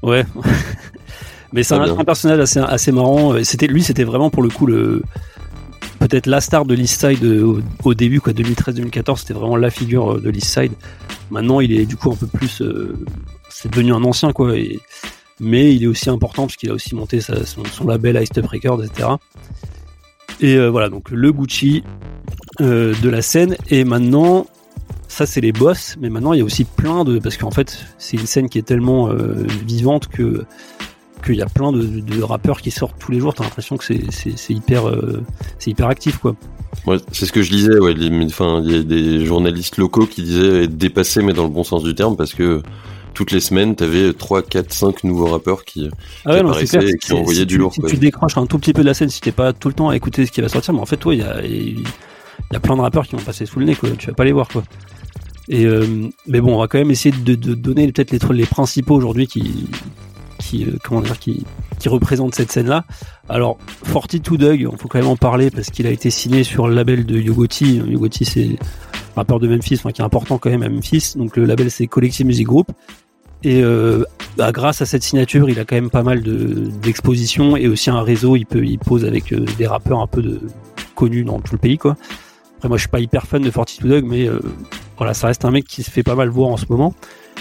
Ouais. 0.03 0.25
mais 1.53 1.63
c'est 1.63 1.75
un, 1.75 1.97
un, 1.97 2.03
personnage 2.03 2.39
assez, 2.39 2.60
assez 2.60 2.91
marrant. 2.91 3.41
C'était 3.43 3.67
lui, 3.67 3.84
c'était 3.84 4.03
vraiment 4.03 4.29
pour 4.29 4.43
le 4.43 4.49
coup 4.49 4.65
le 4.65 5.01
peut-être 6.01 6.25
la 6.25 6.41
star 6.41 6.65
de 6.65 6.73
l'East 6.73 6.99
Side 6.99 7.23
euh, 7.23 7.62
au, 7.84 7.93
début, 7.93 8.19
quoi, 8.19 8.34
2013-2014, 8.34 9.19
c'était 9.19 9.34
vraiment 9.34 9.55
la 9.55 9.69
figure 9.69 10.13
euh, 10.13 10.19
de 10.19 10.29
l'East 10.29 10.47
Side. 10.47 10.71
Maintenant, 11.29 11.60
il 11.60 11.71
est 11.71 11.86
du 11.86 11.95
coup 11.95 12.12
un 12.12 12.15
peu 12.15 12.25
plus, 12.27 12.62
euh, 12.62 12.97
c'est 13.49 13.69
devenu 13.71 13.93
un 13.93 14.03
ancien, 14.03 14.34
quoi. 14.34 14.57
Et, 14.57 14.79
mais 15.39 15.73
il 15.75 15.84
est 15.84 15.88
aussi 15.88 16.10
important 16.10 16.43
parce 16.43 16.55
qu'il 16.55 16.71
a 16.71 16.73
aussi 16.73 16.95
monté 16.95 17.21
sa, 17.21 17.45
son, 17.45 17.63
label 17.86 18.21
Ice 18.21 18.29
Up 18.38 18.47
Records, 18.47 18.84
etc. 18.84 19.10
Et 20.39 20.57
voilà, 20.67 20.89
donc 20.89 21.12
le 21.12 21.31
Gucci 21.31 21.84
de 22.60 23.10
la 23.10 23.21
scène. 23.21 23.55
Et 23.69 23.84
maintenant, 23.84 24.47
ça 25.12 25.26
c'est 25.26 25.41
les 25.41 25.52
boss, 25.52 25.97
mais 26.00 26.10
maintenant 26.10 26.34
il 26.34 26.39
y 26.39 26.41
a 26.41 26.45
aussi 26.45 26.63
plein 26.63 27.04
de, 27.04 27.19
parce 27.19 27.38
qu'en 27.38 27.52
fait 27.52 27.86
c'est 27.97 28.17
une 28.17 28.26
scène 28.26 28.50
qui 28.50 28.58
est 28.58 28.63
tellement 28.63 29.10
vivante 29.65 30.08
que 30.08 30.45
qu'il 31.21 31.36
y 31.36 31.41
a 31.41 31.47
plein 31.47 31.71
de, 31.71 32.21
rappeurs 32.21 32.62
qui 32.62 32.71
sortent 32.71 32.97
tous 33.00 33.12
les 33.12 33.19
jours. 33.19 33.34
T'as 33.34 33.43
l'impression 33.43 33.78
que 33.78 33.84
c'est 33.86 34.54
hyper, 34.54 34.88
euh, 34.88 35.24
c'est 35.60 35.71
hyper 35.71 35.88
actif, 35.88 36.17
quoi. 36.17 36.36
Ouais, 36.86 36.97
c'est 37.12 37.26
ce 37.26 37.32
que 37.32 37.41
je 37.41 37.52
disais. 37.52 37.78
Ouais, 37.80 37.93
enfin, 38.26 38.62
il 38.63 38.71
y 38.71 38.80
a 38.80 38.84
des 38.84 39.26
journalistes 39.26 39.78
locaux 39.78 40.06
qui 40.06 40.24
disaient 40.24 40.63
être 40.63 40.78
dépassés, 40.78 41.21
mais 41.21 41.34
dans 41.34 41.43
le 41.43 41.50
bon 41.50 41.63
sens 41.63 41.84
du 41.84 41.95
terme, 41.95 42.15
parce 42.15 42.34
que 42.34 42.62
toutes 43.13 43.32
les 43.32 43.41
semaines, 43.41 43.76
t'avais 43.76 44.13
3, 44.13 44.41
4, 44.43 44.71
5 44.71 45.04
nouveaux 45.04 45.28
rappeurs 45.28 45.65
qui, 45.65 45.89
ah 46.26 46.32
apparaissaient 46.32 46.86
et 46.86 46.97
qui 46.97 47.13
envoyaient 47.13 47.45
du 47.45 47.58
lourd. 47.58 47.74
Si 47.74 47.82
tu 47.82 47.97
décroches 47.97 48.38
un 48.38 48.45
tout 48.45 48.58
petit 48.58 48.74
peu 48.74 48.82
de 48.82 48.88
la 48.88 48.93
scène, 48.93 49.10
si 49.10 49.21
t'es 49.21 49.32
pas 49.32 49.54
tout 49.54 49.67
le 49.67 49.74
temps 49.74 49.89
à 49.89 49.95
écouter 49.95 50.26
ce 50.26 50.32
qui 50.32 50.41
va 50.41 50.50
sortir, 50.50 50.74
mais 50.74 50.80
en 50.80 50.86
fait, 50.86 50.97
toi, 50.97 51.13
il 51.13 51.19
y 51.19 51.24
a, 51.24 51.45
y 51.45 52.56
a 52.56 52.60
plein 52.60 52.76
de 52.76 52.82
rappeurs 52.82 53.06
qui 53.06 53.15
vont 53.15 53.21
passer 53.21 53.45
sous 53.45 53.60
le 53.60 53.65
nez, 53.65 53.76
quoi. 53.76 53.89
Tu 53.97 54.08
vas 54.08 54.13
pas 54.13 54.26
les 54.26 54.32
voir, 54.32 54.47
quoi. 54.47 54.63
Et 55.49 55.65
euh, 55.65 55.86
mais 56.27 56.39
bon, 56.39 56.56
on 56.56 56.60
va 56.60 56.67
quand 56.67 56.77
même 56.77 56.91
essayer 56.91 57.15
de, 57.15 57.36
de 57.36 57.54
donner 57.54 57.91
peut-être 57.91 58.12
les, 58.12 58.39
les 58.39 58.45
principaux 58.45 58.95
aujourd'hui 58.95 59.27
qui, 59.27 59.67
qui, 60.39 60.65
euh, 60.65 60.77
comment 60.84 61.01
dire, 61.01 61.17
qui, 61.19 61.45
qui 61.80 61.89
représente 61.89 62.36
cette 62.36 62.51
scène-là. 62.51 62.86
Alors, 63.30 63.58
Forty-Two 63.84 64.38
Doug, 64.38 64.67
on 64.71 64.77
faut 64.77 64.88
quand 64.88 64.99
même 64.99 65.08
en 65.08 65.15
parler 65.15 65.49
parce 65.49 65.69
qu'il 65.69 65.88
a 65.88 65.91
été 65.91 66.10
signé 66.10 66.43
sur 66.43 66.67
le 66.67 66.75
label 66.75 67.06
de 67.06 67.19
Yogoti. 67.19 67.77
Yogoti, 67.77 68.25
c'est 68.25 68.45
un 68.45 69.15
rappeur 69.15 69.39
de 69.39 69.47
Memphis, 69.47 69.75
enfin, 69.75 69.91
qui 69.91 70.01
est 70.01 70.06
important 70.06 70.38
quand 70.38 70.49
même 70.49 70.63
à 70.63 70.69
Memphis. 70.69 71.13
Donc, 71.15 71.38
le 71.38 71.45
label, 71.45 71.71
c'est 71.71 71.88
Collective 71.88 72.25
Music 72.25 72.45
Group. 72.45 72.71
Et 73.43 73.63
euh, 73.63 74.04
bah, 74.38 74.51
grâce 74.51 74.82
à 74.82 74.86
cette 74.86 75.04
signature, 75.04 75.49
il 75.49 75.60
a 75.60 75.65
quand 75.65 75.75
même 75.75 75.89
pas 75.89 76.04
mal 76.04 76.21
d'expositions 76.21 77.58
et 77.58 77.67
aussi 77.67 77.89
un 77.89 78.01
réseau. 78.01 78.36
Il 78.36 78.45
peut, 78.45 78.63
il 78.63 78.77
pose 78.77 79.06
avec 79.06 79.34
euh, 79.34 79.45
des 79.58 79.65
rappeurs 79.65 79.99
un 79.99 80.08
peu 80.08 80.21
de, 80.21 80.39
connus 80.95 81.23
dans 81.23 81.39
tout 81.39 81.54
le 81.54 81.60
pays, 81.60 81.77
quoi. 81.77 81.97
Après, 82.62 82.69
moi, 82.69 82.78
je 82.78 82.82
suis 82.82 82.89
pas 82.89 83.00
hyper 83.00 83.26
fan 83.26 83.41
de 83.41 83.50
Forty-Two 83.50 83.88
Doug, 83.88 84.06
mais 84.06 84.30
voilà, 85.02 85.15
ça 85.15 85.26
reste 85.26 85.45
un 85.45 85.52
mec 85.52 85.65
qui 85.65 85.82
se 85.82 85.89
fait 85.89 86.04
pas 86.04 86.13
mal 86.13 86.30
voir 86.30 86.50
en 86.50 86.58
ce 86.58 86.65
moment. 86.69 86.93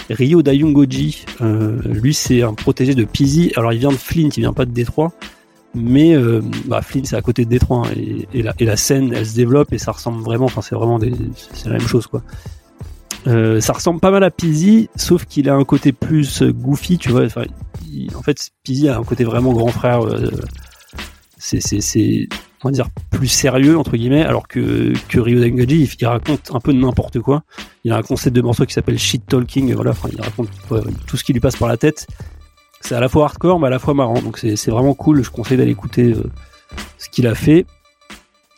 Ryo 0.09 0.41
Dayungoji, 0.41 1.25
euh, 1.41 1.79
lui 1.85 2.15
c'est 2.15 2.41
un 2.41 2.55
protégé 2.55 2.95
de 2.95 3.03
Pizzi. 3.03 3.51
Alors 3.55 3.71
il 3.71 3.79
vient 3.79 3.91
de 3.91 3.97
Flint, 3.97 4.29
il 4.35 4.41
vient 4.41 4.53
pas 4.53 4.65
de 4.65 4.71
Détroit, 4.71 5.11
mais 5.75 6.15
euh, 6.15 6.41
bah, 6.65 6.81
Flint 6.81 7.03
c'est 7.05 7.15
à 7.15 7.21
côté 7.21 7.45
de 7.45 7.49
Détroit 7.49 7.83
hein, 7.85 7.91
et, 8.33 8.65
la, 8.65 8.77
scène 8.77 9.13
elle 9.13 9.25
se 9.27 9.35
développe 9.35 9.73
et 9.73 9.77
ça 9.77 9.91
ressemble 9.91 10.23
vraiment, 10.23 10.45
enfin 10.45 10.61
c'est 10.61 10.75
vraiment 10.75 10.99
des, 10.99 11.13
c'est 11.53 11.69
la 11.69 11.77
même 11.77 11.87
chose 11.87 12.07
quoi. 12.07 12.23
Euh, 13.27 13.61
ça 13.61 13.73
ressemble 13.73 13.99
pas 13.99 14.09
mal 14.09 14.23
à 14.23 14.31
Pizzi, 14.31 14.89
sauf 14.95 15.25
qu'il 15.25 15.47
a 15.47 15.53
un 15.53 15.63
côté 15.63 15.91
plus 15.91 16.41
goofy, 16.41 16.97
tu 16.97 17.09
vois. 17.09 17.25
en 17.25 18.21
fait, 18.23 18.49
Pizzi 18.63 18.89
a 18.89 18.97
un 18.97 19.03
côté 19.03 19.23
vraiment 19.23 19.53
grand 19.53 19.67
frère. 19.67 20.01
c'est, 21.37 22.27
on 22.63 22.69
va 22.69 22.71
dire 22.71 22.89
plus 23.09 23.27
sérieux 23.27 23.77
entre 23.77 23.97
guillemets 23.97 24.23
alors 24.23 24.47
que 24.47 24.93
que 25.07 25.19
Ryo 25.19 25.43
il, 25.43 26.05
raconte 26.05 26.51
un 26.53 26.59
peu 26.59 26.71
n'importe 26.71 27.19
quoi. 27.19 27.43
Il 27.83 27.91
a 27.91 27.97
un 27.97 28.01
concept 28.01 28.35
de 28.35 28.41
morceau 28.41 28.65
qui 28.65 28.73
s'appelle 28.73 28.99
shit 28.99 29.25
talking 29.25 29.73
voilà 29.73 29.91
enfin 29.91 30.09
il 30.11 30.21
raconte 30.21 30.49
tout 31.07 31.17
ce 31.17 31.23
qui 31.23 31.33
lui 31.33 31.39
passe 31.39 31.55
par 31.55 31.67
la 31.67 31.77
tête. 31.77 32.07
C'est 32.81 32.95
à 32.95 32.99
la 32.99 33.09
fois 33.09 33.25
hardcore 33.25 33.59
mais 33.59 33.67
à 33.67 33.69
la 33.69 33.79
fois 33.79 33.93
marrant. 33.93 34.21
Donc 34.21 34.37
c'est 34.37 34.69
vraiment 34.69 34.93
cool. 34.93 35.23
Je 35.23 35.29
conseille 35.29 35.57
d'aller 35.57 35.71
écouter 35.71 36.13
euh, 36.13 36.23
ce 36.97 37.09
qu'il 37.09 37.27
a 37.27 37.35
fait. 37.35 37.65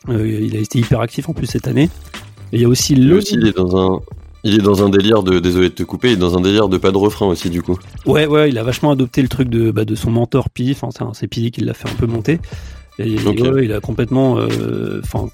Euh, 0.10 0.28
il 0.28 0.56
a 0.56 0.60
été 0.60 0.80
hyper 0.80 1.00
actif 1.00 1.30
en 1.30 1.34
plus 1.34 1.48
cette 1.48 1.68
année. 1.68 1.90
Et 2.52 2.58
il 2.58 2.62
y 2.62 2.66
a 2.66 2.68
aussi 2.68 2.96
le 2.96 3.18
aussi, 3.18 3.36
il 3.36 3.48
est 3.48 3.56
dans 3.56 3.78
un 3.78 4.00
il 4.44 4.56
est 4.56 4.62
dans 4.62 4.84
un 4.84 4.90
délire 4.90 5.24
de 5.24 5.40
désolé 5.40 5.70
de 5.70 5.74
te 5.74 5.84
couper, 5.84 6.10
il 6.10 6.14
est 6.14 6.18
dans 6.18 6.38
un 6.38 6.42
délire 6.42 6.68
de 6.68 6.78
pas 6.78 6.92
de 6.92 6.98
refrain 6.98 7.28
aussi 7.28 7.50
du 7.50 7.62
coup. 7.62 7.80
Ouais 8.06 8.26
ouais, 8.26 8.50
il 8.50 8.58
a 8.58 8.64
vachement 8.64 8.92
adopté 8.92 9.22
le 9.22 9.30
truc 9.30 9.50
de 9.50 9.72
bah, 9.72 9.86
de 9.86 9.96
son 9.96 10.12
mentor 10.12 10.50
Pi, 10.50 10.76
enfin 10.78 11.12
c'est 11.14 11.28
Pi 11.28 11.50
qui 11.52 11.62
l'a 11.62 11.74
fait 11.74 11.90
un 11.90 11.96
peu 11.96 12.08
monter. 12.08 12.40
Et 13.00 13.08
il 13.08 13.74
a 13.74 13.80
complètement. 13.80 14.38
Euh, 14.38 15.02
enfin, 15.04 15.30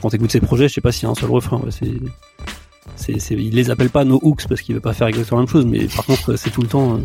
quand 0.00 0.10
t'écoutes 0.10 0.32
ses 0.32 0.40
projets, 0.40 0.68
je 0.68 0.74
sais 0.74 0.80
pas 0.80 0.92
s'il 0.92 1.04
y 1.04 1.06
a 1.06 1.10
un 1.10 1.14
seul 1.14 1.30
refrain. 1.30 1.60
c'est, 1.70 3.18
c'est, 3.18 3.34
il 3.34 3.54
les 3.54 3.70
appelle 3.70 3.90
pas 3.90 4.04
no 4.04 4.18
hooks 4.22 4.46
parce 4.48 4.62
qu'il 4.62 4.74
veut 4.74 4.80
pas 4.80 4.94
faire 4.94 5.06
exactement 5.06 5.40
la 5.40 5.46
même 5.46 5.52
chose, 5.52 5.66
mais 5.66 5.86
par 5.86 6.06
contre, 6.06 6.36
c'est 6.36 6.50
tout 6.50 6.62
le 6.62 6.68
temps. 6.68 6.94
Euh, 6.94 6.98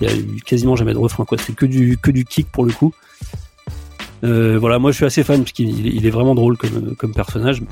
il 0.00 0.08
y 0.08 0.10
a 0.10 0.40
quasiment 0.46 0.76
jamais 0.76 0.92
de 0.92 0.98
refrain, 0.98 1.24
quoi. 1.24 1.36
C'est 1.38 1.54
que 1.54 1.66
du, 1.66 1.98
que 1.98 2.10
du 2.10 2.24
kick 2.24 2.50
pour 2.50 2.64
le 2.64 2.72
coup. 2.72 2.94
Euh, 4.24 4.56
voilà, 4.58 4.78
moi 4.78 4.90
je 4.90 4.96
suis 4.96 5.04
assez 5.04 5.22
fan 5.22 5.40
parce 5.40 5.52
qu'il 5.52 5.86
il 5.86 6.06
est 6.06 6.10
vraiment 6.10 6.34
drôle 6.34 6.56
comme, 6.56 6.96
comme 6.96 7.12
personnage. 7.12 7.62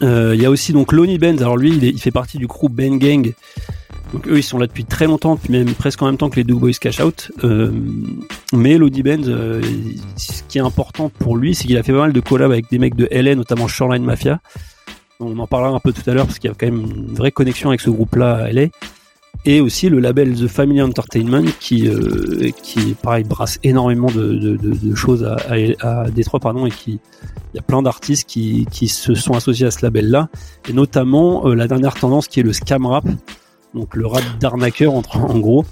Il 0.00 0.40
y 0.40 0.46
a 0.46 0.50
aussi 0.50 0.72
donc 0.72 0.92
Lonnie 0.92 1.18
Benz. 1.18 1.40
Alors 1.42 1.56
lui, 1.56 1.70
il, 1.70 1.84
il, 1.84 2.00
fait 2.00 2.10
partie 2.10 2.36
du 2.36 2.48
crew 2.48 2.68
Ben 2.68 2.98
Gang 2.98 3.32
donc 4.12 4.28
eux, 4.28 4.38
ils 4.38 4.42
sont 4.42 4.58
là 4.58 4.66
depuis 4.66 4.84
très 4.84 5.06
longtemps, 5.06 5.38
même 5.48 5.72
presque 5.72 6.02
en 6.02 6.06
même 6.06 6.18
temps 6.18 6.28
que 6.28 6.36
les 6.36 6.44
Do 6.44 6.58
Boys 6.58 6.72
Cash 6.72 7.00
Out. 7.00 7.32
Euh, 7.44 7.72
mais 8.52 8.76
Lodi 8.76 9.02
Benz, 9.02 9.26
euh, 9.28 9.62
ce 10.16 10.42
qui 10.48 10.58
est 10.58 10.62
important 10.62 11.08
pour 11.08 11.36
lui, 11.36 11.54
c'est 11.54 11.66
qu'il 11.66 11.78
a 11.78 11.82
fait 11.82 11.92
pas 11.92 12.00
mal 12.00 12.12
de 12.12 12.20
collabs 12.20 12.50
avec 12.50 12.70
des 12.70 12.78
mecs 12.78 12.94
de 12.94 13.08
LA, 13.10 13.34
notamment 13.34 13.68
Shoreline 13.68 14.04
Mafia. 14.04 14.40
On 15.18 15.38
en 15.38 15.46
parlera 15.46 15.74
un 15.74 15.80
peu 15.80 15.92
tout 15.92 16.08
à 16.10 16.14
l'heure 16.14 16.26
parce 16.26 16.38
qu'il 16.38 16.50
y 16.50 16.52
a 16.52 16.56
quand 16.58 16.66
même 16.66 16.84
une 16.84 17.14
vraie 17.14 17.30
connexion 17.30 17.70
avec 17.70 17.80
ce 17.80 17.88
groupe-là 17.88 18.34
à 18.34 18.52
LA. 18.52 18.66
Et 19.44 19.60
aussi 19.60 19.88
le 19.88 19.98
label 19.98 20.34
The 20.34 20.46
Family 20.46 20.82
Entertainment 20.82 21.46
qui, 21.58 21.88
euh, 21.88 22.50
qui 22.62 22.94
pareil, 22.94 23.24
brasse 23.24 23.58
énormément 23.64 24.08
de, 24.10 24.94
choses 24.94 25.24
à, 25.24 25.36
à, 25.80 26.10
Détroit, 26.10 26.38
pardon, 26.38 26.66
et 26.66 26.70
qui, 26.70 27.00
il 27.54 27.56
y 27.56 27.58
a 27.58 27.62
plein 27.62 27.82
d'artistes 27.82 28.28
qui, 28.28 28.66
qui 28.70 28.88
se 28.88 29.14
sont 29.14 29.32
associés 29.32 29.66
à 29.66 29.70
ce 29.70 29.84
label-là, 29.84 30.28
et 30.68 30.72
notamment 30.72 31.48
la 31.48 31.66
dernière 31.66 31.94
tendance 31.94 32.28
qui 32.28 32.38
est 32.38 32.44
le 32.44 32.52
scam 32.52 32.86
rap, 32.86 33.04
donc 33.74 33.94
le 33.94 34.06
rap 34.06 34.22
d'arnaqueur 34.40 34.94
en, 34.94 35.38
gros. 35.38 35.64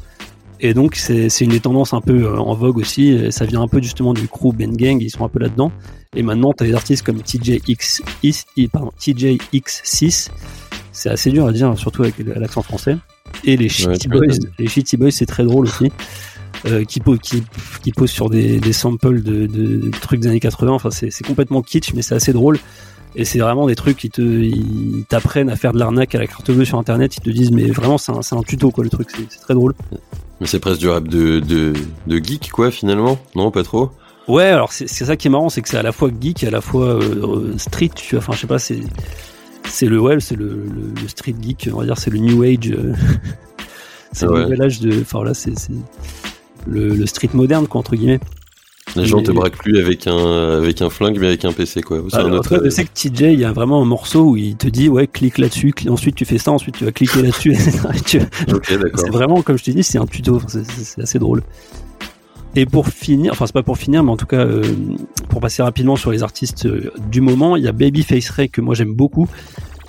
Et 0.61 0.75
donc 0.75 0.97
c'est 0.97 1.29
une 1.41 1.51
des 1.51 1.61
tendances 1.61 1.95
un 1.95 2.01
peu 2.01 2.25
euh, 2.25 2.39
en 2.39 2.55
vogue 2.55 2.79
aussi, 2.79 3.31
ça 3.31 3.47
vient 3.47 3.63
un 3.63 3.69
peu 3.69 3.81
justement 3.81 4.13
du 4.13 4.29
crew 4.29 4.53
Ben 4.55 4.77
Gang, 4.77 5.01
ils 5.01 5.11
sont 5.11 5.25
un 5.25 5.29
peu 5.29 5.39
là-dedans. 5.39 5.73
Et 6.15 6.23
maintenant 6.23 6.53
tu 6.53 6.65
as 6.65 6.67
des 6.67 6.75
artistes 6.75 7.05
comme 7.05 7.23
TJX, 7.23 8.03
pardon, 8.73 8.93
TJX6, 8.99 10.29
c'est 10.93 11.09
assez 11.09 11.31
dur 11.31 11.47
à 11.47 11.53
dire, 11.53 11.77
surtout 11.79 12.03
avec 12.03 12.19
l'accent 12.19 12.63
français. 12.63 12.97
Et 13.45 13.57
les 13.57 13.69
Shitty 13.69 14.09
Boys, 14.09 14.35
les 14.59 14.67
Shitty 14.67 14.97
Boys 14.97 15.13
c'est 15.13 15.27
très 15.27 15.45
drôle 15.45 15.67
aussi. 15.67 15.91
Euh, 16.67 16.85
qui, 16.85 17.01
qui, 17.23 17.43
qui 17.83 17.91
pose 17.91 18.11
sur 18.11 18.29
des, 18.29 18.61
des 18.61 18.75
samples 18.75 19.23
de, 19.23 19.47
de, 19.47 19.91
trucs 20.03 20.21
des 20.21 20.29
années 20.29 20.41
80. 20.41 20.73
Enfin, 20.73 20.91
c'est 20.91 21.27
complètement 21.27 21.63
kitsch, 21.63 21.95
mais 21.95 22.03
c'est 22.03 22.15
assez 22.15 22.35
drôle. 22.35 22.59
Et 23.17 23.25
c'est 23.25 23.39
vraiment 23.41 23.67
des 23.67 23.75
trucs 23.75 23.97
qui 23.97 24.11
te, 24.11 24.23
ils 24.23 25.05
t'apprennent 25.09 25.51
à 25.51 25.57
faire 25.57 25.73
de 25.73 25.79
l'arnaque 25.79 26.15
à 26.15 26.19
la 26.19 26.27
carte 26.27 26.51
bleue 26.51 26.65
sur 26.65 26.79
internet. 26.79 27.17
Ils 27.17 27.23
te 27.23 27.31
disent, 27.31 27.51
mais 27.51 27.67
vraiment, 27.71 27.99
c'est 27.99 28.13
un, 28.13 28.39
un, 28.39 28.43
tuto, 28.43 28.71
quoi, 28.71 28.85
le 28.85 28.91
truc. 28.91 29.09
C'est 29.29 29.41
très 29.41 29.55
drôle. 29.55 29.75
Mais 30.41 30.47
c'est 30.47 30.61
presque 30.61 30.81
du 30.81 30.89
rap 30.89 31.09
de, 31.09 31.41
de, 31.41 31.73
de, 32.07 32.17
geek, 32.19 32.51
quoi, 32.51 32.71
finalement. 32.71 33.19
Non, 33.35 33.51
pas 33.51 33.65
trop. 33.65 33.91
Ouais, 34.29 34.45
alors 34.45 34.73
c'est 34.73 34.87
ça 34.87 35.17
qui 35.17 35.27
est 35.27 35.31
marrant, 35.31 35.49
c'est 35.49 35.61
que 35.61 35.69
c'est 35.69 35.79
à 35.79 35.83
la 35.83 35.91
fois 35.91 36.09
geek 36.09 36.45
et 36.45 36.47
à 36.47 36.51
la 36.51 36.61
fois 36.61 37.03
euh, 37.03 37.59
street, 37.59 37.91
tu 37.97 38.15
vois. 38.15 38.23
Enfin, 38.23 38.33
je 38.35 38.43
sais 38.43 38.47
pas, 38.47 38.61
c'est, 38.61 38.81
c'est 39.65 39.87
le 39.87 39.99
web, 39.99 40.21
c'est 40.21 40.37
le, 40.37 40.67
le, 41.03 41.09
street 41.09 41.35
geek, 41.41 41.69
on 41.73 41.79
va 41.79 41.85
dire, 41.85 41.99
c'est 41.99 42.11
le 42.11 42.19
new 42.19 42.45
age. 42.45 42.71
Euh, 42.71 42.95
c'est 44.13 44.27
le 44.27 44.43
nouvel 44.43 44.63
âge 44.63 44.79
de, 44.79 45.01
enfin 45.01 45.25
là, 45.25 45.35
c'est, 45.35 45.55
le, 46.67 46.95
le 46.95 47.07
street 47.07 47.31
moderne, 47.33 47.67
quoi, 47.67 47.81
entre 47.81 47.97
guillemets. 47.97 48.21
Les 48.97 49.07
gens 49.07 49.23
te 49.23 49.31
braquent 49.31 49.59
plus 49.59 49.79
avec 49.79 50.07
un, 50.07 50.59
avec 50.59 50.83
un 50.83 50.91
flingue, 50.91 51.19
mais 51.19 51.29
avec 51.29 51.45
un 51.45 51.53
PC, 51.53 51.83
quoi. 51.83 52.03
Ah, 52.13 52.25
autre... 52.25 52.61
je 52.65 52.71
sais 52.71 52.85
que 52.85 52.91
TJ, 52.93 53.21
il 53.23 53.41
y 53.41 53.45
a 53.45 53.53
vraiment 53.53 53.83
un 53.83 53.85
morceau 53.85 54.31
où 54.31 54.37
il 54.37 54.57
te 54.57 54.69
dit, 54.69 54.89
ouais, 54.89 55.07
clique 55.07 55.39
là-dessus, 55.39 55.73
ensuite 55.89 56.15
tu 56.15 56.25
fais 56.25 56.39
ça, 56.39 56.53
ensuite 56.53 56.77
tu 56.77 56.85
vas 56.85 56.93
cliquer 56.93 57.23
là-dessus, 57.23 57.53
d'accord. 57.83 58.61
C'est 58.97 59.11
vraiment, 59.11 59.43
comme 59.43 59.59
je 59.59 59.65
t'ai 59.65 59.73
dit, 59.73 59.83
c'est 59.83 59.99
un 59.99 60.07
tuto, 60.07 60.41
c'est 60.49 61.03
assez 61.03 61.19
drôle. 61.19 61.43
Et 62.57 62.67
pour 62.67 62.89
finir, 62.89 63.33
enfin 63.33 63.47
c'est 63.47 63.53
pas 63.53 63.63
pour 63.63 63.79
finir, 63.79 64.03
mais 64.03 64.11
en 64.11 64.17
tout 64.17 64.27
cas 64.27 64.45
euh, 64.45 64.63
pour 65.29 65.41
passer 65.41 65.63
rapidement 65.63 65.95
sur 65.95 66.11
les 66.11 66.25
artistes 66.25 66.67
euh, 66.67 66.93
du 67.09 67.21
moment, 67.21 67.55
il 67.55 67.63
y 67.63 67.69
a 67.69 67.73
Babyface 67.73 68.29
Ray 68.31 68.49
que 68.49 68.61
moi 68.61 68.75
j'aime 68.75 68.93
beaucoup, 68.93 69.29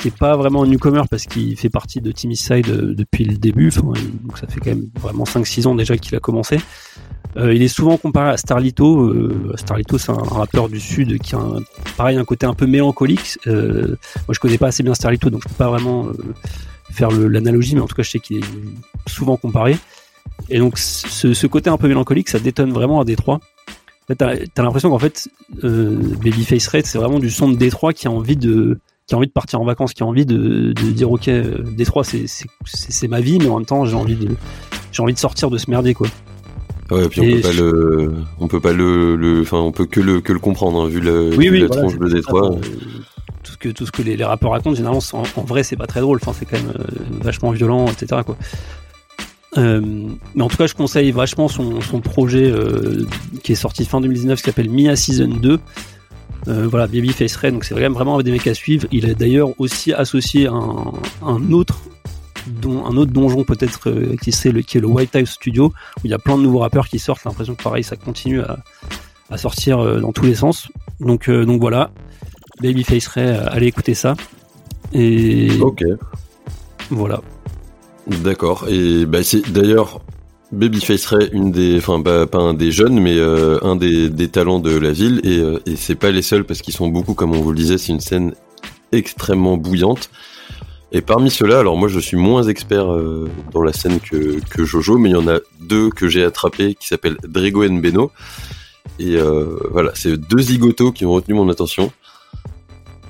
qui 0.01 0.07
est 0.07 0.17
pas 0.17 0.35
vraiment 0.35 0.63
un 0.63 0.67
newcomer 0.67 1.03
parce 1.09 1.25
qu'il 1.25 1.55
fait 1.57 1.69
partie 1.69 2.01
de 2.01 2.11
Timmy 2.11 2.35
Side 2.35 2.69
euh, 2.69 2.95
depuis 2.95 3.23
le 3.23 3.37
début, 3.37 3.69
donc 3.69 4.37
ça 4.39 4.47
fait 4.47 4.59
quand 4.59 4.71
même 4.71 4.89
vraiment 4.99 5.25
5-6 5.25 5.67
ans 5.67 5.75
déjà 5.75 5.95
qu'il 5.95 6.15
a 6.15 6.19
commencé. 6.19 6.59
Euh, 7.37 7.53
il 7.53 7.61
est 7.61 7.67
souvent 7.67 7.97
comparé 7.97 8.31
à 8.31 8.37
Starlito. 8.37 9.01
Euh, 9.01 9.53
Starlito, 9.55 9.99
c'est 9.99 10.11
un 10.11 10.15
rappeur 10.15 10.69
du 10.69 10.79
sud 10.79 11.19
qui 11.19 11.35
a 11.35 11.37
un, 11.37 11.59
pareil 11.97 12.17
un 12.17 12.25
côté 12.25 12.47
un 12.47 12.55
peu 12.55 12.65
mélancolique. 12.65 13.37
Moi, 13.45 13.95
je 14.31 14.39
connais 14.39 14.57
pas 14.57 14.67
assez 14.67 14.81
bien 14.81 14.95
Starlito, 14.95 15.29
donc 15.29 15.43
je 15.43 15.49
peux 15.49 15.55
pas 15.55 15.69
vraiment 15.69 16.07
faire 16.91 17.11
l'analogie, 17.11 17.75
mais 17.75 17.81
en 17.81 17.87
tout 17.87 17.95
cas, 17.95 18.03
je 18.03 18.09
sais 18.09 18.19
qu'il 18.19 18.37
est 18.37 18.45
souvent 19.07 19.37
comparé. 19.37 19.77
Et 20.49 20.57
donc, 20.57 20.79
ce, 20.79 21.47
côté 21.47 21.69
un 21.69 21.77
peu 21.77 21.87
mélancolique, 21.87 22.27
ça 22.27 22.39
détonne 22.39 22.73
vraiment 22.73 22.99
à 22.99 23.05
Détroit. 23.05 23.39
T'as 24.17 24.31
as, 24.31 24.61
l'impression 24.61 24.89
qu'en 24.89 24.99
fait, 24.99 25.29
Babyface 25.61 26.67
Red, 26.67 26.85
c'est 26.85 26.97
vraiment 26.97 27.19
du 27.19 27.29
son 27.29 27.49
de 27.49 27.55
Détroit 27.55 27.93
qui 27.93 28.07
a 28.07 28.11
envie 28.11 28.35
de 28.35 28.79
qui 29.11 29.15
a 29.15 29.17
envie 29.17 29.27
de 29.27 29.33
partir 29.33 29.59
en 29.59 29.65
vacances, 29.65 29.93
qui 29.93 30.03
a 30.03 30.05
envie 30.05 30.25
de, 30.25 30.71
de 30.71 30.91
dire 30.91 31.11
ok, 31.11 31.27
euh, 31.27 31.57
Détroit, 31.75 32.05
c'est 32.05 32.27
c'est- 32.27 32.47
c'est 32.63 32.93
c'est 32.93 33.07
ma 33.09 33.19
vie, 33.19 33.39
mais 33.39 33.49
en 33.49 33.57
même 33.57 33.65
temps, 33.65 33.83
j'ai 33.83 33.97
envie 33.97 34.15
de 34.15 34.29
j'ai 34.93 35.03
envie 35.03 35.13
de 35.13 35.19
sortir 35.19 35.49
de 35.49 35.57
ce 35.57 35.69
merdier 35.69 35.93
quoi. 35.93 36.07
Ouais, 36.91 37.09
puis 37.09 37.19
on 37.19 37.23
Et 37.25 37.35
peut 37.35 37.41
pas 37.41 37.51
le, 37.53 38.13
on 38.39 38.47
peut 38.47 38.59
pas 38.61 38.71
le, 38.71 39.17
le, 39.17 39.41
enfin, 39.41 39.57
on 39.57 39.73
peut 39.73 39.85
que 39.85 39.99
le, 39.99 40.21
que 40.21 40.31
le 40.31 40.39
comprendre, 40.39 40.81
hein, 40.81 40.87
vu 40.87 41.01
la, 41.01 41.11
Oui, 41.11 41.47
vu 41.47 41.51
oui, 41.51 41.59
la 41.59 41.67
voilà, 41.67 41.81
tronche 41.81 41.99
de 41.99 42.07
Détroit. 42.07 42.51
tout 43.43 43.51
ce 43.51 43.57
que 43.57 43.67
tout 43.69 43.85
ce 43.85 43.91
que 43.91 44.01
les, 44.01 44.15
les 44.15 44.23
rappeurs 44.23 44.51
racontent 44.51 44.75
généralement 44.75 45.01
en, 45.11 45.23
en 45.41 45.43
vrai 45.43 45.63
c'est 45.63 45.75
pas 45.75 45.87
très 45.87 45.99
drôle 45.99 46.19
enfin 46.21 46.31
c'est 46.37 46.45
quand 46.45 46.57
même 46.57 46.73
euh, 46.79 46.83
vachement 47.21 47.51
violent 47.51 47.87
etc 47.87 48.21
quoi 48.25 48.37
Euh, 49.57 49.81
mais 50.35 50.43
en 50.43 50.47
tout 50.47 50.55
cas 50.55 50.65
je 50.67 50.73
conseille 50.75 51.11
vachement 51.11 51.49
son, 51.49 51.81
son 51.81 51.99
projet 51.99 52.49
euh, 52.49 53.05
qui 53.43 53.51
est 53.51 53.55
sorti 53.55 53.83
fin 53.83 53.99
2019 53.99 54.39
qui 54.39 54.45
s'appelle 54.45 54.69
Mia 54.69 54.95
Season 54.95 55.27
2 55.27 55.59
euh, 56.47 56.67
voilà 56.67 56.87
Babyface 56.87 57.35
Red 57.35 57.53
donc 57.53 57.63
c'est 57.65 57.73
vraiment 57.73 57.95
vraiment 57.95 58.21
des 58.21 58.31
mecs 58.31 58.47
à 58.47 58.53
suivre 58.53 58.87
il 58.91 59.09
a 59.09 59.13
d'ailleurs 59.13 59.49
aussi 59.59 59.93
associé 59.93 60.47
un, 60.47 60.91
un 61.25 61.51
autre 61.51 61.81
don, 62.47 62.85
un 62.85 62.97
autre 62.97 63.11
donjon 63.11 63.43
peut-être 63.43 63.89
euh, 63.89 64.15
qui 64.21 64.31
c'est 64.31 64.51
le 64.51 64.61
qui 64.61 64.77
est 64.77 64.81
le 64.81 64.87
White 64.87 65.15
House 65.15 65.31
Studio 65.31 65.65
où 65.97 66.01
il 66.03 66.09
y 66.11 66.13
a 66.13 66.19
plein 66.19 66.37
de 66.37 66.43
nouveaux 66.43 66.59
rappeurs 66.59 66.87
qui 66.87 66.97
sortent 66.99 67.23
l'impression 67.25 67.53
que 67.55 67.61
pareil 67.63 67.83
ça 67.83 67.95
continue 67.95 68.41
à, 68.41 68.57
à 69.29 69.37
sortir 69.37 69.79
euh, 69.79 69.99
dans 69.99 70.11
tous 70.11 70.25
les 70.25 70.35
sens 70.35 70.67
donc 70.99 71.29
euh, 71.29 71.45
donc 71.45 71.59
voilà 71.61 71.91
Babyface 72.61 73.07
Ray, 73.07 73.27
allez 73.47 73.67
écouter 73.67 73.95
ça. 73.95 74.15
Et 74.93 75.49
Ok, 75.61 75.83
voilà. 76.91 77.21
d'accord. 78.07 78.65
Et 78.69 79.05
bah 79.05 79.23
c'est 79.23 79.41
d'ailleurs 79.51 80.01
Babyface 80.51 81.05
Ray, 81.05 81.29
une 81.31 81.51
des, 81.51 81.77
enfin 81.77 82.01
pas 82.01 82.27
un 82.37 82.53
des 82.53 82.71
jeunes, 82.71 82.99
mais 82.99 83.17
euh, 83.17 83.57
un 83.61 83.75
des, 83.75 84.27
talents 84.27 84.59
de 84.59 84.77
la 84.77 84.91
ville. 84.91 85.21
Et, 85.23 85.37
euh, 85.39 85.59
et 85.65 85.75
c'est 85.75 85.95
pas 85.95 86.11
les 86.11 86.21
seuls 86.21 86.43
parce 86.43 86.61
qu'ils 86.61 86.73
sont 86.73 86.87
beaucoup, 86.87 87.13
comme 87.13 87.33
on 87.33 87.41
vous 87.41 87.51
le 87.51 87.57
disait, 87.57 87.77
c'est 87.77 87.93
une 87.93 88.01
scène 88.01 88.33
extrêmement 88.91 89.57
bouillante. 89.57 90.09
Et 90.93 91.01
parmi 91.01 91.31
ceux-là, 91.31 91.59
alors 91.59 91.77
moi 91.77 91.87
je 91.87 91.99
suis 91.99 92.17
moins 92.17 92.43
expert 92.43 92.91
euh, 92.91 93.29
dans 93.53 93.63
la 93.63 93.71
scène 93.71 93.99
que, 94.01 94.39
que 94.49 94.65
Jojo, 94.65 94.97
mais 94.97 95.09
il 95.09 95.13
y 95.13 95.15
en 95.15 95.27
a 95.27 95.39
deux 95.61 95.89
que 95.89 96.09
j'ai 96.09 96.23
attrapés 96.23 96.75
qui 96.75 96.87
s'appellent 96.87 97.17
Drego 97.23 97.63
et 97.63 97.69
Beno. 97.69 98.11
Et 98.99 99.15
euh, 99.15 99.57
voilà, 99.71 99.91
c'est 99.95 100.17
deux 100.17 100.41
zigotos 100.41 100.91
qui 100.91 101.05
ont 101.05 101.13
retenu 101.13 101.33
mon 101.33 101.49
attention. 101.49 101.91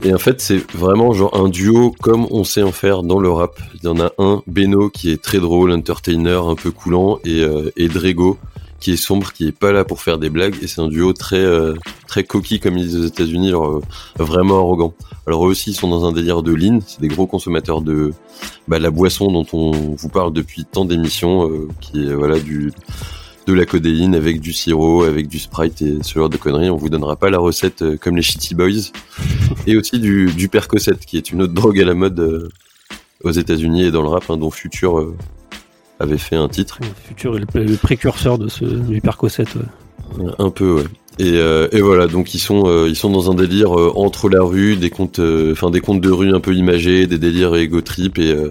Et 0.03 0.13
en 0.13 0.17
fait, 0.17 0.41
c'est 0.41 0.71
vraiment 0.75 1.13
genre 1.13 1.35
un 1.39 1.47
duo 1.47 1.93
comme 2.01 2.25
on 2.31 2.43
sait 2.43 2.63
en 2.63 2.71
faire 2.71 3.03
dans 3.03 3.19
le 3.19 3.29
rap. 3.29 3.59
Il 3.75 3.83
y 3.83 3.87
en 3.87 3.99
a 3.99 4.11
un, 4.17 4.41
Beno, 4.47 4.89
qui 4.89 5.11
est 5.11 5.21
très 5.21 5.39
drôle, 5.39 5.71
entertainer, 5.71 6.41
un 6.47 6.55
peu 6.55 6.71
coulant, 6.71 7.19
et, 7.23 7.41
euh, 7.41 7.71
et 7.77 7.87
Drego, 7.87 8.39
qui 8.79 8.93
est 8.93 8.97
sombre, 8.97 9.31
qui 9.31 9.47
est 9.47 9.51
pas 9.57 9.71
là 9.71 9.85
pour 9.85 10.01
faire 10.01 10.17
des 10.17 10.29
blagues. 10.29 10.55
Et 10.61 10.67
c'est 10.67 10.81
un 10.81 10.87
duo 10.87 11.13
très 11.13 11.37
euh, 11.37 11.75
très 12.07 12.23
coquille, 12.23 12.59
comme 12.59 12.77
ils 12.77 12.87
disent 12.87 12.99
aux 12.99 13.07
États-Unis, 13.07 13.51
genre, 13.51 13.77
euh, 13.77 13.81
vraiment 14.17 14.57
arrogant. 14.57 14.93
Alors 15.27 15.45
eux 15.45 15.51
aussi, 15.51 15.69
ils 15.69 15.75
sont 15.75 15.87
dans 15.87 16.03
un 16.03 16.11
délire 16.11 16.41
de 16.41 16.51
lean. 16.51 16.79
C'est 16.85 16.99
des 16.99 17.07
gros 17.07 17.27
consommateurs 17.27 17.81
de 17.81 18.11
bah, 18.67 18.79
la 18.79 18.89
boisson 18.89 19.31
dont 19.31 19.45
on 19.53 19.71
vous 19.71 20.09
parle 20.09 20.33
depuis 20.33 20.65
tant 20.65 20.83
d'émissions, 20.83 21.47
euh, 21.47 21.67
qui 21.79 22.07
est 22.07 22.13
voilà 22.13 22.39
du 22.39 22.73
de 23.47 23.53
la 23.53 23.65
codéine 23.65 24.15
avec 24.15 24.39
du 24.39 24.53
sirop, 24.53 25.03
avec 25.03 25.27
du 25.27 25.39
sprite 25.39 25.81
et 25.81 25.97
ce 26.01 26.13
genre 26.13 26.29
de 26.29 26.37
conneries. 26.37 26.69
On 26.69 26.77
vous 26.77 26.89
donnera 26.89 27.15
pas 27.15 27.29
la 27.29 27.39
recette 27.39 27.81
euh, 27.81 27.97
comme 27.97 28.15
les 28.15 28.21
Shitty 28.21 28.55
Boys. 28.55 28.91
et 29.67 29.77
aussi 29.77 29.99
du, 29.99 30.27
du 30.27 30.47
Percocet, 30.47 30.95
qui 31.05 31.17
est 31.17 31.31
une 31.31 31.41
autre 31.41 31.53
drogue 31.53 31.79
à 31.79 31.85
la 31.85 31.93
mode 31.93 32.19
euh, 32.19 32.49
aux 33.23 33.31
États-Unis 33.31 33.85
et 33.85 33.91
dans 33.91 34.01
le 34.01 34.09
rap, 34.09 34.23
hein, 34.29 34.37
dont 34.37 34.51
Future 34.51 34.99
euh, 34.99 35.15
avait 35.99 36.17
fait 36.17 36.35
un 36.35 36.49
titre. 36.49 36.79
Futur 37.07 37.37
est 37.37 37.55
le, 37.55 37.75
précurseur 37.77 38.37
de 38.37 38.47
ce 38.47 38.65
du 38.65 39.01
Percocet. 39.01 39.45
ouais. 40.17 40.31
Un 40.39 40.49
peu, 40.49 40.73
ouais. 40.73 40.83
Et, 41.19 41.33
euh, 41.35 41.67
et 41.71 41.81
voilà, 41.81 42.07
donc 42.07 42.33
ils 42.33 42.39
sont 42.39 42.63
euh, 42.67 42.87
ils 42.87 42.95
sont 42.95 43.09
dans 43.09 43.29
un 43.29 43.35
délire 43.35 43.77
euh, 43.77 43.91
entre 43.95 44.29
la 44.29 44.41
rue, 44.41 44.77
des 44.77 44.89
contes, 44.89 45.19
euh, 45.19 45.51
enfin 45.51 45.69
des 45.69 45.81
contes 45.81 45.99
de 45.99 46.09
rue 46.09 46.33
un 46.33 46.39
peu 46.39 46.55
imagés, 46.55 47.05
des 47.05 47.17
délires 47.17 47.55
ego 47.55 47.81
trip 47.81 48.17
et 48.17 48.31
euh, 48.31 48.49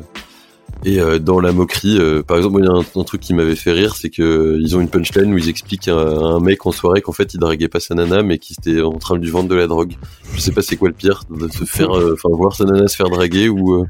et 0.84 1.00
euh, 1.00 1.18
dans 1.18 1.40
la 1.40 1.52
moquerie. 1.52 1.98
euh, 1.98 2.22
par 2.22 2.36
exemple, 2.36 2.60
il 2.60 2.64
y 2.64 2.68
a 2.68 2.72
un, 2.72 3.04
truc 3.04 3.20
qui 3.20 3.34
m'avait 3.34 3.56
fait 3.56 3.72
rire, 3.72 3.96
c'est 3.96 4.10
que 4.10 4.22
euh, 4.22 4.58
ils 4.60 4.76
ont 4.76 4.80
une 4.80 4.88
punchline 4.88 5.32
où 5.32 5.38
ils 5.38 5.48
expliquent 5.48 5.88
à, 5.88 5.96
un 5.96 6.40
mec 6.40 6.66
en 6.66 6.72
soirée 6.72 7.02
qu'en 7.02 7.12
fait 7.12 7.34
il 7.34 7.40
draguait 7.40 7.68
pas 7.68 7.80
sa 7.80 7.94
nana, 7.94 8.22
mais 8.22 8.38
qu'il 8.38 8.56
était 8.58 8.80
en 8.80 8.98
train 8.98 9.16
de 9.16 9.22
lui 9.22 9.30
vendre 9.30 9.48
de 9.48 9.54
la 9.54 9.66
drogue. 9.66 9.94
Je 10.34 10.40
sais 10.40 10.52
pas 10.52 10.62
c'est 10.62 10.76
quoi 10.76 10.88
le 10.88 10.94
pire, 10.94 11.24
de 11.30 11.48
se 11.48 11.64
faire, 11.64 11.96
euh, 11.96 12.14
enfin 12.14 12.34
voir 12.34 12.54
sa 12.54 12.64
nana 12.64 12.88
se 12.88 12.96
faire 12.96 13.10
draguer 13.10 13.48
ou 13.48 13.74
euh, 13.74 13.86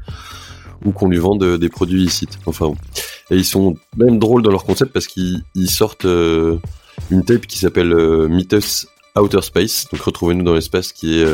ou 0.83 0.91
qu'on 0.91 1.07
lui 1.07 1.19
vende 1.19 1.57
des 1.57 1.69
produits 1.69 2.01
illicites. 2.01 2.39
Enfin, 2.47 2.67
bon. 2.67 2.75
et 3.29 3.35
ils 3.35 3.45
sont 3.45 3.75
même 3.97 4.17
drôles 4.17 4.41
dans 4.41 4.49
leur 4.49 4.63
concept 4.63 4.91
parce 4.91 5.05
qu'ils 5.05 5.43
ils 5.53 5.69
sortent 5.69 6.07
une 6.07 7.23
tape 7.23 7.45
qui 7.45 7.59
s'appelle 7.59 7.95
Meet 8.27 8.53
Us 8.53 8.87
Outer 9.15 9.41
Space, 9.43 9.85
donc 9.91 10.01
retrouvez-nous 10.01 10.43
dans 10.43 10.55
l'espace, 10.55 10.91
qui 10.91 11.19
est 11.19 11.25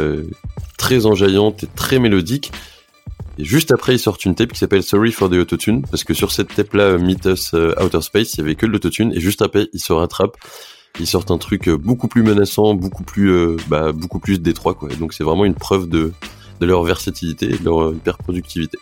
très 0.77 1.05
enjaillante 1.05 1.63
et 1.63 1.67
très 1.75 1.97
mélodique. 1.99 2.51
Et 3.39 3.45
juste 3.45 3.71
après, 3.71 3.95
ils 3.95 3.99
sortent 3.99 4.25
une 4.25 4.35
tape 4.35 4.51
qui 4.51 4.59
s'appelle 4.59 4.83
Sorry 4.83 5.11
for 5.11 5.29
the 5.29 5.33
Autotune, 5.33 5.83
parce 5.83 6.03
que 6.03 6.13
sur 6.13 6.31
cette 6.31 6.53
tape-là, 6.55 6.83
euh, 6.83 6.99
Meet 6.99 7.25
Us 7.25 7.53
euh, 7.53 7.73
Outer 7.83 8.01
Space, 8.01 8.33
il 8.33 8.37
y 8.39 8.41
avait 8.41 8.55
que 8.55 8.65
de 8.65 8.71
l'autotune, 8.71 9.11
et 9.13 9.19
juste 9.19 9.41
après, 9.41 9.69
ils 9.73 9.79
se 9.79 9.93
rattrapent. 9.93 10.37
Ils 10.99 11.07
sortent 11.07 11.31
un 11.31 11.37
truc 11.37 11.67
euh, 11.67 11.77
beaucoup 11.77 12.07
plus 12.07 12.23
menaçant, 12.23 12.73
beaucoup 12.73 13.03
plus, 13.03 13.31
euh, 13.31 13.57
bah, 13.67 13.91
beaucoup 13.91 14.19
plus 14.19 14.39
détroit, 14.39 14.73
quoi. 14.73 14.89
Et 14.91 14.95
donc 14.95 15.13
c'est 15.13 15.23
vraiment 15.23 15.45
une 15.45 15.53
preuve 15.53 15.87
de, 15.87 16.11
de 16.59 16.65
leur 16.65 16.83
versatilité 16.83 17.53
et 17.53 17.57
de 17.57 17.63
leur 17.63 17.93
hyper 17.93 18.17
productivité. 18.17 18.79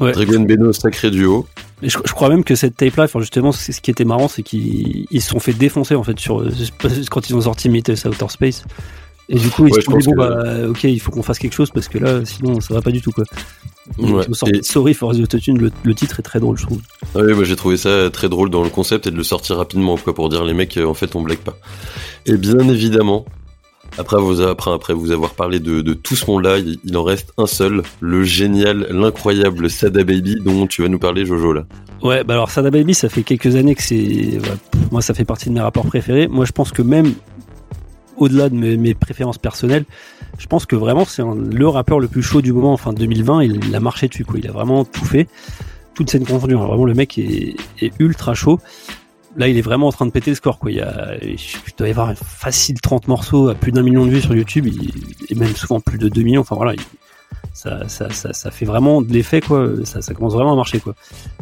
Ouais. 0.00 0.12
Dragon 0.12 0.40
Beno, 0.40 0.72
sacré 0.72 1.10
duo. 1.10 1.46
Et 1.82 1.90
je, 1.90 1.98
je 2.04 2.12
crois 2.12 2.30
même 2.30 2.42
que 2.42 2.54
cette 2.54 2.76
tape 2.76 2.96
là, 2.96 3.04
enfin 3.04 3.20
justement, 3.20 3.52
c'est 3.52 3.72
ce 3.72 3.80
qui 3.80 3.90
était 3.90 4.04
marrant, 4.04 4.28
c'est 4.28 4.42
qu'ils 4.42 5.06
ils 5.10 5.20
se 5.20 5.28
sont 5.28 5.40
fait 5.40 5.52
défoncer 5.52 5.94
en 5.94 6.02
fait 6.02 6.18
sur 6.18 6.42
quand 7.10 7.28
ils 7.28 7.36
ont 7.36 7.42
sorti 7.42 7.68
Meet 7.68 7.88
Us 7.88 8.06
Outer 8.06 8.28
Space. 8.30 8.64
Et 9.28 9.36
du 9.38 9.48
coup, 9.48 9.66
ils 9.66 9.72
Ouais, 9.72 9.80
se 9.80 9.86
sont 9.86 9.96
dit 9.96 10.06
bon 10.06 10.16
bah 10.16 10.68
ok, 10.68 10.84
il 10.84 11.00
faut 11.00 11.10
qu'on 11.10 11.22
fasse 11.22 11.38
quelque 11.38 11.54
chose 11.54 11.70
parce 11.70 11.88
que 11.88 11.96
là, 11.98 12.24
sinon 12.24 12.60
ça 12.60 12.74
va 12.74 12.82
pas 12.82 12.90
du 12.90 13.00
tout 13.00 13.10
quoi. 13.10 13.24
Ouais. 13.98 14.24
sorti 14.32 14.56
Et- 14.58 14.62
Sorry 14.62 14.92
for 14.94 15.14
the 15.14 15.20
Autotune, 15.20 15.58
le, 15.58 15.70
le 15.82 15.94
titre 15.94 16.20
est 16.20 16.22
très 16.22 16.40
drôle, 16.40 16.58
je 16.58 16.66
trouve. 16.66 16.80
Ah 17.14 17.20
oui, 17.24 17.32
moi 17.34 17.44
j'ai 17.44 17.56
trouvé 17.56 17.76
ça 17.78 18.10
très 18.10 18.28
drôle 18.28 18.50
dans 18.50 18.62
le 18.62 18.68
concept 18.70 19.06
et 19.06 19.10
de 19.10 19.16
le 19.16 19.22
sortir 19.22 19.56
rapidement, 19.56 19.96
quoi, 19.96 20.14
pour 20.14 20.28
dire 20.28 20.44
les 20.44 20.52
mecs, 20.54 20.76
euh, 20.76 20.84
en 20.86 20.94
fait, 20.94 21.14
on 21.16 21.22
blague 21.22 21.38
pas. 21.38 21.56
Et 22.26 22.36
bien 22.36 22.58
évidemment, 22.68 23.24
après 23.96 24.18
vous, 24.20 24.40
après, 24.42 24.72
après 24.72 24.92
vous 24.94 25.10
avoir 25.10 25.34
parlé 25.34 25.58
de, 25.60 25.80
de 25.80 25.94
tout 25.94 26.16
ce 26.16 26.26
monde-là, 26.30 26.58
il, 26.58 26.78
il 26.84 26.96
en 26.96 27.04
reste 27.04 27.32
un 27.38 27.46
seul, 27.46 27.82
le 28.00 28.24
génial, 28.24 28.88
l'incroyable 28.90 29.70
Sada 29.70 30.02
Baby 30.04 30.36
dont 30.44 30.66
tu 30.66 30.82
vas 30.82 30.88
nous 30.88 30.98
parler, 30.98 31.24
Jojo, 31.24 31.52
là. 31.52 31.64
Ouais, 32.02 32.24
bah 32.24 32.34
alors 32.34 32.50
Sada 32.50 32.70
Baby, 32.70 32.92
ça 32.92 33.08
fait 33.08 33.22
quelques 33.22 33.54
années 33.56 33.74
que 33.74 33.82
c'est. 33.82 34.38
bah, 34.42 34.48
moi, 34.90 35.00
ça 35.00 35.14
fait 35.14 35.24
partie 35.24 35.48
de 35.48 35.54
mes 35.54 35.60
rapports 35.60 35.86
préférés. 35.86 36.26
Moi, 36.28 36.44
je 36.44 36.52
pense 36.52 36.72
que 36.72 36.82
même 36.82 37.14
au-delà 38.16 38.48
de 38.48 38.54
mes, 38.54 38.94
préférences 38.94 39.38
personnelles, 39.38 39.84
je 40.38 40.46
pense 40.46 40.66
que 40.66 40.76
vraiment 40.76 41.04
c'est 41.04 41.22
le 41.22 41.68
rappeur 41.68 42.00
le 42.00 42.08
plus 42.08 42.22
chaud 42.22 42.42
du 42.42 42.52
moment. 42.52 42.72
Enfin, 42.72 42.92
2020, 42.92 43.44
il, 43.44 43.74
a 43.74 43.80
marché 43.80 44.08
dessus, 44.08 44.24
quoi. 44.24 44.38
Il 44.38 44.48
a 44.48 44.52
vraiment 44.52 44.84
tout 44.84 45.04
fait, 45.04 45.28
toute 45.94 46.10
scène 46.10 46.24
confondue. 46.24 46.56
hein. 46.56 46.66
Vraiment, 46.66 46.84
le 46.84 46.94
mec 46.94 47.18
est, 47.18 47.56
ultra 47.98 48.34
chaud. 48.34 48.60
Là, 49.36 49.48
il 49.48 49.58
est 49.58 49.62
vraiment 49.62 49.88
en 49.88 49.92
train 49.92 50.06
de 50.06 50.12
péter 50.12 50.30
le 50.30 50.36
score, 50.36 50.58
quoi. 50.58 50.70
Il 50.70 50.76
y 50.76 50.80
a, 50.80 51.16
doit 51.76 51.88
y 51.88 51.90
avoir 51.90 52.14
facile 52.14 52.80
30 52.80 53.08
morceaux 53.08 53.48
à 53.48 53.54
plus 53.54 53.72
d'un 53.72 53.82
million 53.82 54.06
de 54.06 54.10
vues 54.10 54.20
sur 54.20 54.34
YouTube, 54.34 54.66
et 55.28 55.34
même 55.34 55.54
souvent 55.56 55.80
plus 55.80 55.98
de 55.98 56.08
2 56.08 56.22
millions. 56.22 56.42
Enfin 56.42 56.56
voilà, 56.56 56.74
il- 56.74 56.80
ça, 57.52 58.50
fait 58.50 58.64
vraiment 58.64 59.02
de 59.02 59.12
l'effet, 59.12 59.40
quoi. 59.40 59.68
Ça, 59.84 60.02
ça 60.02 60.14
commence 60.14 60.34
vraiment 60.34 60.52
à 60.52 60.56
marcher, 60.56 60.80
quoi. 60.80 60.94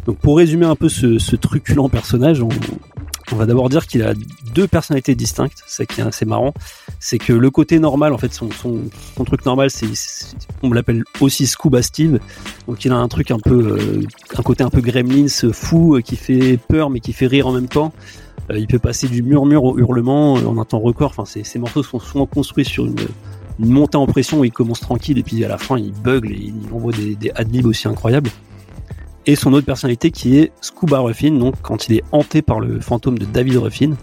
Donc 0.06 0.18
pour 0.18 0.36
résumer 0.36 0.66
un 0.66 0.76
peu 0.76 0.88
ce, 0.88 1.18
ce 1.18 1.36
truculent 1.36 1.88
personnage, 1.90 2.42
on, 2.42 2.48
on 3.32 3.36
va 3.36 3.46
d'abord 3.46 3.68
dire 3.68 3.86
qu'il 3.86 4.02
a 4.02 4.12
deux 4.54 4.66
personnalités 4.66 5.14
distinctes, 5.14 5.62
c'est 5.66 5.86
qui 5.86 6.00
est 6.00 6.04
assez 6.04 6.24
marrant. 6.24 6.52
C'est 7.00 7.18
que 7.18 7.32
le 7.32 7.50
côté 7.50 7.78
normal, 7.78 8.12
en 8.12 8.18
fait, 8.18 8.32
son, 8.32 8.48
truc 9.24 9.46
normal, 9.46 9.70
c'est 9.70 9.86
on 10.62 10.72
l'appelle 10.72 11.02
aussi 11.20 11.46
Scuba 11.46 11.82
Steve. 11.82 12.20
Donc 12.68 12.84
il 12.84 12.92
a 12.92 12.96
un 12.96 13.08
truc 13.08 13.30
un 13.30 13.38
peu, 13.38 13.78
euh, 13.78 14.06
un 14.36 14.42
côté 14.42 14.62
un 14.62 14.70
peu 14.70 14.80
gremlins, 14.80 15.28
fou, 15.52 15.96
euh, 15.96 16.00
qui 16.00 16.16
fait 16.16 16.58
peur 16.68 16.90
mais 16.90 17.00
qui 17.00 17.12
fait 17.12 17.26
rire 17.26 17.46
en 17.46 17.52
même 17.52 17.68
temps. 17.68 17.92
Euh, 18.50 18.58
il 18.58 18.66
peut 18.66 18.78
passer 18.78 19.08
du 19.08 19.22
murmure 19.22 19.64
au 19.64 19.78
hurlement 19.78 20.34
en 20.34 20.58
un 20.58 20.64
temps 20.64 20.80
record. 20.80 21.14
Enfin, 21.16 21.24
ces, 21.24 21.58
morceaux 21.58 21.82
sont 21.82 22.00
souvent 22.00 22.26
construits 22.26 22.64
sur 22.64 22.84
une, 22.84 22.96
une 23.58 23.70
montée 23.70 23.96
en 23.96 24.06
pression 24.06 24.40
où 24.40 24.44
il 24.44 24.52
commence 24.52 24.80
tranquille 24.80 25.18
et 25.18 25.22
puis 25.22 25.42
à 25.44 25.48
la 25.48 25.58
fin 25.58 25.78
il 25.78 25.92
bugle 25.92 26.32
et 26.32 26.52
il 26.52 26.74
envoie 26.74 26.92
des, 26.92 27.14
des 27.14 27.30
adlibs 27.34 27.66
aussi 27.66 27.88
incroyables 27.88 28.30
et 29.26 29.36
son 29.36 29.52
autre 29.52 29.66
personnalité 29.66 30.10
qui 30.10 30.38
est 30.38 30.52
Scuba 30.60 31.00
Ruffin, 31.00 31.32
donc 31.32 31.54
quand 31.62 31.88
il 31.88 31.96
est 31.96 32.04
hanté 32.12 32.42
par 32.42 32.60
le 32.60 32.80
fantôme 32.80 33.18
de 33.18 33.24
David 33.24 33.56
Ruffin, 33.56 33.94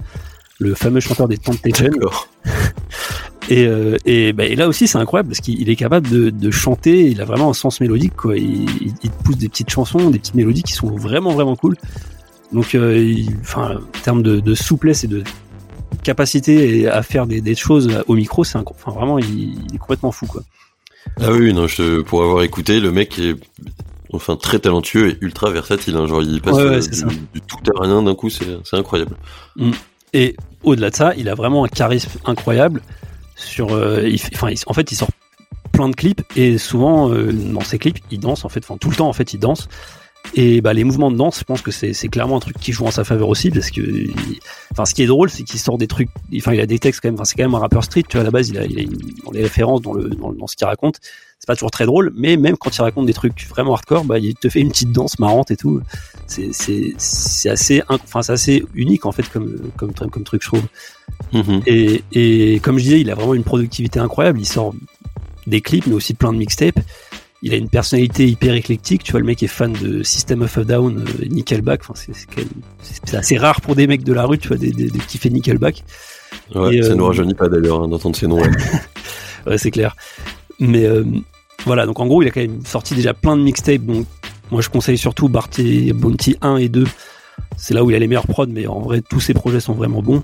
le 0.59 0.75
fameux 0.75 0.99
chanteur 0.99 1.27
des 1.27 1.37
Temptations. 1.37 1.89
Et, 3.51 3.65
euh, 3.65 3.97
et, 4.05 4.31
bah, 4.31 4.45
et 4.45 4.55
là 4.55 4.67
aussi 4.67 4.87
c'est 4.87 4.99
incroyable 4.99 5.29
parce 5.29 5.39
qu'il 5.39 5.67
est 5.71 5.75
capable 5.75 6.07
de, 6.07 6.29
de 6.29 6.51
chanter, 6.51 7.07
il 7.07 7.19
a 7.19 7.25
vraiment 7.25 7.49
un 7.49 7.53
sens 7.53 7.81
mélodique 7.81 8.15
quoi. 8.15 8.37
Il, 8.37 8.69
il, 8.79 8.93
il 9.01 9.09
te 9.09 9.23
pousse 9.23 9.37
des 9.37 9.49
petites 9.49 9.71
chansons, 9.71 10.11
des 10.11 10.19
petites 10.19 10.35
mélodies 10.35 10.61
qui 10.61 10.73
sont 10.73 10.95
vraiment 10.95 11.31
vraiment 11.31 11.55
cool. 11.55 11.75
Donc, 12.51 12.75
enfin, 13.41 13.75
en 13.75 14.01
termes 14.01 14.23
de, 14.23 14.55
souplesse 14.55 15.03
et 15.03 15.07
de 15.07 15.23
capacité 16.03 16.87
à 16.87 17.03
faire 17.03 17.27
des, 17.27 17.55
choses 17.55 18.03
au 18.07 18.15
micro, 18.15 18.43
c'est 18.43 18.57
enfin 18.57 18.91
vraiment, 18.91 19.19
il, 19.19 19.55
est 19.73 19.77
complètement 19.77 20.11
fou 20.11 20.25
quoi. 20.25 20.41
Ah 21.21 21.31
oui, 21.31 21.53
non, 21.53 21.67
je, 21.67 22.01
pour 22.01 22.23
avoir 22.23 22.43
écouté, 22.43 22.79
le 22.79 22.91
mec 22.91 23.19
est 23.19 23.35
enfin 24.13 24.35
très 24.35 24.59
talentueux 24.59 25.09
et 25.09 25.17
ultra 25.21 25.49
versatile. 25.49 25.95
Hein, 25.95 26.07
genre 26.07 26.21
il 26.21 26.41
passe 26.41 26.89
du, 26.89 27.41
tout 27.41 27.57
à 27.75 27.83
rien 27.83 28.01
d'un 28.03 28.15
coup, 28.15 28.29
c'est 28.29 28.45
incroyable. 28.73 29.15
Mm. 29.55 29.71
Et 30.13 30.35
au-delà 30.63 30.89
de 30.89 30.95
ça, 30.95 31.13
il 31.15 31.29
a 31.29 31.35
vraiment 31.35 31.63
un 31.63 31.67
charisme 31.67 32.11
incroyable. 32.25 32.81
Sur, 33.35 33.73
euh, 33.73 34.09
enfin, 34.33 34.51
en 34.65 34.73
fait, 34.73 34.91
il 34.91 34.95
sort 34.95 35.09
plein 35.71 35.87
de 35.87 35.95
clips 35.95 36.21
et 36.35 36.57
souvent 36.57 37.09
euh, 37.09 37.31
dans 37.31 37.61
ses 37.61 37.77
clips, 37.77 37.99
il 38.11 38.19
danse 38.19 38.43
en 38.43 38.49
fait, 38.49 38.59
enfin 38.63 38.77
tout 38.77 38.89
le 38.89 38.95
temps 38.95 39.07
en 39.07 39.13
fait, 39.13 39.33
il 39.33 39.39
danse. 39.39 39.69
Et 40.35 40.61
bah 40.61 40.73
les 40.73 40.83
mouvements 40.83 41.11
de 41.11 41.17
danse, 41.17 41.39
je 41.39 41.43
pense 41.43 41.61
que 41.61 41.71
c'est 41.71 41.93
clairement 42.07 42.37
un 42.37 42.39
truc 42.39 42.57
qui 42.59 42.71
joue 42.71 42.85
en 42.85 42.91
sa 42.91 43.03
faveur 43.03 43.29
aussi 43.29 43.49
parce 43.49 43.71
que, 43.71 43.81
enfin, 44.71 44.85
ce 44.85 44.93
qui 44.93 45.01
est 45.01 45.07
drôle, 45.07 45.29
c'est 45.29 45.43
qu'il 45.43 45.59
sort 45.59 45.77
des 45.77 45.87
trucs. 45.87 46.09
Enfin, 46.37 46.53
il 46.53 46.59
a 46.59 46.67
des 46.67 46.77
textes 46.77 47.01
quand 47.01 47.07
même. 47.07 47.15
Enfin, 47.15 47.25
c'est 47.25 47.35
quand 47.35 47.43
même 47.43 47.55
un 47.55 47.59
rappeur 47.59 47.83
street. 47.83 48.03
Tu 48.07 48.17
vois, 48.17 48.21
à 48.21 48.23
la 48.25 48.31
base, 48.31 48.49
il 48.49 48.57
a, 48.57 48.65
il 48.65 48.77
a 48.77 48.81
une, 48.83 48.97
dans 49.25 49.31
les 49.31 49.41
références, 49.41 49.81
dans 49.81 49.93
le, 49.93 50.09
dans, 50.09 50.31
dans 50.31 50.47
ce 50.47 50.55
qu'il 50.55 50.67
raconte, 50.67 50.99
c'est 51.39 51.47
pas 51.47 51.55
toujours 51.55 51.71
très 51.71 51.85
drôle, 51.85 52.11
mais 52.15 52.35
même 52.35 52.57
quand 52.57 52.75
il 52.75 52.81
raconte 52.81 53.05
des 53.05 53.13
trucs 53.13 53.47
vraiment 53.47 53.73
hardcore, 53.73 54.03
bah 54.03 54.19
il 54.19 54.35
te 54.35 54.49
fait 54.49 54.59
une 54.59 54.69
petite 54.69 54.91
danse 54.91 55.19
marrante 55.19 55.51
et 55.51 55.57
tout. 55.57 55.81
C'est 56.27 56.49
c'est 56.51 56.93
c'est 56.97 57.49
assez, 57.49 57.81
enfin, 57.87 58.21
c'est 58.21 58.33
assez 58.33 58.65
unique 58.75 59.05
en 59.05 59.13
fait 59.13 59.27
comme 59.29 59.71
comme 59.77 59.93
comme 59.93 60.23
truc, 60.23 60.43
je 60.43 60.47
trouve. 60.47 60.67
Mm-hmm. 61.33 61.63
Et 61.65 62.03
et 62.11 62.59
comme 62.59 62.77
je 62.77 62.83
disais, 62.83 63.01
il 63.01 63.09
a 63.09 63.15
vraiment 63.15 63.35
une 63.35 63.45
productivité 63.45 63.99
incroyable. 63.99 64.39
Il 64.41 64.45
sort 64.45 64.73
des 65.47 65.61
clips, 65.61 65.87
mais 65.87 65.95
aussi 65.95 66.13
plein 66.13 66.33
de 66.33 66.37
mixtapes 66.37 66.79
il 67.41 67.53
a 67.53 67.57
une 67.57 67.69
personnalité 67.69 68.27
hyper 68.27 68.53
éclectique. 68.53 69.03
Tu 69.03 69.11
vois, 69.11 69.21
le 69.21 69.25
mec 69.25 69.41
est 69.43 69.47
fan 69.47 69.73
de 69.73 70.03
System 70.03 70.41
of 70.41 70.57
a 70.57 70.63
Down, 70.63 70.99
euh, 70.99 71.25
Nickelback. 71.25 71.81
Enfin, 71.87 71.93
c'est 72.81 73.15
assez 73.15 73.37
rare 73.37 73.61
pour 73.61 73.75
des 73.75 73.87
mecs 73.87 74.03
de 74.03 74.13
la 74.13 74.25
rue, 74.25 74.37
tu 74.37 74.49
vois, 74.49 74.57
des, 74.57 74.71
des, 74.71 74.89
qui 74.89 75.17
fait 75.17 75.29
Nickelback. 75.29 75.83
Ouais, 76.53 76.81
ça 76.81 76.89
ne 76.89 76.95
nous 76.95 77.05
euh, 77.05 77.07
rajeunit 77.07 77.33
pas 77.33 77.47
d'ailleurs 77.47 77.83
hein, 77.83 77.87
d'entendre 77.87 78.15
ces 78.15 78.27
noms. 78.27 78.41
Ouais, 79.47 79.57
c'est 79.57 79.71
clair. 79.71 79.95
Mais 80.59 80.85
euh, 80.85 81.05
voilà, 81.65 81.85
donc 81.85 81.97
en 82.01 82.07
gros, 82.07 82.21
il 82.21 82.27
a 82.27 82.31
quand 82.31 82.41
même 82.41 82.59
sorti 82.65 82.93
déjà 82.93 83.13
plein 83.13 83.37
de 83.37 83.41
mixtapes. 83.41 83.85
Donc, 83.85 84.05
moi, 84.51 84.61
je 84.61 84.69
conseille 84.69 84.97
surtout 84.97 85.29
Barty 85.29 85.93
Bounty 85.93 86.35
1 86.41 86.57
et 86.57 86.67
2. 86.67 86.83
C'est 87.55 87.73
là 87.73 87.83
où 87.83 87.89
il 87.89 87.95
a 87.95 87.99
les 87.99 88.07
meilleurs 88.07 88.27
prods, 88.27 88.47
mais 88.47 88.67
en 88.67 88.81
vrai, 88.81 89.01
tous 89.01 89.21
ses 89.21 89.33
projets 89.33 89.61
sont 89.61 89.73
vraiment 89.73 90.01
bons. 90.01 90.23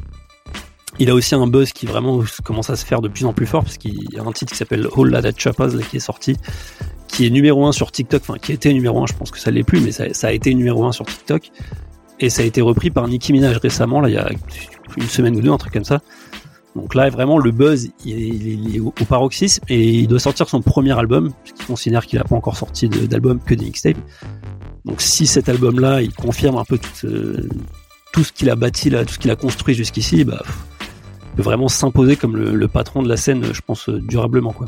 Il 0.99 1.09
a 1.09 1.13
aussi 1.13 1.33
un 1.33 1.47
buzz 1.47 1.71
qui 1.71 1.85
vraiment 1.85 2.23
commence 2.43 2.69
à 2.69 2.75
se 2.75 2.85
faire 2.85 3.01
de 3.01 3.07
plus 3.07 3.25
en 3.25 3.33
plus 3.33 3.45
fort, 3.45 3.63
parce 3.63 3.77
qu'il 3.77 3.95
y 4.13 4.17
a 4.17 4.23
un 4.23 4.31
titre 4.31 4.51
qui 4.51 4.57
s'appelle 4.57 4.87
Whole 4.95 5.11
Lotta 5.11 5.31
Chapas 5.35 5.69
qui 5.89 5.97
est 5.97 6.01
sorti, 6.01 6.37
qui 7.15 7.25
est 7.25 7.29
numéro 7.29 7.65
1 7.65 7.71
sur 7.71 7.93
TikTok, 7.93 8.23
enfin 8.27 8.37
qui 8.37 8.51
était 8.51 8.73
numéro 8.73 9.01
1, 9.01 9.05
je 9.07 9.13
pense 9.13 9.31
que 9.31 9.39
ça 9.39 9.49
l'est 9.49 9.63
plus, 9.63 9.79
mais 9.79 9.91
ça, 9.91 10.27
a 10.27 10.31
été 10.33 10.53
numéro 10.53 10.83
1 10.83 10.91
sur 10.91 11.05
TikTok. 11.05 11.49
Et 12.19 12.29
ça 12.29 12.41
a 12.41 12.45
été 12.45 12.59
repris 12.59 12.89
par 12.91 13.07
Nicki 13.07 13.31
Minaj 13.31 13.55
récemment, 13.57 14.01
là, 14.01 14.09
il 14.09 14.15
y 14.15 14.17
a 14.17 14.29
une 14.97 15.07
semaine 15.07 15.33
ou 15.37 15.41
deux, 15.41 15.51
un 15.51 15.57
truc 15.57 15.71
comme 15.71 15.85
ça. 15.85 16.01
Donc 16.75 16.93
là, 16.93 17.09
vraiment, 17.09 17.37
le 17.37 17.51
buzz, 17.51 17.87
il 18.03 18.75
est, 18.75 18.79
au, 18.79 18.91
paroxysme 18.91 19.63
et 19.69 19.81
il 19.81 20.07
doit 20.07 20.19
sortir 20.19 20.49
son 20.49 20.61
premier 20.61 20.97
album, 20.97 21.31
puisqu'il 21.43 21.65
considère 21.65 22.05
qu'il 22.05 22.19
n'a 22.19 22.25
pas 22.25 22.35
encore 22.35 22.57
sorti 22.57 22.89
d'album 22.89 23.39
que 23.39 23.55
des 23.55 23.63
mixtapes. 23.63 23.97
Donc 24.83 24.99
si 25.01 25.25
cet 25.25 25.47
album-là, 25.47 26.01
il 26.01 26.13
confirme 26.13 26.57
un 26.57 26.65
peu 26.65 26.77
tout, 26.77 27.07
euh, 27.07 27.47
ce 28.17 28.31
qu'il 28.33 28.49
a 28.49 28.55
bâti, 28.55 28.89
là, 28.89 29.05
tout 29.05 29.13
ce 29.13 29.19
qu'il 29.19 29.31
a 29.31 29.37
construit 29.37 29.73
jusqu'ici, 29.73 30.25
bah, 30.25 30.43
il 30.81 31.37
peut 31.37 31.43
vraiment 31.43 31.69
s'imposer 31.69 32.17
comme 32.17 32.35
le, 32.35 32.53
le, 32.53 32.67
patron 32.67 33.03
de 33.03 33.07
la 33.07 33.15
scène, 33.15 33.53
je 33.53 33.61
pense, 33.65 33.89
durablement. 33.89 34.51
quoi. 34.51 34.67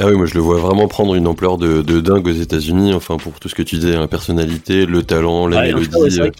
Ah 0.00 0.06
oui, 0.06 0.16
moi 0.16 0.26
je 0.26 0.34
le 0.34 0.40
vois 0.40 0.58
vraiment 0.58 0.88
prendre 0.88 1.14
une 1.14 1.26
ampleur 1.26 1.58
de, 1.58 1.82
de 1.82 2.00
dingue 2.00 2.26
aux 2.26 2.32
États-Unis. 2.32 2.94
Enfin, 2.94 3.16
pour 3.16 3.34
tout 3.34 3.48
ce 3.48 3.54
que 3.54 3.62
tu 3.62 3.76
disais, 3.76 3.96
la 3.96 4.08
personnalité, 4.08 4.86
le 4.86 5.02
talent, 5.02 5.46
la 5.46 5.62
mélodie, 5.62 6.20
euh, 6.20 6.30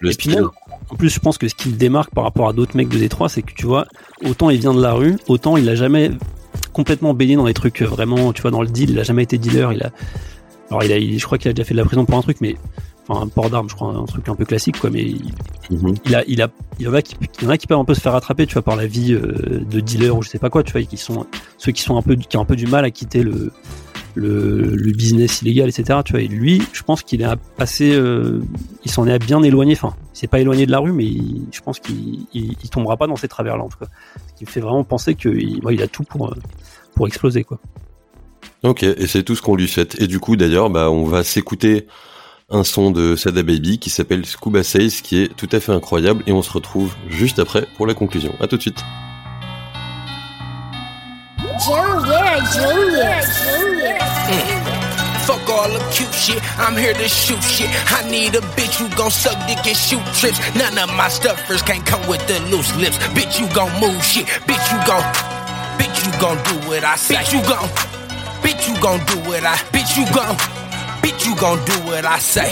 le 0.00 0.12
style. 0.12 0.42
en 0.90 0.96
plus, 0.96 1.10
je 1.10 1.18
pense 1.18 1.36
que 1.36 1.48
ce 1.48 1.54
qui 1.54 1.70
le 1.70 1.76
démarque 1.76 2.14
par 2.14 2.24
rapport 2.24 2.48
à 2.48 2.52
d'autres 2.52 2.76
mecs 2.76 2.88
de 2.88 2.98
Détroit, 2.98 3.28
c'est 3.28 3.42
que 3.42 3.52
tu 3.52 3.66
vois, 3.66 3.86
autant 4.24 4.50
il 4.50 4.60
vient 4.60 4.74
de 4.74 4.82
la 4.82 4.92
rue, 4.92 5.16
autant 5.28 5.56
il 5.56 5.68
a 5.68 5.74
jamais 5.74 6.12
complètement 6.72 7.14
baigné 7.14 7.36
dans 7.36 7.46
les 7.46 7.54
trucs 7.54 7.82
vraiment, 7.82 8.32
tu 8.32 8.42
vois, 8.42 8.50
dans 8.50 8.62
le 8.62 8.68
deal. 8.68 8.90
Il 8.90 8.98
a 8.98 9.02
jamais 9.02 9.24
été 9.24 9.38
dealer. 9.38 9.72
Il 9.72 9.82
a, 9.82 9.90
alors 10.70 10.84
il 10.84 10.92
a, 10.92 11.00
je 11.00 11.24
crois 11.24 11.36
qu'il 11.36 11.50
a 11.50 11.52
déjà 11.52 11.64
fait 11.64 11.74
de 11.74 11.80
la 11.80 11.84
prison 11.84 12.04
pour 12.04 12.16
un 12.16 12.22
truc, 12.22 12.38
mais 12.40 12.56
un 13.10 13.28
port 13.28 13.50
d'armes, 13.50 13.68
je 13.68 13.74
crois, 13.74 13.88
un 13.88 14.04
truc 14.04 14.28
un 14.28 14.34
peu 14.34 14.44
classique, 14.44 14.78
quoi. 14.78 14.90
Mais 14.90 15.14
mhm. 15.70 15.94
il, 16.04 16.14
a, 16.14 16.24
il 16.26 16.42
a, 16.42 16.48
il 16.78 16.86
y 16.86 16.88
en 16.88 16.94
a 16.94 17.02
qui, 17.02 17.16
il 17.40 17.44
y 17.44 17.46
en 17.46 17.50
a 17.50 17.58
qui 17.58 17.66
peuvent 17.66 17.78
un 17.78 17.84
peu 17.84 17.94
se 17.94 18.00
faire 18.00 18.14
attraper, 18.14 18.46
tu 18.46 18.54
vois, 18.54 18.62
par 18.62 18.76
la 18.76 18.86
vie 18.86 19.12
euh, 19.12 19.64
de 19.68 19.80
dealer 19.80 20.16
ou 20.16 20.22
je 20.22 20.28
sais 20.28 20.38
pas 20.38 20.50
quoi, 20.50 20.62
tu 20.62 20.72
vois, 20.72 20.82
qui 20.82 20.96
sont 20.96 21.26
ceux 21.58 21.72
qui 21.72 21.82
sont 21.82 21.96
un 21.96 22.02
peu, 22.02 22.16
qui 22.16 22.36
ont 22.36 22.42
un 22.42 22.46
peu 22.46 22.56
du 22.56 22.66
mal 22.66 22.84
à 22.84 22.90
quitter 22.90 23.22
le, 23.22 23.52
le, 24.14 24.74
le 24.74 24.92
business 24.92 25.42
illégal, 25.42 25.68
etc. 25.68 26.00
Tu 26.04 26.12
vois, 26.12 26.22
et 26.22 26.28
lui, 26.28 26.62
je 26.72 26.82
pense 26.82 27.02
qu'il 27.02 27.22
est 27.22 27.28
assez, 27.58 27.92
euh, 27.92 28.40
il 28.84 28.90
s'en 28.90 29.06
est 29.06 29.18
bien 29.18 29.42
éloigné. 29.42 29.72
Enfin, 29.72 29.94
il 30.14 30.18
s'est 30.18 30.26
pas 30.26 30.40
éloigné 30.40 30.66
de 30.66 30.70
la 30.70 30.78
rue, 30.78 30.92
mais 30.92 31.10
je 31.52 31.60
pense 31.60 31.80
qu'il 31.80 32.26
il, 32.32 32.70
tombera 32.70 32.96
pas 32.96 33.06
dans 33.06 33.16
ces 33.16 33.28
travers-là, 33.28 33.64
en 33.64 33.68
tout 33.68 33.78
cas. 33.78 33.86
Ce 34.28 34.34
qui 34.38 34.44
me 34.44 34.50
fait 34.50 34.60
vraiment 34.60 34.84
penser 34.84 35.14
qu'il 35.14 35.60
il 35.68 35.82
a 35.82 35.88
tout 35.88 36.04
pour, 36.04 36.28
euh, 36.28 36.36
pour 36.94 37.06
exploser, 37.06 37.44
quoi. 37.44 37.58
Ok, 38.62 38.82
et 38.82 39.06
c'est 39.06 39.22
tout 39.22 39.34
ce 39.34 39.42
qu'on 39.42 39.56
lui 39.56 39.68
souhaite. 39.68 40.00
Et 40.00 40.06
du 40.06 40.20
coup, 40.20 40.36
d'ailleurs, 40.36 40.68
bah, 40.68 40.90
on 40.90 41.04
va 41.04 41.24
s'écouter 41.24 41.86
un 42.50 42.64
son 42.64 42.90
de 42.90 43.16
Sada 43.16 43.42
Baby 43.42 43.78
qui 43.78 43.90
s'appelle 43.90 44.26
Scuba 44.26 44.62
Says 44.62 45.00
qui 45.02 45.22
est 45.22 45.36
tout 45.36 45.48
à 45.52 45.60
fait 45.60 45.72
incroyable 45.72 46.22
et 46.26 46.32
on 46.32 46.42
se 46.42 46.50
retrouve 46.50 46.94
juste 47.08 47.38
après 47.38 47.66
pour 47.76 47.86
la 47.86 47.94
conclusion. 47.94 48.34
À 48.40 48.46
tout 48.46 48.56
de 48.56 48.62
suite. 48.62 48.82
Junior. 52.52 53.20
Fuck 55.26 55.48
all 55.50 55.68
the 55.68 55.78
cute 55.92 56.12
shit, 56.12 56.40
I'm 56.58 56.74
here 56.74 56.94
to 56.94 57.08
shoot 57.08 57.40
shit. 57.42 57.68
I 57.92 58.08
need 58.10 58.34
a 58.34 58.40
bitch 58.56 58.80
who 58.80 58.88
gon' 58.96 59.10
suck 59.10 59.36
dick 59.46 59.64
and 59.66 59.76
shoot 59.76 60.02
trips. 60.14 60.40
None 60.56 60.78
of 60.78 60.90
my 60.96 61.08
stuffers 61.08 61.62
can't 61.62 61.84
come 61.84 62.00
with 62.08 62.26
the 62.26 62.40
loose 62.50 62.74
lips. 62.76 62.96
Bitch, 63.14 63.38
you 63.38 63.46
gon' 63.54 63.70
move 63.80 64.02
shit. 64.02 64.26
Bitch, 64.48 64.72
you 64.72 64.78
gon' 64.86 65.02
Bitch, 65.78 66.04
you 66.04 66.12
gon' 66.18 66.38
do 66.44 66.68
what 66.68 66.82
I 66.82 66.96
say. 66.96 67.16
Bitch, 67.16 67.32
you 67.34 67.42
gon' 67.42 67.68
Bitch, 68.42 68.66
you 68.66 68.80
gon' 68.80 68.98
do 69.06 69.18
what 69.28 69.44
I 69.44 69.56
Bitch, 69.70 69.96
you 69.96 70.06
gon' 70.14 70.59
Bitch, 71.10 71.26
you 71.26 71.34
gon' 71.34 71.58
do 71.66 71.74
what 71.90 72.06
I 72.06 72.22
say. 72.22 72.46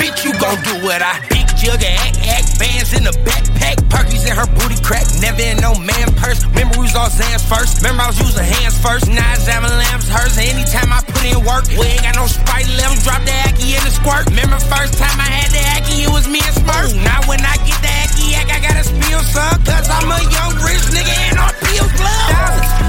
Bitch, 0.00 0.24
you 0.24 0.32
gon' 0.40 0.56
do 0.64 0.80
what 0.80 1.04
I 1.04 1.20
big 1.28 1.44
jug 1.60 1.76
of 1.76 1.92
act 2.00 2.16
act 2.24 2.56
bands 2.56 2.96
in 2.96 3.04
the 3.04 3.12
backpack, 3.20 3.84
perkies 3.92 4.24
in 4.24 4.32
her 4.32 4.48
booty 4.56 4.80
crack, 4.80 5.04
never 5.20 5.44
in 5.44 5.60
no 5.60 5.76
man 5.76 6.08
purse. 6.16 6.40
Remember 6.40 6.80
we 6.80 6.88
was 6.88 6.96
all 6.96 7.12
Zans 7.12 7.44
first. 7.44 7.84
Remember 7.84 8.08
I 8.08 8.16
was 8.16 8.16
using 8.16 8.48
hands 8.48 8.80
first. 8.80 9.12
Now 9.12 9.28
examine 9.36 9.76
lamps 9.76 10.08
hers. 10.08 10.40
Anytime 10.40 10.88
I 10.88 11.04
put 11.04 11.20
in 11.20 11.36
work, 11.44 11.68
we 11.68 11.84
ain't 11.84 12.08
got 12.08 12.16
no 12.16 12.24
sprite 12.24 12.64
left. 12.80 13.04
Drop 13.04 13.20
the 13.28 13.36
Aki 13.52 13.76
in 13.76 13.82
the 13.84 13.92
squirt. 13.92 14.24
Remember 14.32 14.56
first 14.72 14.96
time 14.96 15.20
I 15.20 15.28
had 15.28 15.52
the 15.52 15.60
Aki, 15.76 16.08
it 16.08 16.12
was 16.16 16.24
me 16.24 16.40
and 16.40 16.56
Smurf. 16.64 16.96
Now 17.04 17.20
when 17.28 17.44
I 17.44 17.60
get 17.68 17.76
the 17.84 17.92
Aki, 18.08 18.40
I 18.40 18.56
gotta 18.56 18.88
spill 18.88 19.20
some, 19.20 19.60
cause 19.68 19.84
I'm 19.92 20.08
a 20.08 20.16
young 20.32 20.56
rich 20.64 20.88
nigga 20.96 21.12
and 21.28 21.36
I 21.36 21.52
peel 21.60 21.84
gloves 21.92 22.84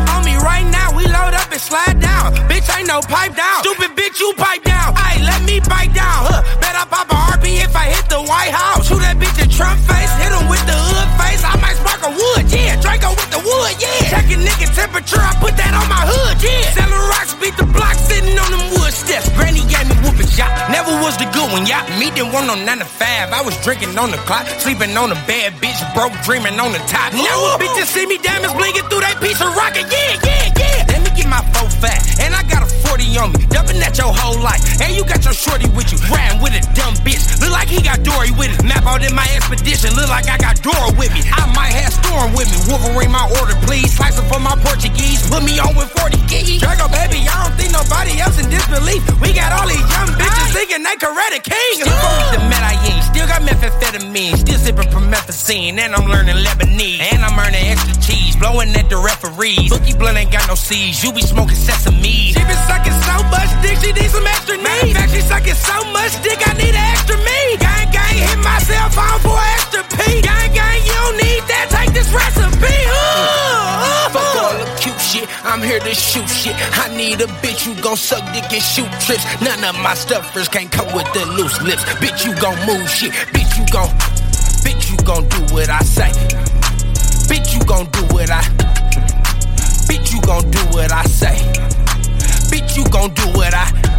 right 0.45 0.69
now. 0.71 0.84
We 1.05 1.13
load 1.13 1.37
up 1.37 1.51
and 1.53 1.61
slide 1.61 2.01
down. 2.01 2.33
Bitch, 2.49 2.65
ain't 2.73 2.89
no 2.89 2.97
pipe 3.05 3.37
down. 3.37 3.61
Stupid 3.61 3.93
bitch, 3.93 4.17
you 4.17 4.33
pipe 4.37 4.63
down. 4.63 4.97
Hey, 4.97 5.21
let 5.21 5.45
me 5.45 5.61
bite 5.61 5.93
down. 5.93 6.25
Huh. 6.25 6.41
Bet 6.57 6.73
I 6.73 6.81
pop 6.89 7.05
a 7.13 7.17
RP 7.37 7.61
if 7.61 7.75
I 7.77 7.93
hit 7.93 8.09
the 8.09 8.25
White 8.25 8.49
House. 8.49 8.89
Shoot 8.89 9.05
that 9.05 9.21
bitch 9.21 9.37
in 9.37 9.49
Trump 9.53 9.77
face. 9.85 10.09
Hit 10.17 10.33
him 10.33 10.49
with 10.49 10.65
the 10.65 10.73
hood 10.73 11.09
face. 11.21 11.45
I 11.45 11.53
might 11.61 11.77
spark 11.77 12.01
a 12.09 12.09
wood, 12.09 12.49
yeah. 12.49 12.81
Draco 12.81 13.13
with 13.13 13.29
the 13.29 13.37
wood, 13.37 13.73
yeah. 13.77 14.09
Checking 14.09 14.41
nigga 14.41 14.65
temperature. 14.73 15.21
I 15.21 15.37
put 15.37 15.53
that 15.61 15.77
on 15.77 15.85
my 15.85 16.09
hood, 16.09 16.41
yeah. 16.41 16.73
Selling 16.73 17.05
rocks, 17.13 17.37
beat 17.37 17.53
the 17.53 17.69
block, 17.69 17.93
sitting 18.01 18.33
on 18.41 18.49
them 18.49 18.65
wood 18.73 18.89
steps. 18.89 19.29
Shot. 20.35 20.51
Never 20.69 20.91
was 20.99 21.15
the 21.15 21.25
good 21.31 21.47
one, 21.55 21.63
y'all. 21.63 21.87
Me 21.95 22.11
didn't 22.11 22.35
want 22.35 22.47
no 22.51 22.55
9 22.59 22.67
to 22.79 22.85
5. 22.85 23.31
I 23.31 23.41
was 23.41 23.55
drinking 23.63 23.95
on 23.97 24.11
the 24.11 24.19
clock. 24.27 24.45
Sleeping 24.59 24.91
on 24.99 25.11
a 25.11 25.19
bad 25.23 25.55
bitch. 25.63 25.79
Broke, 25.95 26.11
dreaming 26.27 26.59
on 26.59 26.75
the 26.75 26.83
top. 26.91 27.15
Now 27.15 27.55
bitches 27.55 27.87
see 27.87 28.05
me 28.05 28.19
diamonds 28.19 28.53
blinking 28.53 28.85
through 28.91 29.01
that 29.07 29.17
piece 29.23 29.39
of 29.39 29.55
rocket, 29.55 29.87
yeah, 29.87 30.19
yeah, 30.27 30.51
yeah. 30.59 30.91
Let 30.91 30.99
me 31.07 31.09
get 31.15 31.31
my 31.31 31.39
four 31.55 31.71
fat. 31.79 32.03
And 32.19 32.35
I 32.35 32.43
got 32.51 32.67
a 32.67 32.69
40 32.91 33.17
on 33.17 33.31
me. 33.31 33.47
Dumping 33.47 33.79
at 33.79 33.95
your 33.97 34.11
whole 34.11 34.37
life. 34.43 34.59
And 34.83 34.91
you 34.91 35.07
got 35.07 35.23
your 35.23 35.33
shorty 35.33 35.71
with 35.71 35.87
you. 35.95 35.99
Riding 36.11 36.43
with 36.43 36.51
a 36.51 36.61
dumb 36.75 36.99
bitch. 37.07 37.23
Look 37.39 37.55
like 37.55 37.71
he 37.71 37.79
got 37.79 38.03
Dory 38.03 38.35
with 38.35 38.51
it. 38.51 38.59
Map 38.67 38.83
out 38.83 39.01
in 39.07 39.15
my 39.15 39.27
expedition. 39.31 39.95
Look 39.95 40.11
like 40.11 40.27
I 40.27 40.37
got 40.37 40.59
Dora 40.59 40.91
with 40.99 41.15
me. 41.15 41.23
I 41.31 41.47
might 41.55 41.71
have 41.71 41.95
Storm 41.95 42.35
with 42.35 42.51
me. 42.51 42.59
Wolverine 42.67 43.11
my 43.11 43.23
order, 43.39 43.55
please. 43.63 43.95
Slice 43.95 44.19
for 44.19 44.39
my 44.39 44.55
Portuguese. 44.59 45.23
Put 45.31 45.43
me 45.47 45.59
on 45.63 45.75
with 45.79 45.89
40 45.95 46.19
keys. 46.27 46.59
Drago, 46.59 46.91
baby, 46.91 47.23
I 47.23 47.47
don't 47.47 47.55
think 47.55 47.71
nobody 47.71 48.19
else 48.19 48.35
in 48.35 48.49
disbelief. 48.49 49.03
We 49.21 49.31
got 49.31 49.55
all 49.55 49.67
these 49.67 49.79
young 49.95 50.11
bitches 50.19 50.24
thinking 50.55 50.83
they 50.83 50.95
karate 50.95 51.41
king. 51.43 51.77
Still 51.81 51.91
with 51.91 52.31
the 52.33 52.41
Medellin. 52.49 52.97
Still 53.03 53.27
got 53.27 53.41
methamphetamine. 53.41 54.37
Still 54.37 54.59
sipping 54.59 54.89
promethazine. 54.89 55.77
And 55.77 55.95
I'm 55.95 56.09
learning 56.09 56.37
Lebanese. 56.37 57.01
And 57.13 57.23
I'm 57.23 57.37
earning 57.39 57.65
extra 57.65 57.95
cheese. 58.01 58.35
Blowing 58.35 58.69
at 58.75 58.89
the 58.89 58.97
referees. 58.97 59.69
Bookie 59.69 59.93
blunt 59.97 60.17
ain't 60.17 60.31
got 60.31 60.47
no 60.47 60.55
seeds. 60.55 61.03
You 61.03 61.11
be 61.13 61.21
smoking 61.21 61.55
sesame. 61.55 62.33
She 62.33 62.41
been 62.43 62.63
sucking 62.67 62.97
so 63.07 63.15
much 63.29 63.49
dick, 63.61 63.77
she 63.81 63.91
needs 63.93 64.13
some 64.13 64.27
extra 64.27 64.57
knees. 64.57 64.93
Fact, 64.93 65.11
she 65.11 65.21
sucking 65.21 65.55
so 65.55 65.77
much 65.91 66.11
dick, 66.21 66.39
I 66.45 66.53
need 66.53 66.75
an 66.75 66.85
extra 66.93 67.17
me. 67.17 67.57
Gang, 67.57 67.91
gang, 67.91 68.15
hit 68.15 68.39
my 68.43 68.59
cell 68.59 68.89
phone 68.89 69.19
for 69.25 69.39
extra 69.55 69.81
P. 69.97 70.21
Gang, 70.21 70.51
gang, 70.53 70.79
you 70.85 70.93
don't 70.93 71.17
need 71.17 71.43
that. 71.47 71.67
Take 71.69 71.93
this 71.93 72.09
recipe. 72.11 73.04
I'm 75.55 75.61
here 75.61 75.79
to 75.79 75.95
shoot 75.95 76.27
shit. 76.27 76.53
I 76.77 76.93
need 76.97 77.21
a 77.21 77.27
bitch 77.39 77.63
who 77.63 77.81
gon' 77.81 77.95
suck 77.95 78.19
dick 78.33 78.51
and 78.51 78.61
shoot 78.61 78.91
trips. 78.99 79.23
None 79.41 79.63
of 79.63 79.81
my 79.81 79.93
stuffers 79.93 80.49
can't 80.49 80.69
come 80.69 80.93
with 80.93 81.07
the 81.13 81.25
loose 81.27 81.61
lips. 81.61 81.81
Bitch, 82.03 82.25
you 82.25 82.35
gon' 82.41 82.59
move 82.67 82.89
shit. 82.89 83.13
Bitch, 83.31 83.57
you 83.57 83.65
gon' 83.71 83.87
Bitch, 84.67 84.91
you 84.91 84.97
gon' 85.05 85.23
do 85.29 85.39
what 85.53 85.69
I 85.69 85.79
say. 85.79 86.11
Bitch, 87.31 87.53
you 87.53 87.63
gon' 87.63 87.85
do 87.91 88.01
what 88.13 88.29
I. 88.29 88.41
Bitch, 89.87 90.11
you 90.11 90.19
gon' 90.23 90.51
do 90.51 90.59
what 90.75 90.91
I 90.91 91.05
say. 91.05 91.37
Bitch, 92.51 92.75
you 92.75 92.83
gon' 92.91 93.13
do 93.13 93.25
what 93.37 93.53
I. 93.53 93.94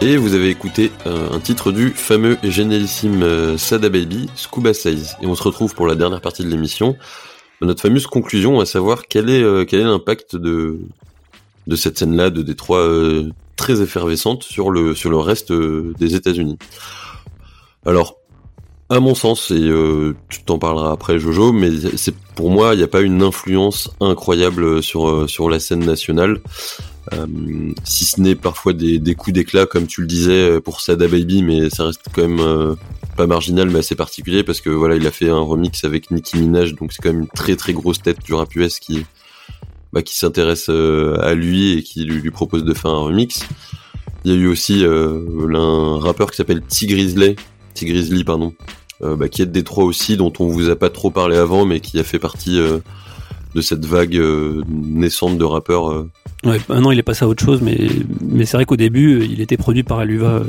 Et 0.00 0.16
vous 0.16 0.34
avez 0.34 0.48
écouté 0.48 0.92
euh, 1.06 1.28
un 1.32 1.40
titre 1.40 1.72
du 1.72 1.90
fameux 1.90 2.38
et 2.44 2.52
génialissime 2.52 3.24
euh, 3.24 3.58
Sada 3.58 3.88
Baby, 3.88 4.28
Scuba 4.36 4.72
Size. 4.72 5.16
Et 5.20 5.26
on 5.26 5.34
se 5.34 5.42
retrouve 5.42 5.74
pour 5.74 5.88
la 5.88 5.96
dernière 5.96 6.20
partie 6.20 6.44
de 6.44 6.48
l'émission. 6.48 6.96
Notre 7.60 7.82
fameuse 7.82 8.06
conclusion, 8.06 8.60
à 8.60 8.66
savoir 8.66 9.08
quel 9.08 9.28
est 9.28 9.42
euh, 9.42 9.64
quel 9.64 9.80
est 9.80 9.84
l'impact 9.84 10.36
de 10.36 10.78
de 11.66 11.76
cette 11.76 11.98
scène-là 11.98 12.30
de 12.30 12.42
Détroit 12.42 12.88
très 13.56 13.82
effervescente 13.82 14.44
sur 14.44 14.70
le 14.70 14.94
sur 14.94 15.10
le 15.10 15.18
reste 15.18 15.52
des 15.52 16.14
États-Unis. 16.14 16.58
Alors, 17.84 18.18
à 18.90 19.00
mon 19.00 19.16
sens, 19.16 19.50
et 19.50 19.70
tu 20.28 20.44
t'en 20.44 20.58
parleras 20.60 20.92
après, 20.92 21.18
Jojo, 21.18 21.52
mais 21.52 21.70
pour 22.36 22.50
moi, 22.50 22.74
il 22.74 22.78
n'y 22.78 22.84
a 22.84 22.88
pas 22.88 23.02
une 23.02 23.22
influence 23.22 23.90
incroyable 24.00 24.82
sur 24.82 25.28
sur 25.28 25.50
la 25.50 25.58
scène 25.58 25.84
nationale. 25.84 26.40
Euh, 27.14 27.26
si 27.84 28.04
ce 28.04 28.20
n'est 28.20 28.34
parfois 28.34 28.72
des, 28.72 28.98
des 28.98 29.14
coups 29.14 29.34
d'éclat 29.34 29.66
comme 29.66 29.86
tu 29.86 30.00
le 30.02 30.06
disais 30.06 30.60
pour 30.60 30.80
Sada 30.80 31.08
Baby, 31.08 31.42
mais 31.42 31.70
ça 31.70 31.84
reste 31.84 32.02
quand 32.12 32.22
même 32.22 32.40
euh, 32.40 32.74
pas 33.16 33.26
marginal 33.26 33.70
mais 33.70 33.78
assez 33.78 33.94
particulier 33.94 34.42
parce 34.42 34.60
que 34.60 34.70
voilà 34.70 34.96
il 34.96 35.06
a 35.06 35.10
fait 35.10 35.28
un 35.28 35.40
remix 35.40 35.84
avec 35.84 36.10
Nicki 36.10 36.38
Minaj 36.38 36.74
donc 36.74 36.92
c'est 36.92 37.02
quand 37.02 37.12
même 37.12 37.22
une 37.22 37.28
très 37.28 37.56
très 37.56 37.72
grosse 37.72 38.02
tête 38.02 38.18
du 38.24 38.34
rap 38.34 38.54
US 38.56 38.78
qui 38.78 39.04
bah, 39.92 40.02
qui 40.02 40.16
s'intéresse 40.16 40.66
euh, 40.68 41.18
à 41.20 41.34
lui 41.34 41.78
et 41.78 41.82
qui 41.82 42.04
lui, 42.04 42.30
propose 42.30 42.64
de 42.64 42.74
faire 42.74 42.90
un 42.90 43.00
remix. 43.00 43.46
Il 44.24 44.32
y 44.32 44.34
a 44.34 44.36
eu 44.36 44.46
aussi 44.46 44.84
un 44.84 45.98
rappeur 45.98 46.30
qui 46.30 46.36
s'appelle 46.36 46.60
T 46.60 46.86
Grizzly, 46.86 48.24
pardon, 48.24 48.52
bah, 49.00 49.28
qui 49.28 49.42
est 49.42 49.46
de 49.46 49.52
Détroit 49.52 49.84
aussi 49.84 50.16
dont 50.16 50.32
on 50.40 50.48
vous 50.48 50.68
a 50.68 50.76
pas 50.76 50.90
trop 50.90 51.10
parlé 51.10 51.36
avant 51.36 51.64
mais 51.64 51.80
qui 51.80 51.98
a 51.98 52.04
fait 52.04 52.18
partie 52.18 52.58
de 52.58 53.60
cette 53.62 53.86
vague 53.86 54.20
naissante 54.68 55.38
de 55.38 55.44
rappeurs 55.44 56.06
Ouais, 56.44 56.60
maintenant 56.68 56.90
il 56.92 56.98
est 56.98 57.02
passé 57.02 57.24
à 57.24 57.28
autre 57.28 57.44
chose, 57.44 57.60
mais, 57.62 57.76
mais 58.20 58.44
c'est 58.44 58.56
vrai 58.56 58.64
qu'au 58.64 58.76
début, 58.76 59.24
il 59.24 59.40
était 59.40 59.56
produit 59.56 59.82
par 59.82 59.98
Aluva 59.98 60.34
euh, 60.34 60.44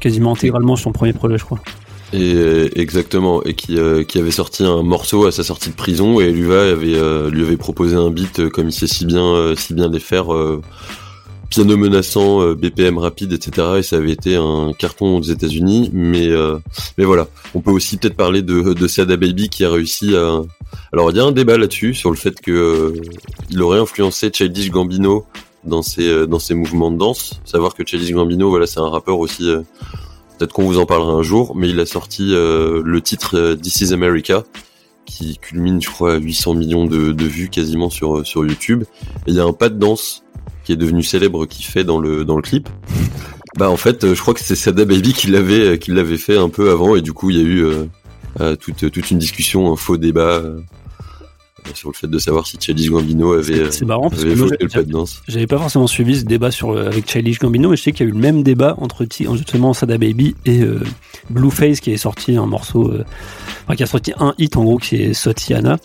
quasiment 0.00 0.32
intégralement 0.32 0.74
sur 0.74 0.84
son 0.84 0.92
premier 0.92 1.12
projet, 1.12 1.38
je 1.38 1.44
crois. 1.44 1.60
Et 2.12 2.34
euh, 2.34 2.68
exactement, 2.74 3.42
et 3.44 3.54
qui, 3.54 3.78
euh, 3.78 4.02
qui 4.02 4.18
avait 4.18 4.32
sorti 4.32 4.64
un 4.64 4.82
morceau 4.82 5.26
à 5.26 5.32
sa 5.32 5.44
sortie 5.44 5.70
de 5.70 5.76
prison, 5.76 6.18
et 6.18 6.26
Aluva 6.26 6.62
avait, 6.70 7.30
lui 7.30 7.42
avait 7.42 7.56
proposé 7.56 7.94
un 7.94 8.10
beat 8.10 8.48
comme 8.48 8.68
il 8.68 8.72
sait 8.72 8.88
si 8.88 9.06
bien, 9.06 9.54
si 9.56 9.74
bien 9.74 9.88
les 9.88 10.00
faire, 10.00 10.26
piano 11.50 11.76
menaçant, 11.76 12.54
BPM 12.54 12.98
rapide, 12.98 13.32
etc. 13.32 13.68
Et 13.78 13.82
ça 13.82 13.96
avait 13.96 14.12
été 14.12 14.36
un 14.36 14.72
carton 14.78 15.18
aux 15.18 15.22
États-Unis, 15.22 15.90
mais 15.92 16.30
mais 16.96 17.04
voilà, 17.04 17.28
on 17.54 17.60
peut 17.60 17.72
aussi 17.72 17.96
peut-être 17.96 18.16
parler 18.16 18.42
de, 18.42 18.72
de 18.72 18.88
Sada 18.88 19.16
Baby 19.16 19.48
qui 19.48 19.64
a 19.64 19.70
réussi 19.70 20.16
à 20.16 20.42
alors 20.92 21.10
il 21.10 21.16
y 21.16 21.20
a 21.20 21.24
un 21.24 21.32
débat 21.32 21.56
là-dessus 21.56 21.94
sur 21.94 22.10
le 22.10 22.16
fait 22.16 22.40
que 22.40 22.50
euh, 22.50 23.00
il 23.50 23.62
aurait 23.62 23.78
influencé 23.78 24.30
Childish 24.32 24.70
Gambino 24.70 25.24
dans 25.64 25.82
ses 25.82 26.08
euh, 26.08 26.26
dans 26.26 26.38
ses 26.38 26.54
mouvements 26.54 26.90
de 26.90 26.98
danse. 26.98 27.40
Savoir 27.44 27.74
que 27.74 27.84
Childish 27.86 28.12
Gambino, 28.12 28.50
voilà, 28.50 28.66
c'est 28.66 28.80
un 28.80 28.88
rappeur 28.88 29.18
aussi. 29.18 29.48
Euh, 29.48 29.60
peut-être 30.38 30.52
qu'on 30.52 30.64
vous 30.64 30.78
en 30.78 30.86
parlera 30.86 31.12
un 31.12 31.22
jour, 31.22 31.54
mais 31.54 31.68
il 31.68 31.78
a 31.80 31.86
sorti 31.86 32.30
le 32.30 33.00
titre 33.02 33.56
This 33.60 33.82
Is 33.82 33.92
America 33.92 34.44
qui 35.04 35.36
culmine, 35.36 35.82
je 35.82 35.90
crois, 35.90 36.14
à 36.14 36.16
800 36.16 36.54
millions 36.54 36.86
de, 36.86 37.12
de, 37.12 37.24
vues 37.26 37.50
quasiment 37.50 37.90
sur 37.90 38.26
sur 38.26 38.46
YouTube. 38.46 38.84
Et 39.26 39.32
il 39.32 39.34
y 39.34 39.40
a 39.40 39.44
un 39.44 39.52
pas 39.52 39.68
de 39.68 39.78
danse 39.78 40.24
qui 40.64 40.72
est 40.72 40.76
devenu 40.76 41.02
célèbre 41.02 41.46
qui 41.46 41.62
fait 41.62 41.84
dans 41.84 41.98
le 41.98 42.24
dans 42.24 42.36
le 42.36 42.42
clip. 42.42 42.68
Bah 43.58 43.70
en 43.70 43.76
fait, 43.76 44.14
je 44.14 44.20
crois 44.20 44.34
que 44.34 44.40
c'est 44.40 44.54
Sada 44.54 44.84
Baby 44.84 45.12
qui 45.12 45.26
l'avait 45.26 45.78
qui 45.78 45.90
l'avait 45.90 46.16
fait 46.16 46.36
un 46.36 46.48
peu 46.48 46.70
avant 46.70 46.94
et 46.96 47.02
du 47.02 47.12
coup 47.12 47.30
il 47.30 47.36
y 47.36 47.40
a 47.40 47.44
eu 47.44 47.64
euh, 48.40 48.54
toute, 48.56 48.90
toute 48.90 49.10
une 49.10 49.18
discussion, 49.18 49.72
un 49.72 49.76
faux 49.76 49.96
débat 49.96 50.36
euh, 50.36 50.60
sur 51.74 51.90
le 51.90 51.94
fait 51.94 52.06
de 52.06 52.18
savoir 52.18 52.46
si 52.46 52.58
Childish 52.60 52.88
Gambino 52.88 53.32
avait, 53.32 53.72
c'est 53.72 53.84
marrant 53.84 54.08
parce 54.08 54.22
avait 54.22 54.34
que 54.34 54.62
le 54.62 54.68
pas 54.68 54.82
de 54.82 54.90
danse. 54.90 55.20
J'avais 55.26 55.48
pas 55.48 55.58
forcément 55.58 55.88
suivi 55.88 56.20
ce 56.20 56.24
débat 56.24 56.52
sur 56.52 56.78
avec 56.78 57.10
Childish 57.10 57.40
Gambino, 57.40 57.70
mais 57.70 57.76
je 57.76 57.82
sais 57.82 57.92
qu'il 57.92 58.06
y 58.06 58.08
a 58.08 58.10
eu 58.10 58.14
le 58.14 58.20
même 58.20 58.44
débat 58.44 58.76
entre 58.78 59.04
justement 59.10 59.74
Sada 59.74 59.98
Baby 59.98 60.36
et 60.46 60.62
euh, 60.62 60.80
Blueface 61.28 61.80
qui 61.80 61.90
est 61.90 61.96
sorti 61.96 62.36
un 62.36 62.46
morceau, 62.46 62.92
enfin, 63.64 63.74
qui 63.74 63.82
a 63.82 63.86
sorti 63.86 64.12
un 64.18 64.34
hit 64.38 64.56
en 64.56 64.64
gros 64.64 64.78
qui 64.78 64.96
est 64.96 65.12
Sotiana. 65.12 65.78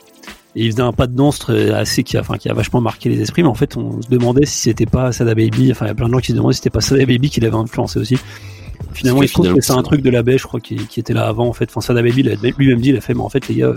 Et 0.55 0.65
il 0.65 0.71
faisait 0.71 0.81
un 0.81 0.93
pas 0.93 1.07
de 1.07 1.15
danse 1.15 1.49
assez 1.49 2.03
qui 2.03 2.17
a, 2.17 2.21
enfin, 2.21 2.37
qui 2.37 2.49
a 2.49 2.53
vachement 2.53 2.79
marqué 2.79 3.09
les 3.09 3.21
esprits, 3.21 3.43
mais 3.43 3.49
en 3.49 3.55
fait 3.55 3.75
on 3.75 4.01
se 4.01 4.07
demandait 4.07 4.45
si 4.45 4.57
c'était 4.57 4.85
pas 4.85 5.11
Sada 5.11 5.35
Baby, 5.35 5.71
enfin 5.71 5.85
il 5.85 5.89
y 5.89 5.91
a 5.91 5.95
plein 5.95 6.07
de 6.07 6.13
gens 6.13 6.19
qui 6.19 6.31
se 6.31 6.33
demandaient 6.33 6.53
si 6.53 6.59
c'était 6.59 6.69
pas 6.69 6.81
Sada 6.81 7.05
Baby 7.05 7.29
qui 7.29 7.41
l'avait 7.41 7.55
influencé 7.55 7.99
aussi. 7.99 8.17
Finalement, 8.93 9.23
il 9.23 9.27
se 9.27 9.33
trouve 9.33 9.53
que 9.53 9.61
c'est 9.61 9.73
un 9.73 9.83
truc 9.83 10.01
de 10.01 10.09
la 10.09 10.23
baie, 10.23 10.37
je 10.37 10.43
crois, 10.43 10.59
qui, 10.59 10.75
qui, 10.75 10.99
était 10.99 11.13
là 11.13 11.27
avant. 11.27 11.47
En 11.47 11.53
fait, 11.53 11.69
enfin, 11.69 11.81
Sada 11.81 12.01
Baby 12.01 12.23
lui-même 12.23 12.79
dit, 12.79 12.89
il 12.89 12.97
a 12.97 13.01
fait, 13.01 13.13
mais 13.13 13.21
en 13.21 13.29
fait, 13.29 13.47
les 13.47 13.55
gars, 13.55 13.73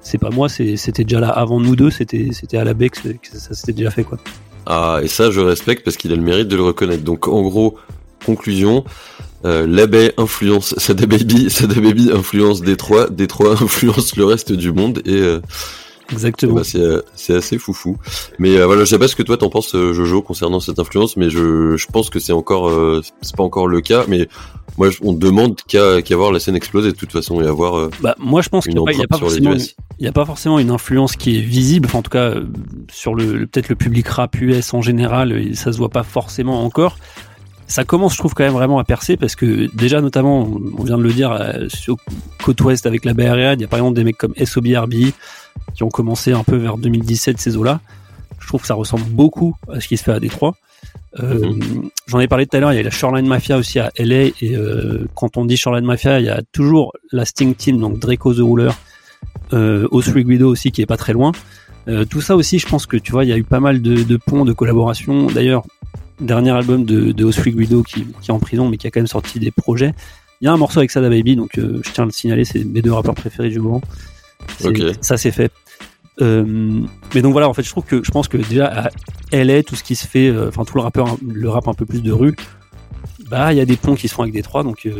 c'est 0.00 0.18
pas 0.18 0.30
moi, 0.30 0.48
c'était 0.48 1.04
déjà 1.04 1.20
là 1.20 1.28
avant 1.28 1.60
nous 1.60 1.76
deux. 1.76 1.90
C'était 1.90 2.28
c'était 2.32 2.56
à 2.56 2.64
la 2.64 2.74
baie 2.74 2.88
que, 2.88 2.98
ça 3.32 3.54
s'était 3.54 3.72
déjà 3.72 3.90
fait, 3.90 4.04
quoi. 4.04 4.18
Ah, 4.66 5.00
et 5.02 5.08
ça, 5.08 5.30
je 5.30 5.40
respecte 5.40 5.84
parce 5.84 5.96
qu'il 5.96 6.12
a 6.12 6.16
le 6.16 6.22
mérite 6.22 6.48
de 6.48 6.56
le 6.56 6.62
reconnaître. 6.62 7.02
Donc, 7.02 7.28
en 7.28 7.42
gros, 7.42 7.76
conclusion. 8.24 8.84
Euh, 9.44 9.66
l'abbé 9.66 10.12
influence 10.16 10.74
Sada 10.78 11.04
Baby, 11.04 11.50
Sada 11.50 11.78
Baby 11.78 12.10
influence 12.10 12.62
Détroit, 12.62 13.10
Détroit 13.10 13.52
influence 13.62 14.16
le 14.16 14.24
reste 14.24 14.52
du 14.52 14.72
monde 14.72 15.02
et 15.04 15.20
euh, 15.20 15.40
Exactement. 16.14 16.54
Bah, 16.54 16.62
euh, 16.76 17.02
c'est 17.16 17.34
assez 17.34 17.58
foufou. 17.58 17.96
Mais 18.38 18.56
euh, 18.56 18.66
voilà, 18.66 18.84
je 18.84 18.90
sais 18.90 18.98
pas 18.98 19.08
ce 19.08 19.16
que 19.16 19.22
toi 19.24 19.36
t'en 19.36 19.50
penses, 19.50 19.74
euh, 19.74 19.92
Jojo, 19.92 20.22
concernant 20.22 20.60
cette 20.60 20.78
influence, 20.78 21.16
mais 21.16 21.28
je, 21.28 21.76
je 21.76 21.86
pense 21.88 22.08
que 22.08 22.20
c'est 22.20 22.32
encore, 22.32 22.70
c'est 23.20 23.36
pas 23.36 23.42
encore 23.42 23.66
le 23.66 23.80
cas. 23.80 24.04
Mais 24.06 24.28
moi, 24.78 24.88
on 25.02 25.12
demande 25.12 25.56
qu'à 25.66 26.02
qu'à 26.02 26.16
voir 26.16 26.30
la 26.30 26.38
scène 26.38 26.54
exploser 26.54 26.92
de 26.92 26.96
toute 26.96 27.10
façon 27.10 27.42
et 27.42 27.46
avoir. 27.46 27.90
bah, 28.00 28.14
moi, 28.18 28.42
je 28.42 28.48
pense 28.48 28.64
qu'il 28.64 28.74
n'y 28.74 29.02
a, 29.02 29.06
pas 29.08 29.18
forcément, 29.18 29.54
il 29.98 30.04
y 30.04 30.08
a 30.08 30.12
pas 30.12 30.24
forcément 30.24 30.58
une 30.58 30.70
influence 30.70 31.16
qui 31.16 31.36
est 31.36 31.42
visible. 31.42 31.86
Enfin, 31.86 31.98
en 31.98 32.02
tout 32.02 32.10
cas, 32.10 32.34
sur 32.92 33.14
le, 33.14 33.46
peut-être 33.46 33.68
le 33.68 33.76
public 33.76 34.06
rap 34.08 34.40
US 34.40 34.72
en 34.72 34.82
général, 34.82 35.54
ça 35.54 35.72
se 35.72 35.78
voit 35.78 35.90
pas 35.90 36.04
forcément 36.04 36.64
encore 36.64 36.96
ça 37.66 37.82
commence, 37.82 38.12
je 38.12 38.18
trouve, 38.18 38.34
quand 38.34 38.44
même 38.44 38.52
vraiment 38.52 38.78
à 38.78 38.84
percer 38.84 39.16
parce 39.16 39.34
que 39.34 39.74
déjà, 39.74 40.02
notamment, 40.02 40.46
on 40.78 40.84
vient 40.84 40.98
de 40.98 41.02
le 41.02 41.14
dire, 41.14 41.34
sur 41.68 41.96
côte 42.42 42.60
ouest 42.60 42.84
avec 42.84 43.06
la 43.06 43.14
Bay 43.14 43.24
il 43.54 43.62
y 43.62 43.64
a 43.64 43.68
par 43.68 43.78
exemple 43.78 43.96
des 43.96 44.04
mecs 44.04 44.18
comme 44.18 44.34
SOBRB 44.36 44.92
qui 45.74 45.82
ont 45.82 45.88
commencé 45.88 46.32
un 46.32 46.44
peu 46.44 46.56
vers 46.56 46.78
2017 46.78 47.38
ces 47.38 47.56
eaux-là. 47.56 47.80
Je 48.38 48.46
trouve 48.46 48.60
que 48.60 48.66
ça 48.66 48.74
ressemble 48.74 49.04
beaucoup 49.04 49.56
à 49.72 49.80
ce 49.80 49.88
qui 49.88 49.96
se 49.96 50.04
fait 50.04 50.12
à 50.12 50.20
Détroit. 50.20 50.54
Euh, 51.20 51.52
mhm. 51.52 51.90
J'en 52.06 52.20
ai 52.20 52.28
parlé 52.28 52.46
tout 52.46 52.56
à 52.56 52.60
l'heure, 52.60 52.72
il 52.72 52.76
y 52.76 52.80
a 52.80 52.82
la 52.82 52.90
Shoreline 52.90 53.26
Mafia 53.26 53.56
aussi 53.56 53.78
à 53.78 53.90
LA 53.98 54.24
et 54.24 54.34
euh, 54.56 55.06
quand 55.14 55.36
on 55.36 55.44
dit 55.44 55.56
Shoreline 55.56 55.86
Mafia, 55.86 56.20
il 56.20 56.26
y 56.26 56.30
a 56.30 56.42
toujours 56.52 56.92
la 57.12 57.24
Sting 57.24 57.54
Team, 57.54 57.78
donc 57.78 57.98
Draco 57.98 58.34
the 58.34 58.40
Ruler, 58.40 58.70
euh, 59.52 59.86
Osri 59.90 60.24
Guido 60.24 60.50
aussi 60.50 60.72
qui 60.72 60.82
est 60.82 60.86
pas 60.86 60.96
très 60.96 61.12
loin. 61.12 61.32
Euh, 61.86 62.04
tout 62.04 62.20
ça 62.20 62.34
aussi, 62.34 62.58
je 62.58 62.66
pense 62.66 62.86
que 62.86 62.96
tu 62.96 63.12
vois, 63.12 63.24
il 63.24 63.30
y 63.30 63.32
a 63.32 63.36
eu 63.36 63.44
pas 63.44 63.60
mal 63.60 63.80
de, 63.80 64.02
de 64.02 64.16
ponts, 64.16 64.44
de 64.44 64.52
collaborations. 64.52 65.26
D'ailleurs, 65.26 65.64
dernier 66.20 66.50
album 66.50 66.84
de, 66.84 67.12
de 67.12 67.24
Osri 67.24 67.52
Guido 67.52 67.82
qui, 67.82 68.06
qui, 68.20 68.30
est 68.30 68.34
en 68.34 68.38
prison 68.38 68.68
mais 68.68 68.76
qui 68.76 68.86
a 68.86 68.90
quand 68.90 69.00
même 69.00 69.06
sorti 69.06 69.38
des 69.38 69.50
projets. 69.50 69.94
Il 70.40 70.46
y 70.46 70.48
a 70.48 70.52
un 70.52 70.56
morceau 70.56 70.80
avec 70.80 70.90
Sada 70.90 71.08
Baby, 71.08 71.36
donc 71.36 71.52
je 71.56 71.90
tiens 71.92 72.04
à 72.04 72.06
le 72.06 72.12
signaler, 72.12 72.44
c'est 72.44 72.64
mes 72.64 72.82
deux 72.82 72.92
rappeurs 72.92 73.14
préférés 73.14 73.50
du 73.50 73.60
moment. 73.60 73.80
Ça 75.00 75.16
c'est 75.16 75.30
fait. 75.30 75.52
Euh, 76.20 76.82
mais 77.14 77.22
donc 77.22 77.32
voilà, 77.32 77.48
en 77.48 77.54
fait, 77.54 77.62
je 77.62 77.70
trouve 77.70 77.84
que 77.84 78.02
je 78.04 78.10
pense 78.10 78.28
que 78.28 78.36
déjà 78.36 78.66
à 78.66 79.44
LA, 79.44 79.62
tout 79.62 79.74
ce 79.74 79.82
qui 79.82 79.96
se 79.96 80.06
fait, 80.06 80.28
euh, 80.28 80.48
enfin 80.48 80.64
tout 80.64 80.76
le 80.76 80.82
rappeur, 80.82 81.16
le 81.26 81.48
rap 81.48 81.66
un 81.68 81.74
peu 81.74 81.86
plus 81.86 82.02
de 82.02 82.12
rue, 82.12 82.36
bah 83.28 83.52
il 83.52 83.56
y 83.56 83.60
a 83.60 83.64
des 83.64 83.76
ponts 83.76 83.94
qui 83.94 84.08
se 84.08 84.14
font 84.14 84.22
avec 84.22 84.34
des 84.34 84.42
trois, 84.42 84.62
donc 84.62 84.86
euh, 84.86 84.96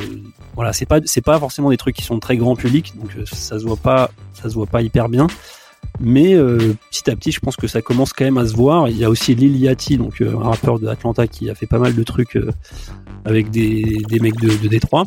voilà, 0.54 0.72
c'est 0.72 0.86
pas 0.86 0.98
c'est 1.04 1.20
pas 1.20 1.38
forcément 1.38 1.70
des 1.70 1.76
trucs 1.76 1.94
qui 1.94 2.02
sont 2.02 2.18
très 2.18 2.36
grand 2.36 2.56
public, 2.56 2.94
donc 2.96 3.10
ça 3.26 3.58
se 3.58 3.64
voit 3.64 3.76
pas, 3.76 4.10
ça 4.32 4.48
se 4.48 4.54
voit 4.54 4.66
pas 4.66 4.82
hyper 4.82 5.08
bien. 5.08 5.26
Mais 6.00 6.34
petit 6.90 7.08
à 7.08 7.14
petit, 7.14 7.30
je 7.30 7.38
pense 7.38 7.54
que 7.54 7.68
ça 7.68 7.80
commence 7.80 8.12
quand 8.12 8.24
même 8.24 8.38
à 8.38 8.46
se 8.46 8.56
voir. 8.56 8.88
Il 8.88 8.96
y 8.98 9.04
a 9.04 9.10
aussi 9.10 9.36
Lil 9.36 9.56
Yachty, 9.56 9.96
donc 9.96 10.20
un 10.22 10.38
rappeur 10.38 10.80
de 10.80 10.88
Atlanta 10.88 11.28
qui 11.28 11.48
a 11.50 11.54
fait 11.54 11.68
pas 11.68 11.78
mal 11.78 11.94
de 11.94 12.02
trucs 12.02 12.36
avec 13.24 13.50
des, 13.50 14.02
des 14.08 14.18
mecs 14.18 14.40
de, 14.40 14.56
de 14.60 14.66
Détroit. 14.66 15.06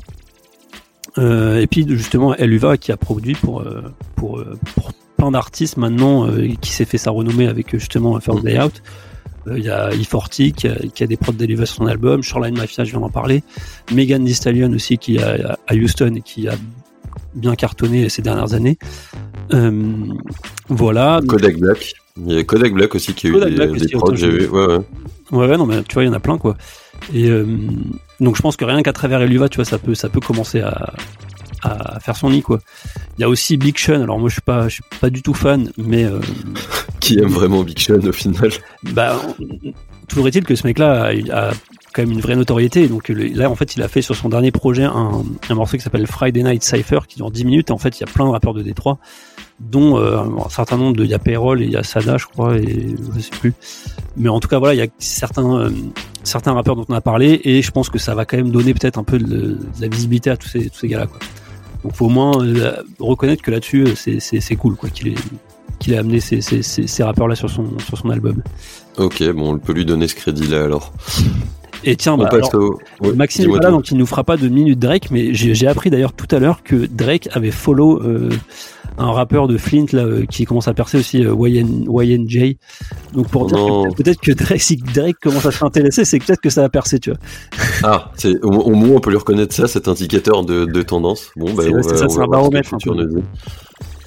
Euh, 1.17 1.61
et 1.61 1.67
puis 1.67 1.85
justement, 1.87 2.35
Eluva 2.35 2.77
qui 2.77 2.91
a 2.91 2.97
produit 2.97 3.33
pour, 3.33 3.61
euh, 3.61 3.81
pour, 4.15 4.39
euh, 4.39 4.57
pour 4.75 4.91
plein 5.17 5.31
d'artistes 5.31 5.77
maintenant, 5.77 6.29
qui 6.61 6.71
s'est 6.71 6.85
fait 6.85 6.99
sa 6.99 7.11
renommée 7.11 7.47
avec 7.47 7.71
justement 7.71 8.19
First 8.19 8.43
Day 8.43 8.59
Out. 8.61 8.83
Il 9.49 9.63
y 9.63 9.69
a 9.69 9.89
E40 9.89 10.51
qui 10.51 10.67
a, 10.67 10.75
qui 10.93 11.03
a 11.03 11.07
des 11.07 11.17
prods 11.17 11.31
d'Eluva 11.31 11.65
sur 11.65 11.77
son 11.77 11.87
album, 11.87 12.21
Shoreline 12.21 12.57
Mafia, 12.57 12.83
je 12.83 12.91
viens 12.91 12.99
d'en 12.99 13.09
parler, 13.09 13.43
Megan 13.93 14.23
Thee 14.25 14.35
Stallion 14.35 14.71
aussi 14.73 14.97
qui 14.97 15.15
est 15.15 15.23
à 15.23 15.73
Houston 15.73 16.15
et 16.17 16.21
qui 16.21 16.47
a 16.49 16.53
bien 17.33 17.55
cartonné 17.55 18.09
ces 18.09 18.21
dernières 18.21 18.53
années. 18.53 18.77
voilà. 20.69 21.21
Kodak 21.25 21.57
Black. 21.57 21.93
Il 22.17 22.33
y 22.33 22.37
a 22.37 22.43
Kodak 22.43 22.73
Black 22.73 22.93
aussi 22.93 23.13
qui 23.13 23.27
a 23.27 23.29
eu 23.31 23.39
des, 23.39 23.67
des 23.67 23.87
prods, 23.93 24.15
j'ai 24.15 24.29
vu. 24.29 24.47
Ouais, 24.49 24.67
ouais. 24.67 24.79
Ouais, 25.31 25.57
non, 25.57 25.65
mais 25.65 25.83
tu 25.83 25.93
vois, 25.93 26.03
il 26.03 26.07
y 26.07 26.09
en 26.09 26.13
a 26.13 26.19
plein, 26.19 26.37
quoi. 26.37 26.55
Et 27.13 27.29
euh, 27.29 27.45
donc 28.19 28.35
je 28.35 28.41
pense 28.41 28.55
que 28.57 28.65
rien 28.65 28.81
qu'à 28.81 28.93
travers 28.93 29.21
Eluva, 29.21 29.49
tu 29.49 29.57
vois, 29.57 29.65
ça 29.65 29.77
peut, 29.77 29.95
ça 29.95 30.09
peut 30.09 30.19
commencer 30.19 30.61
à, 30.61 30.93
à 31.63 31.99
faire 31.99 32.15
son 32.15 32.29
nid 32.29 32.41
quoi. 32.41 32.59
Il 33.17 33.21
y 33.21 33.23
a 33.23 33.29
aussi 33.29 33.57
Big 33.57 33.77
Sean. 33.77 34.01
Alors 34.01 34.19
moi 34.19 34.29
je 34.29 34.33
suis 34.33 34.41
pas, 34.41 34.67
je 34.67 34.75
suis 34.75 34.83
pas 34.99 35.09
du 35.09 35.21
tout 35.21 35.33
fan, 35.33 35.71
mais 35.77 36.05
euh, 36.05 36.19
Qui 36.99 37.19
aime 37.19 37.29
vraiment 37.29 37.63
Big 37.63 37.79
Sean 37.79 38.05
au 38.05 38.11
final 38.11 38.49
bah 38.83 39.19
toujours 40.07 40.27
est-il 40.27 40.45
que 40.45 40.55
ce 40.55 40.65
mec-là 40.65 41.11
a, 41.31 41.49
a 41.49 41.51
quand 41.93 42.01
même 42.01 42.11
une 42.11 42.21
vraie 42.21 42.35
notoriété. 42.35 42.87
Donc 42.87 43.09
là 43.09 43.49
en 43.49 43.55
fait 43.55 43.75
il 43.75 43.81
a 43.81 43.87
fait 43.87 44.01
sur 44.01 44.15
son 44.15 44.29
dernier 44.29 44.51
projet 44.51 44.83
un, 44.83 45.23
un 45.49 45.55
morceau 45.55 45.77
qui 45.77 45.83
s'appelle 45.83 46.07
Friday 46.07 46.43
Night 46.43 46.63
Cypher 46.63 46.99
qui 47.07 47.17
dure 47.17 47.31
10 47.31 47.45
minutes. 47.45 47.69
Et 47.69 47.73
en 47.73 47.77
fait 47.77 47.99
il 47.99 48.01
y 48.01 48.09
a 48.09 48.11
plein 48.11 48.25
de 48.25 48.31
rappeurs 48.31 48.53
de 48.53 48.61
Détroit, 48.61 48.99
dont 49.59 49.97
euh, 49.97 50.21
un 50.21 50.49
certain 50.49 50.77
nombre 50.77 50.95
de, 50.95 51.03
il 51.03 51.09
y 51.09 51.13
a 51.13 51.19
Payroll 51.19 51.61
et 51.61 51.65
il 51.65 51.71
y 51.71 51.77
a 51.77 51.83
Sada 51.83 52.17
je 52.17 52.25
crois 52.25 52.57
et 52.57 52.95
je 53.15 53.19
sais 53.19 53.31
plus. 53.31 53.53
Mais 54.15 54.29
en 54.29 54.39
tout 54.39 54.47
cas 54.47 54.59
voilà 54.59 54.75
il 54.75 54.77
y 54.77 54.83
a 54.83 54.87
certains 54.99 55.59
euh, 55.59 55.69
certains 56.27 56.53
rappeurs 56.53 56.75
dont 56.75 56.85
on 56.87 56.93
a 56.93 57.01
parlé 57.01 57.41
et 57.43 57.61
je 57.61 57.71
pense 57.71 57.89
que 57.89 57.97
ça 57.97 58.15
va 58.15 58.25
quand 58.25 58.37
même 58.37 58.51
donner 58.51 58.73
peut-être 58.73 58.97
un 58.97 59.03
peu 59.03 59.17
de, 59.17 59.57
la 59.79 59.87
visibilité 59.87 60.29
à 60.29 60.37
tous 60.37 60.49
ces, 60.49 60.87
gars-là 60.87 61.07
quoi. 61.07 61.19
Donc 61.83 61.95
faut 61.95 62.05
au 62.05 62.09
moins 62.09 62.43
euh, 62.43 62.75
reconnaître 62.99 63.41
que 63.41 63.51
là-dessus 63.51 63.85
euh, 63.87 64.19
c'est, 64.19 64.55
cool 64.55 64.75
quoi 64.75 64.89
qu'il 64.89 65.09
ait 65.09 65.15
qu'il 65.79 65.93
ait 65.93 65.97
amené 65.97 66.19
ces, 66.19 66.41
ces, 66.41 66.61
ces, 66.63 66.87
ces 66.87 67.03
rappeurs 67.03 67.27
là 67.27 67.35
sur 67.35 67.49
son 67.49 67.77
sur 67.79 67.97
son 67.97 68.09
album. 68.09 68.41
Ok, 68.97 69.23
bon, 69.31 69.53
on 69.53 69.57
peut 69.59 69.73
lui 69.73 69.85
donner 69.85 70.07
ce 70.07 70.15
crédit-là 70.15 70.63
alors. 70.63 70.91
Et 71.83 71.95
tiens, 71.95 72.17
bah, 72.17 72.25
passe 72.25 72.53
alors, 72.53 72.79
au. 73.01 73.05
Ouais, 73.05 73.13
Maxime 73.13 73.43
dis-moi 73.43 73.59
pas 73.59 73.65
là, 73.65 73.71
donc 73.71 73.91
il 73.91 73.97
nous 73.97 74.05
fera 74.05 74.23
pas 74.23 74.37
de 74.37 74.47
minute 74.47 74.79
Drake, 74.79 75.09
mais 75.11 75.33
j'ai 75.33 75.67
appris 75.67 75.89
d'ailleurs 75.89 76.13
tout 76.13 76.27
à 76.35 76.39
l'heure 76.39 76.63
que 76.63 76.87
Drake 76.87 77.29
avait 77.31 77.51
follow 77.51 78.01
euh, 78.01 78.29
un 78.97 79.11
rappeur 79.11 79.47
de 79.47 79.57
Flint 79.57 79.85
là 79.93 80.05
euh, 80.05 80.25
qui 80.25 80.45
commence 80.45 80.67
à 80.67 80.73
percer 80.73 80.97
aussi 80.97 81.25
euh, 81.25 81.35
YN, 81.35 81.85
YNJ. 81.89 82.55
Donc 83.13 83.29
pour 83.29 83.47
dire 83.47 83.57
peut-être 83.95 84.19
que 84.19 84.31
Drake, 84.31 84.61
si 84.61 84.77
Drake 84.77 85.17
commence 85.21 85.45
à 85.45 85.51
s'intéresser, 85.51 86.05
c'est 86.05 86.19
peut-être 86.19 86.41
que 86.41 86.49
ça 86.49 86.61
va 86.61 86.69
percer, 86.69 86.99
tu 86.99 87.11
vois. 87.11 87.19
Ah, 87.83 88.11
au, 88.43 88.47
au 88.47 88.73
moins 88.73 88.97
on 88.97 88.99
peut 88.99 89.11
lui 89.11 89.17
reconnaître 89.17 89.53
ça, 89.53 89.67
cet 89.67 89.87
indicateur 89.87 90.43
de, 90.43 90.65
de 90.65 90.81
tendance. 90.81 91.31
Bon, 91.35 91.53
bah, 91.53 91.63
on 91.67 91.75
va, 91.75 91.83
ça, 91.83 92.05
on 92.09 92.15
va 92.15 92.23
un 92.23 92.27
baromètre, 92.27 92.75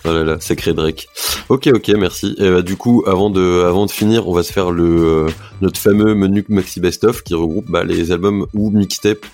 Oh 0.04 0.12
là 0.12 0.24
là, 0.24 0.40
sacré 0.40 0.72
Drake. 0.72 1.08
Ok, 1.48 1.68
ok, 1.72 1.88
merci. 1.98 2.34
Et 2.38 2.50
bah, 2.50 2.62
du 2.62 2.76
coup, 2.76 3.04
avant 3.06 3.30
de, 3.30 3.64
avant 3.66 3.86
de 3.86 3.90
finir, 3.90 4.28
on 4.28 4.32
va 4.32 4.42
se 4.42 4.52
faire 4.52 4.70
le, 4.70 4.84
euh, 4.84 5.28
notre 5.60 5.78
fameux 5.78 6.14
menu 6.14 6.44
Maxi 6.48 6.80
Best 6.80 7.04
of 7.04 7.22
qui 7.22 7.34
regroupe 7.34 7.70
bah, 7.70 7.84
les 7.84 8.12
albums 8.12 8.46
ou 8.54 8.70
mixtapes 8.70 9.26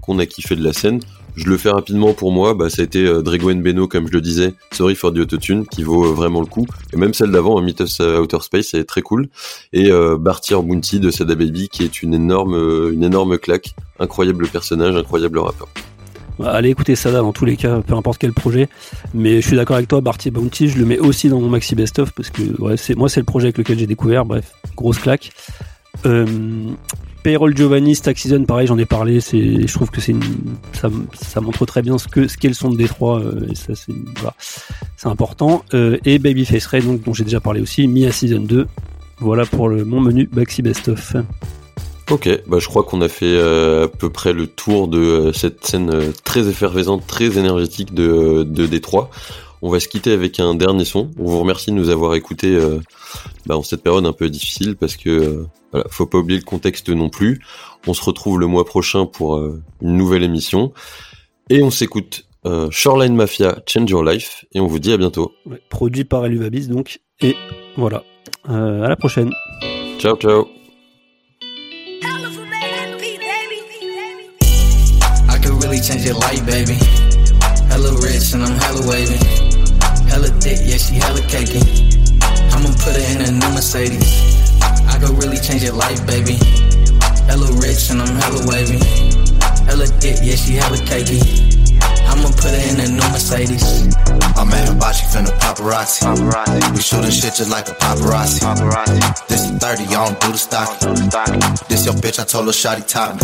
qu'on 0.00 0.18
a 0.18 0.26
kiffé 0.26 0.56
de 0.56 0.64
la 0.64 0.72
scène. 0.72 1.00
Je 1.34 1.48
le 1.48 1.56
fais 1.56 1.70
rapidement 1.70 2.12
pour 2.12 2.30
moi, 2.30 2.52
bah, 2.54 2.68
ça 2.68 2.82
a 2.82 2.84
été 2.84 3.06
euh, 3.06 3.22
Beno, 3.22 3.88
comme 3.88 4.06
je 4.06 4.12
le 4.12 4.20
disais, 4.20 4.54
Sorry 4.72 4.94
for 4.94 5.12
the 5.12 5.18
Autotune, 5.18 5.66
qui 5.66 5.82
vaut 5.82 6.04
euh, 6.04 6.12
vraiment 6.12 6.40
le 6.40 6.46
coup. 6.46 6.66
Et 6.92 6.96
même 6.96 7.14
celle 7.14 7.30
d'avant, 7.30 7.58
hein, 7.58 7.62
Mythos 7.62 8.00
euh, 8.00 8.20
Outer 8.20 8.40
Space, 8.42 8.74
elle 8.74 8.80
est 8.80 8.84
très 8.84 9.00
cool. 9.00 9.28
Et 9.72 9.90
euh, 9.90 10.18
Bartier 10.18 10.56
Bounty 10.56 11.00
de 11.00 11.10
Sada 11.10 11.34
Baby, 11.34 11.68
qui 11.68 11.84
est 11.84 12.02
une 12.02 12.12
énorme, 12.12 12.54
euh, 12.54 12.92
une 12.92 13.02
énorme 13.02 13.38
claque. 13.38 13.74
Incroyable 13.98 14.46
personnage, 14.48 14.94
incroyable 14.94 15.38
rappeur. 15.38 15.68
Allez 16.42 16.70
écouter 16.70 16.96
ça 16.96 17.12
dans 17.12 17.32
tous 17.32 17.44
les 17.44 17.56
cas, 17.56 17.80
peu 17.80 17.94
importe 17.94 18.18
quel 18.18 18.32
projet. 18.32 18.68
Mais 19.14 19.40
je 19.40 19.46
suis 19.46 19.56
d'accord 19.56 19.76
avec 19.76 19.88
toi, 19.88 20.00
Barty 20.00 20.30
Bounty, 20.30 20.68
je 20.68 20.78
le 20.78 20.86
mets 20.86 20.98
aussi 20.98 21.28
dans 21.28 21.40
mon 21.40 21.48
maxi 21.48 21.74
best 21.74 21.98
of 21.98 22.12
parce 22.12 22.30
que 22.30 22.42
c'est 22.76 22.96
moi 22.96 23.08
c'est 23.08 23.20
le 23.20 23.26
projet 23.26 23.46
avec 23.46 23.58
lequel 23.58 23.78
j'ai 23.78 23.86
découvert. 23.86 24.24
Bref, 24.24 24.52
grosse 24.76 24.98
claque. 24.98 25.30
Euh, 26.06 26.26
Payroll 27.22 27.56
Giovanni, 27.56 27.94
Stack 27.94 28.18
Season, 28.18 28.44
pareil, 28.44 28.66
j'en 28.66 28.78
ai 28.78 28.84
parlé. 28.84 29.20
Je 29.20 29.72
trouve 29.72 29.90
que 29.90 30.00
ça, 30.00 31.40
montre 31.40 31.66
très 31.66 31.82
bien 31.82 31.96
ce 31.98 32.08
que 32.08 32.26
ce 32.26 32.36
qu'est 32.36 32.48
le 32.48 32.54
son 32.54 32.70
de 32.70 32.76
Détroit. 32.76 33.20
euh, 33.20 33.54
ça 33.54 33.74
c'est 34.96 35.08
important. 35.08 35.64
Euh, 35.74 35.98
et 36.04 36.18
Babyface 36.18 36.66
Ray, 36.66 36.82
dont 36.82 37.14
j'ai 37.14 37.24
déjà 37.24 37.40
parlé 37.40 37.60
aussi, 37.60 37.86
Mia 37.86 38.10
Season 38.10 38.40
2. 38.40 38.66
Voilà 39.18 39.46
pour 39.46 39.70
mon 39.70 40.00
menu 40.00 40.28
maxi 40.32 40.62
best 40.62 40.88
of. 40.88 41.14
Ok, 42.10 42.28
bah 42.46 42.58
je 42.58 42.66
crois 42.66 42.82
qu'on 42.82 43.00
a 43.00 43.08
fait 43.08 43.26
euh, 43.26 43.84
à 43.84 43.88
peu 43.88 44.10
près 44.10 44.32
le 44.32 44.46
tour 44.46 44.88
de 44.88 44.98
euh, 44.98 45.32
cette 45.32 45.64
scène 45.64 45.90
euh, 45.94 46.12
très 46.24 46.48
effervescente, 46.48 47.06
très 47.06 47.38
énergétique 47.38 47.94
de, 47.94 48.42
de 48.42 48.66
Détroit. 48.66 49.10
On 49.62 49.70
va 49.70 49.78
se 49.78 49.86
quitter 49.86 50.12
avec 50.12 50.40
un 50.40 50.54
dernier 50.54 50.84
son. 50.84 51.10
On 51.18 51.24
vous 51.24 51.38
remercie 51.38 51.70
de 51.70 51.76
nous 51.76 51.88
avoir 51.88 52.14
écoutés 52.14 52.54
euh, 52.54 52.80
bah, 53.46 53.56
en 53.56 53.62
cette 53.62 53.82
période 53.82 54.04
un 54.04 54.12
peu 54.12 54.28
difficile 54.28 54.76
parce 54.76 54.96
que 54.96 55.08
euh, 55.08 55.46
voilà, 55.70 55.86
faut 55.90 56.06
pas 56.06 56.18
oublier 56.18 56.40
le 56.40 56.44
contexte 56.44 56.88
non 56.90 57.08
plus. 57.08 57.40
On 57.86 57.94
se 57.94 58.02
retrouve 58.02 58.40
le 58.40 58.46
mois 58.46 58.64
prochain 58.64 59.06
pour 59.06 59.36
euh, 59.36 59.62
une 59.80 59.96
nouvelle 59.96 60.24
émission 60.24 60.72
et 61.48 61.62
on 61.62 61.70
s'écoute 61.70 62.26
euh, 62.44 62.68
Shoreline 62.70 63.14
Mafia 63.14 63.60
Change 63.66 63.88
Your 63.88 64.02
Life 64.02 64.44
et 64.52 64.60
on 64.60 64.66
vous 64.66 64.80
dit 64.80 64.92
à 64.92 64.96
bientôt. 64.96 65.32
Ouais, 65.46 65.62
produit 65.70 66.04
par 66.04 66.26
Eluvabis 66.26 66.66
donc. 66.66 67.00
Et 67.20 67.36
voilà. 67.76 68.02
Euh, 68.50 68.82
à 68.82 68.88
la 68.88 68.96
prochaine. 68.96 69.30
Ciao 69.98 70.16
ciao. 70.16 70.61
Change 75.82 76.04
your 76.04 76.14
life, 76.14 76.46
baby. 76.46 76.78
Hella 77.66 77.90
rich 78.00 78.34
and 78.34 78.44
I'm 78.44 78.54
hella 78.60 78.86
wavy. 78.86 79.18
Hella 80.06 80.28
thick, 80.38 80.60
yeah, 80.62 80.76
she 80.76 80.94
hella 80.94 81.20
cakey. 81.26 81.62
I'ma 82.54 82.70
put 82.78 82.94
her 82.94 83.06
in 83.10 83.22
a 83.22 83.32
new 83.32 83.50
Mercedes. 83.52 84.62
I 84.62 84.98
could 85.00 85.10
really 85.18 85.38
change 85.38 85.64
your 85.64 85.74
life, 85.74 86.06
baby. 86.06 86.38
Hella 87.26 87.50
rich 87.58 87.90
and 87.90 88.00
I'm 88.00 88.14
hella 88.14 88.46
wavy. 88.46 88.78
Hella 89.66 89.86
thick, 89.98 90.18
yeah, 90.22 90.36
she 90.36 90.54
hella 90.54 90.76
cakey. 90.86 91.51
I'ma 92.22 92.30
put 92.38 92.54
her 92.54 92.62
in 92.70 92.78
a 92.78 92.86
new 92.86 93.08
Mercedes. 93.10 93.90
I'm 94.38 94.46
at 94.54 94.70
Hibachi 94.70 95.10
from 95.10 95.26
the 95.26 95.34
paparazzi. 95.42 96.06
We 96.70 96.78
shooting 96.78 97.10
shit 97.10 97.34
just 97.34 97.50
like 97.50 97.66
a 97.66 97.74
paparazzi. 97.74 98.46
This 99.26 99.42
is 99.42 99.58
30, 99.58 99.90
I 99.90 100.06
don't 100.06 100.20
do 100.22 100.30
the 100.30 100.38
stock. 100.38 100.70
This 101.66 101.82
your 101.82 101.98
bitch, 101.98 102.22
I 102.22 102.24
told 102.24 102.46
her 102.46 102.54
shotty 102.54 102.86
top. 102.86 103.18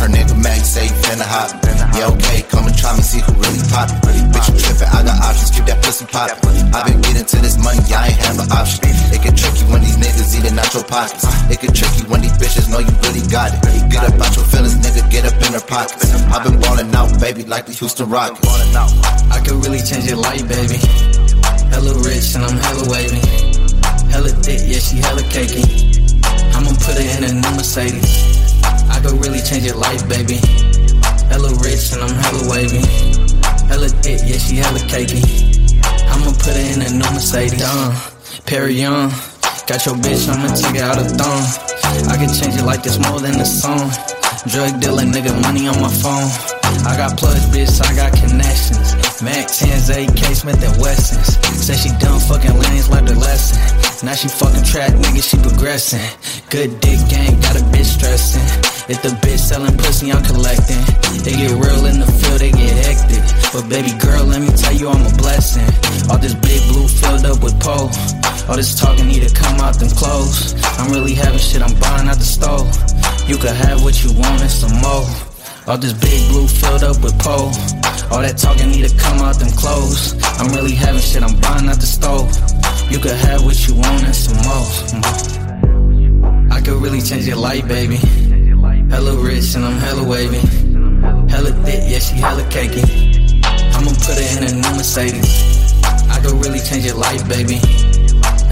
Her 0.00 0.08
nigga 0.08 0.40
Mac 0.40 0.64
say 0.64 0.88
he 0.88 0.94
finna 1.04 1.28
hop. 1.28 1.52
Yeah, 1.92 2.08
okay, 2.16 2.40
come 2.48 2.64
and 2.64 2.72
try 2.72 2.96
me, 2.96 3.04
see 3.04 3.20
who 3.20 3.32
really 3.36 3.60
poppin'. 3.68 4.00
Bitch, 4.32 4.48
you 4.48 4.56
trippin', 4.56 4.88
I 4.88 5.04
got 5.04 5.20
options, 5.20 5.52
keep 5.52 5.68
that 5.68 5.84
pussy 5.84 6.08
poppin'. 6.08 6.40
I 6.72 6.80
been 6.88 7.04
getting 7.04 7.28
to 7.28 7.38
this 7.44 7.60
money, 7.60 7.84
I 7.92 8.08
ain't 8.08 8.20
have 8.24 8.40
an 8.40 8.48
option. 8.50 8.88
It 9.12 9.20
get 9.20 9.36
tricky 9.36 9.68
when 9.68 9.84
these 9.84 10.00
niggas 10.00 10.32
eating 10.32 10.56
out 10.58 10.72
your 10.72 10.82
pockets. 10.82 11.28
It 11.52 11.60
get 11.60 11.76
tricky 11.76 12.08
when 12.08 12.24
these 12.24 12.34
bitches 12.40 12.72
know 12.72 12.80
you 12.80 12.90
really 13.04 13.22
got 13.28 13.52
it. 13.52 13.60
Get 13.92 14.02
up 14.02 14.16
out 14.16 14.32
your 14.32 14.48
feelings, 14.48 14.80
nigga, 14.80 15.04
get 15.12 15.28
up 15.28 15.36
in 15.44 15.52
their 15.52 15.62
pockets. 15.62 16.08
i 16.32 16.36
been 16.42 16.58
ballin' 16.58 16.94
out, 16.96 17.12
baby, 17.20 17.44
like 17.44 17.66
the 17.66 17.72
Houston 17.72 18.10
Rockets. 18.14 18.46
I 19.26 19.42
could 19.44 19.58
really 19.66 19.82
change 19.82 20.06
your 20.06 20.18
life, 20.18 20.46
baby. 20.46 20.78
Hella 21.74 21.98
rich 22.06 22.38
and 22.38 22.46
I'm 22.46 22.54
hella 22.62 22.86
wavy. 22.86 23.18
Hella 24.06 24.30
thick, 24.38 24.62
yeah, 24.70 24.78
she 24.78 25.02
hella 25.02 25.22
cakey. 25.34 25.66
I'ma 26.54 26.70
put 26.78 26.94
her 26.94 27.02
in 27.02 27.24
a 27.26 27.32
new 27.34 27.52
Mercedes. 27.58 28.62
I 28.86 29.00
could 29.02 29.18
really 29.18 29.42
change 29.42 29.66
your 29.66 29.74
life, 29.74 30.08
baby. 30.08 30.38
Hella 31.26 31.58
rich 31.58 31.90
and 31.90 32.06
I'm 32.06 32.14
hella 32.22 32.46
wavy. 32.46 32.86
Hella 33.66 33.88
thick, 33.98 34.22
yeah, 34.22 34.38
she 34.38 34.62
hella 34.62 34.78
cakey. 34.86 35.26
I'ma 36.06 36.30
put 36.38 36.54
her 36.54 36.66
in 36.70 36.86
a 36.86 36.90
new 36.94 37.10
Mercedes. 37.10 37.58
Done, 37.58 37.98
Perry 38.46 38.74
Young. 38.74 39.10
Got 39.66 39.86
your 39.86 39.96
bitch, 39.98 40.30
I'ma 40.30 40.54
take 40.54 40.78
her 40.78 40.86
out 40.86 41.02
of 41.02 41.10
thumb. 41.18 41.42
I 42.06 42.14
can 42.14 42.30
change 42.30 42.54
it 42.54 42.64
like 42.64 42.86
it's 42.86 43.02
more 43.10 43.18
than 43.18 43.40
a 43.40 43.44
song. 43.44 43.90
Drug 44.46 44.80
dealer, 44.80 45.02
nigga, 45.02 45.34
money 45.42 45.66
on 45.66 45.82
my 45.82 45.90
phone. 45.90 46.53
I 46.86 46.96
got 46.96 47.16
plugs, 47.16 47.46
bitch, 47.52 47.80
I 47.80 47.94
got 47.96 48.12
connections. 48.12 48.94
Mac 49.22 49.48
10s, 49.48 49.88
AK, 49.88 50.34
Smith 50.34 50.62
and 50.62 50.76
Wessons. 50.80 51.36
Say 51.64 51.76
she 51.76 51.90
done 51.98 52.20
fucking 52.20 52.52
lanes, 52.58 52.88
learned 52.88 53.08
her 53.08 53.16
lesson. 53.16 53.58
Now 54.04 54.12
she 54.12 54.28
fucking 54.28 54.64
trap, 54.64 54.92
nigga, 54.92 55.22
she 55.24 55.36
progressing. 55.40 56.04
Good 56.50 56.80
dick 56.80 57.00
gang, 57.08 57.40
got 57.40 57.56
a 57.56 57.64
bitch 57.72 57.96
stressing. 57.96 58.44
If 58.86 59.00
the 59.00 59.16
bitch 59.24 59.40
selling 59.40 59.76
pussy, 59.78 60.12
I'm 60.12 60.22
collecting. 60.22 60.80
They 61.24 61.32
get 61.32 61.56
real 61.56 61.88
in 61.88 62.00
the 62.00 62.10
field, 62.20 62.40
they 62.40 62.52
get 62.52 62.76
hectic. 62.84 63.24
But 63.52 63.68
baby 63.68 63.96
girl, 63.96 64.24
let 64.28 64.42
me 64.44 64.52
tell 64.52 64.76
you, 64.76 64.88
I'm 64.88 65.00
a 65.00 65.14
blessing. 65.16 65.64
All 66.12 66.18
this 66.18 66.34
big 66.34 66.60
blue 66.68 66.86
filled 66.86 67.24
up 67.24 67.42
with 67.42 67.56
pole. 67.64 67.88
All 68.44 68.56
this 68.56 68.78
talking 68.78 69.08
need 69.08 69.26
to 69.26 69.32
come 69.34 69.60
out 69.60 69.80
them 69.80 69.88
clothes. 69.88 70.52
I'm 70.76 70.92
really 70.92 71.14
having 71.14 71.40
shit, 71.40 71.62
I'm 71.62 71.72
buying 71.80 72.08
out 72.08 72.20
the 72.20 72.28
stove. 72.28 72.68
You 73.26 73.38
can 73.38 73.54
have 73.54 73.82
what 73.82 74.04
you 74.04 74.12
want 74.12 74.42
and 74.42 74.50
some 74.50 74.76
more. 74.84 75.33
All 75.66 75.78
this 75.78 75.94
big 75.94 76.28
blue 76.28 76.46
filled 76.46 76.84
up 76.84 77.00
with 77.00 77.18
pole. 77.18 77.48
All 78.12 78.20
that 78.20 78.36
talking 78.36 78.68
need 78.68 78.84
to 78.84 78.94
come 79.00 79.16
out 79.24 79.40
them 79.40 79.48
clothes. 79.56 80.12
I'm 80.36 80.52
really 80.52 80.76
having 80.76 81.00
shit, 81.00 81.22
I'm 81.22 81.40
buying 81.40 81.64
out 81.72 81.80
the 81.80 81.88
stove. 81.88 82.28
You 82.92 83.00
could 83.00 83.16
have 83.16 83.42
what 83.48 83.56
you 83.66 83.72
want 83.72 84.04
and 84.04 84.14
some 84.14 84.36
more. 84.44 84.68
I 86.52 86.60
could 86.60 86.76
really 86.84 87.00
change 87.00 87.26
your 87.26 87.40
life, 87.40 87.66
baby. 87.66 87.96
Hella 88.92 89.16
rich 89.16 89.56
and 89.56 89.64
I'm 89.64 89.80
hella 89.80 90.04
wavy. 90.04 90.44
Hella 91.32 91.56
thick, 91.64 91.80
yeah, 91.88 91.98
she 91.98 92.20
hella 92.20 92.44
cakey. 92.52 92.84
I'ma 93.72 93.88
put 94.04 94.20
her 94.20 94.28
in 94.36 94.44
a 94.44 94.52
new 94.52 94.76
Mercedes. 94.76 95.80
I 96.12 96.20
could 96.20 96.44
really 96.44 96.60
change 96.60 96.84
your 96.84 97.00
life, 97.00 97.24
baby. 97.26 97.56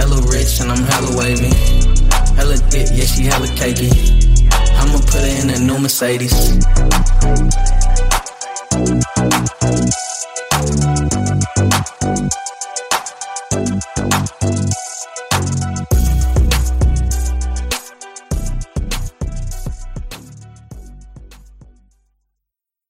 Hella 0.00 0.16
rich 0.32 0.64
and 0.64 0.72
I'm 0.72 0.80
hella 0.88 1.12
wavy. 1.12 1.52
Hella 2.40 2.56
thick, 2.72 2.88
yeah, 2.96 3.04
she 3.04 3.28
hella 3.28 3.52
cakey. 3.52 4.21
I'ma 4.82 4.98
put 4.98 5.22
it 5.22 5.44
in 5.44 5.50
a 5.50 5.58
new 5.58 5.78
Mercedes. 5.78 6.58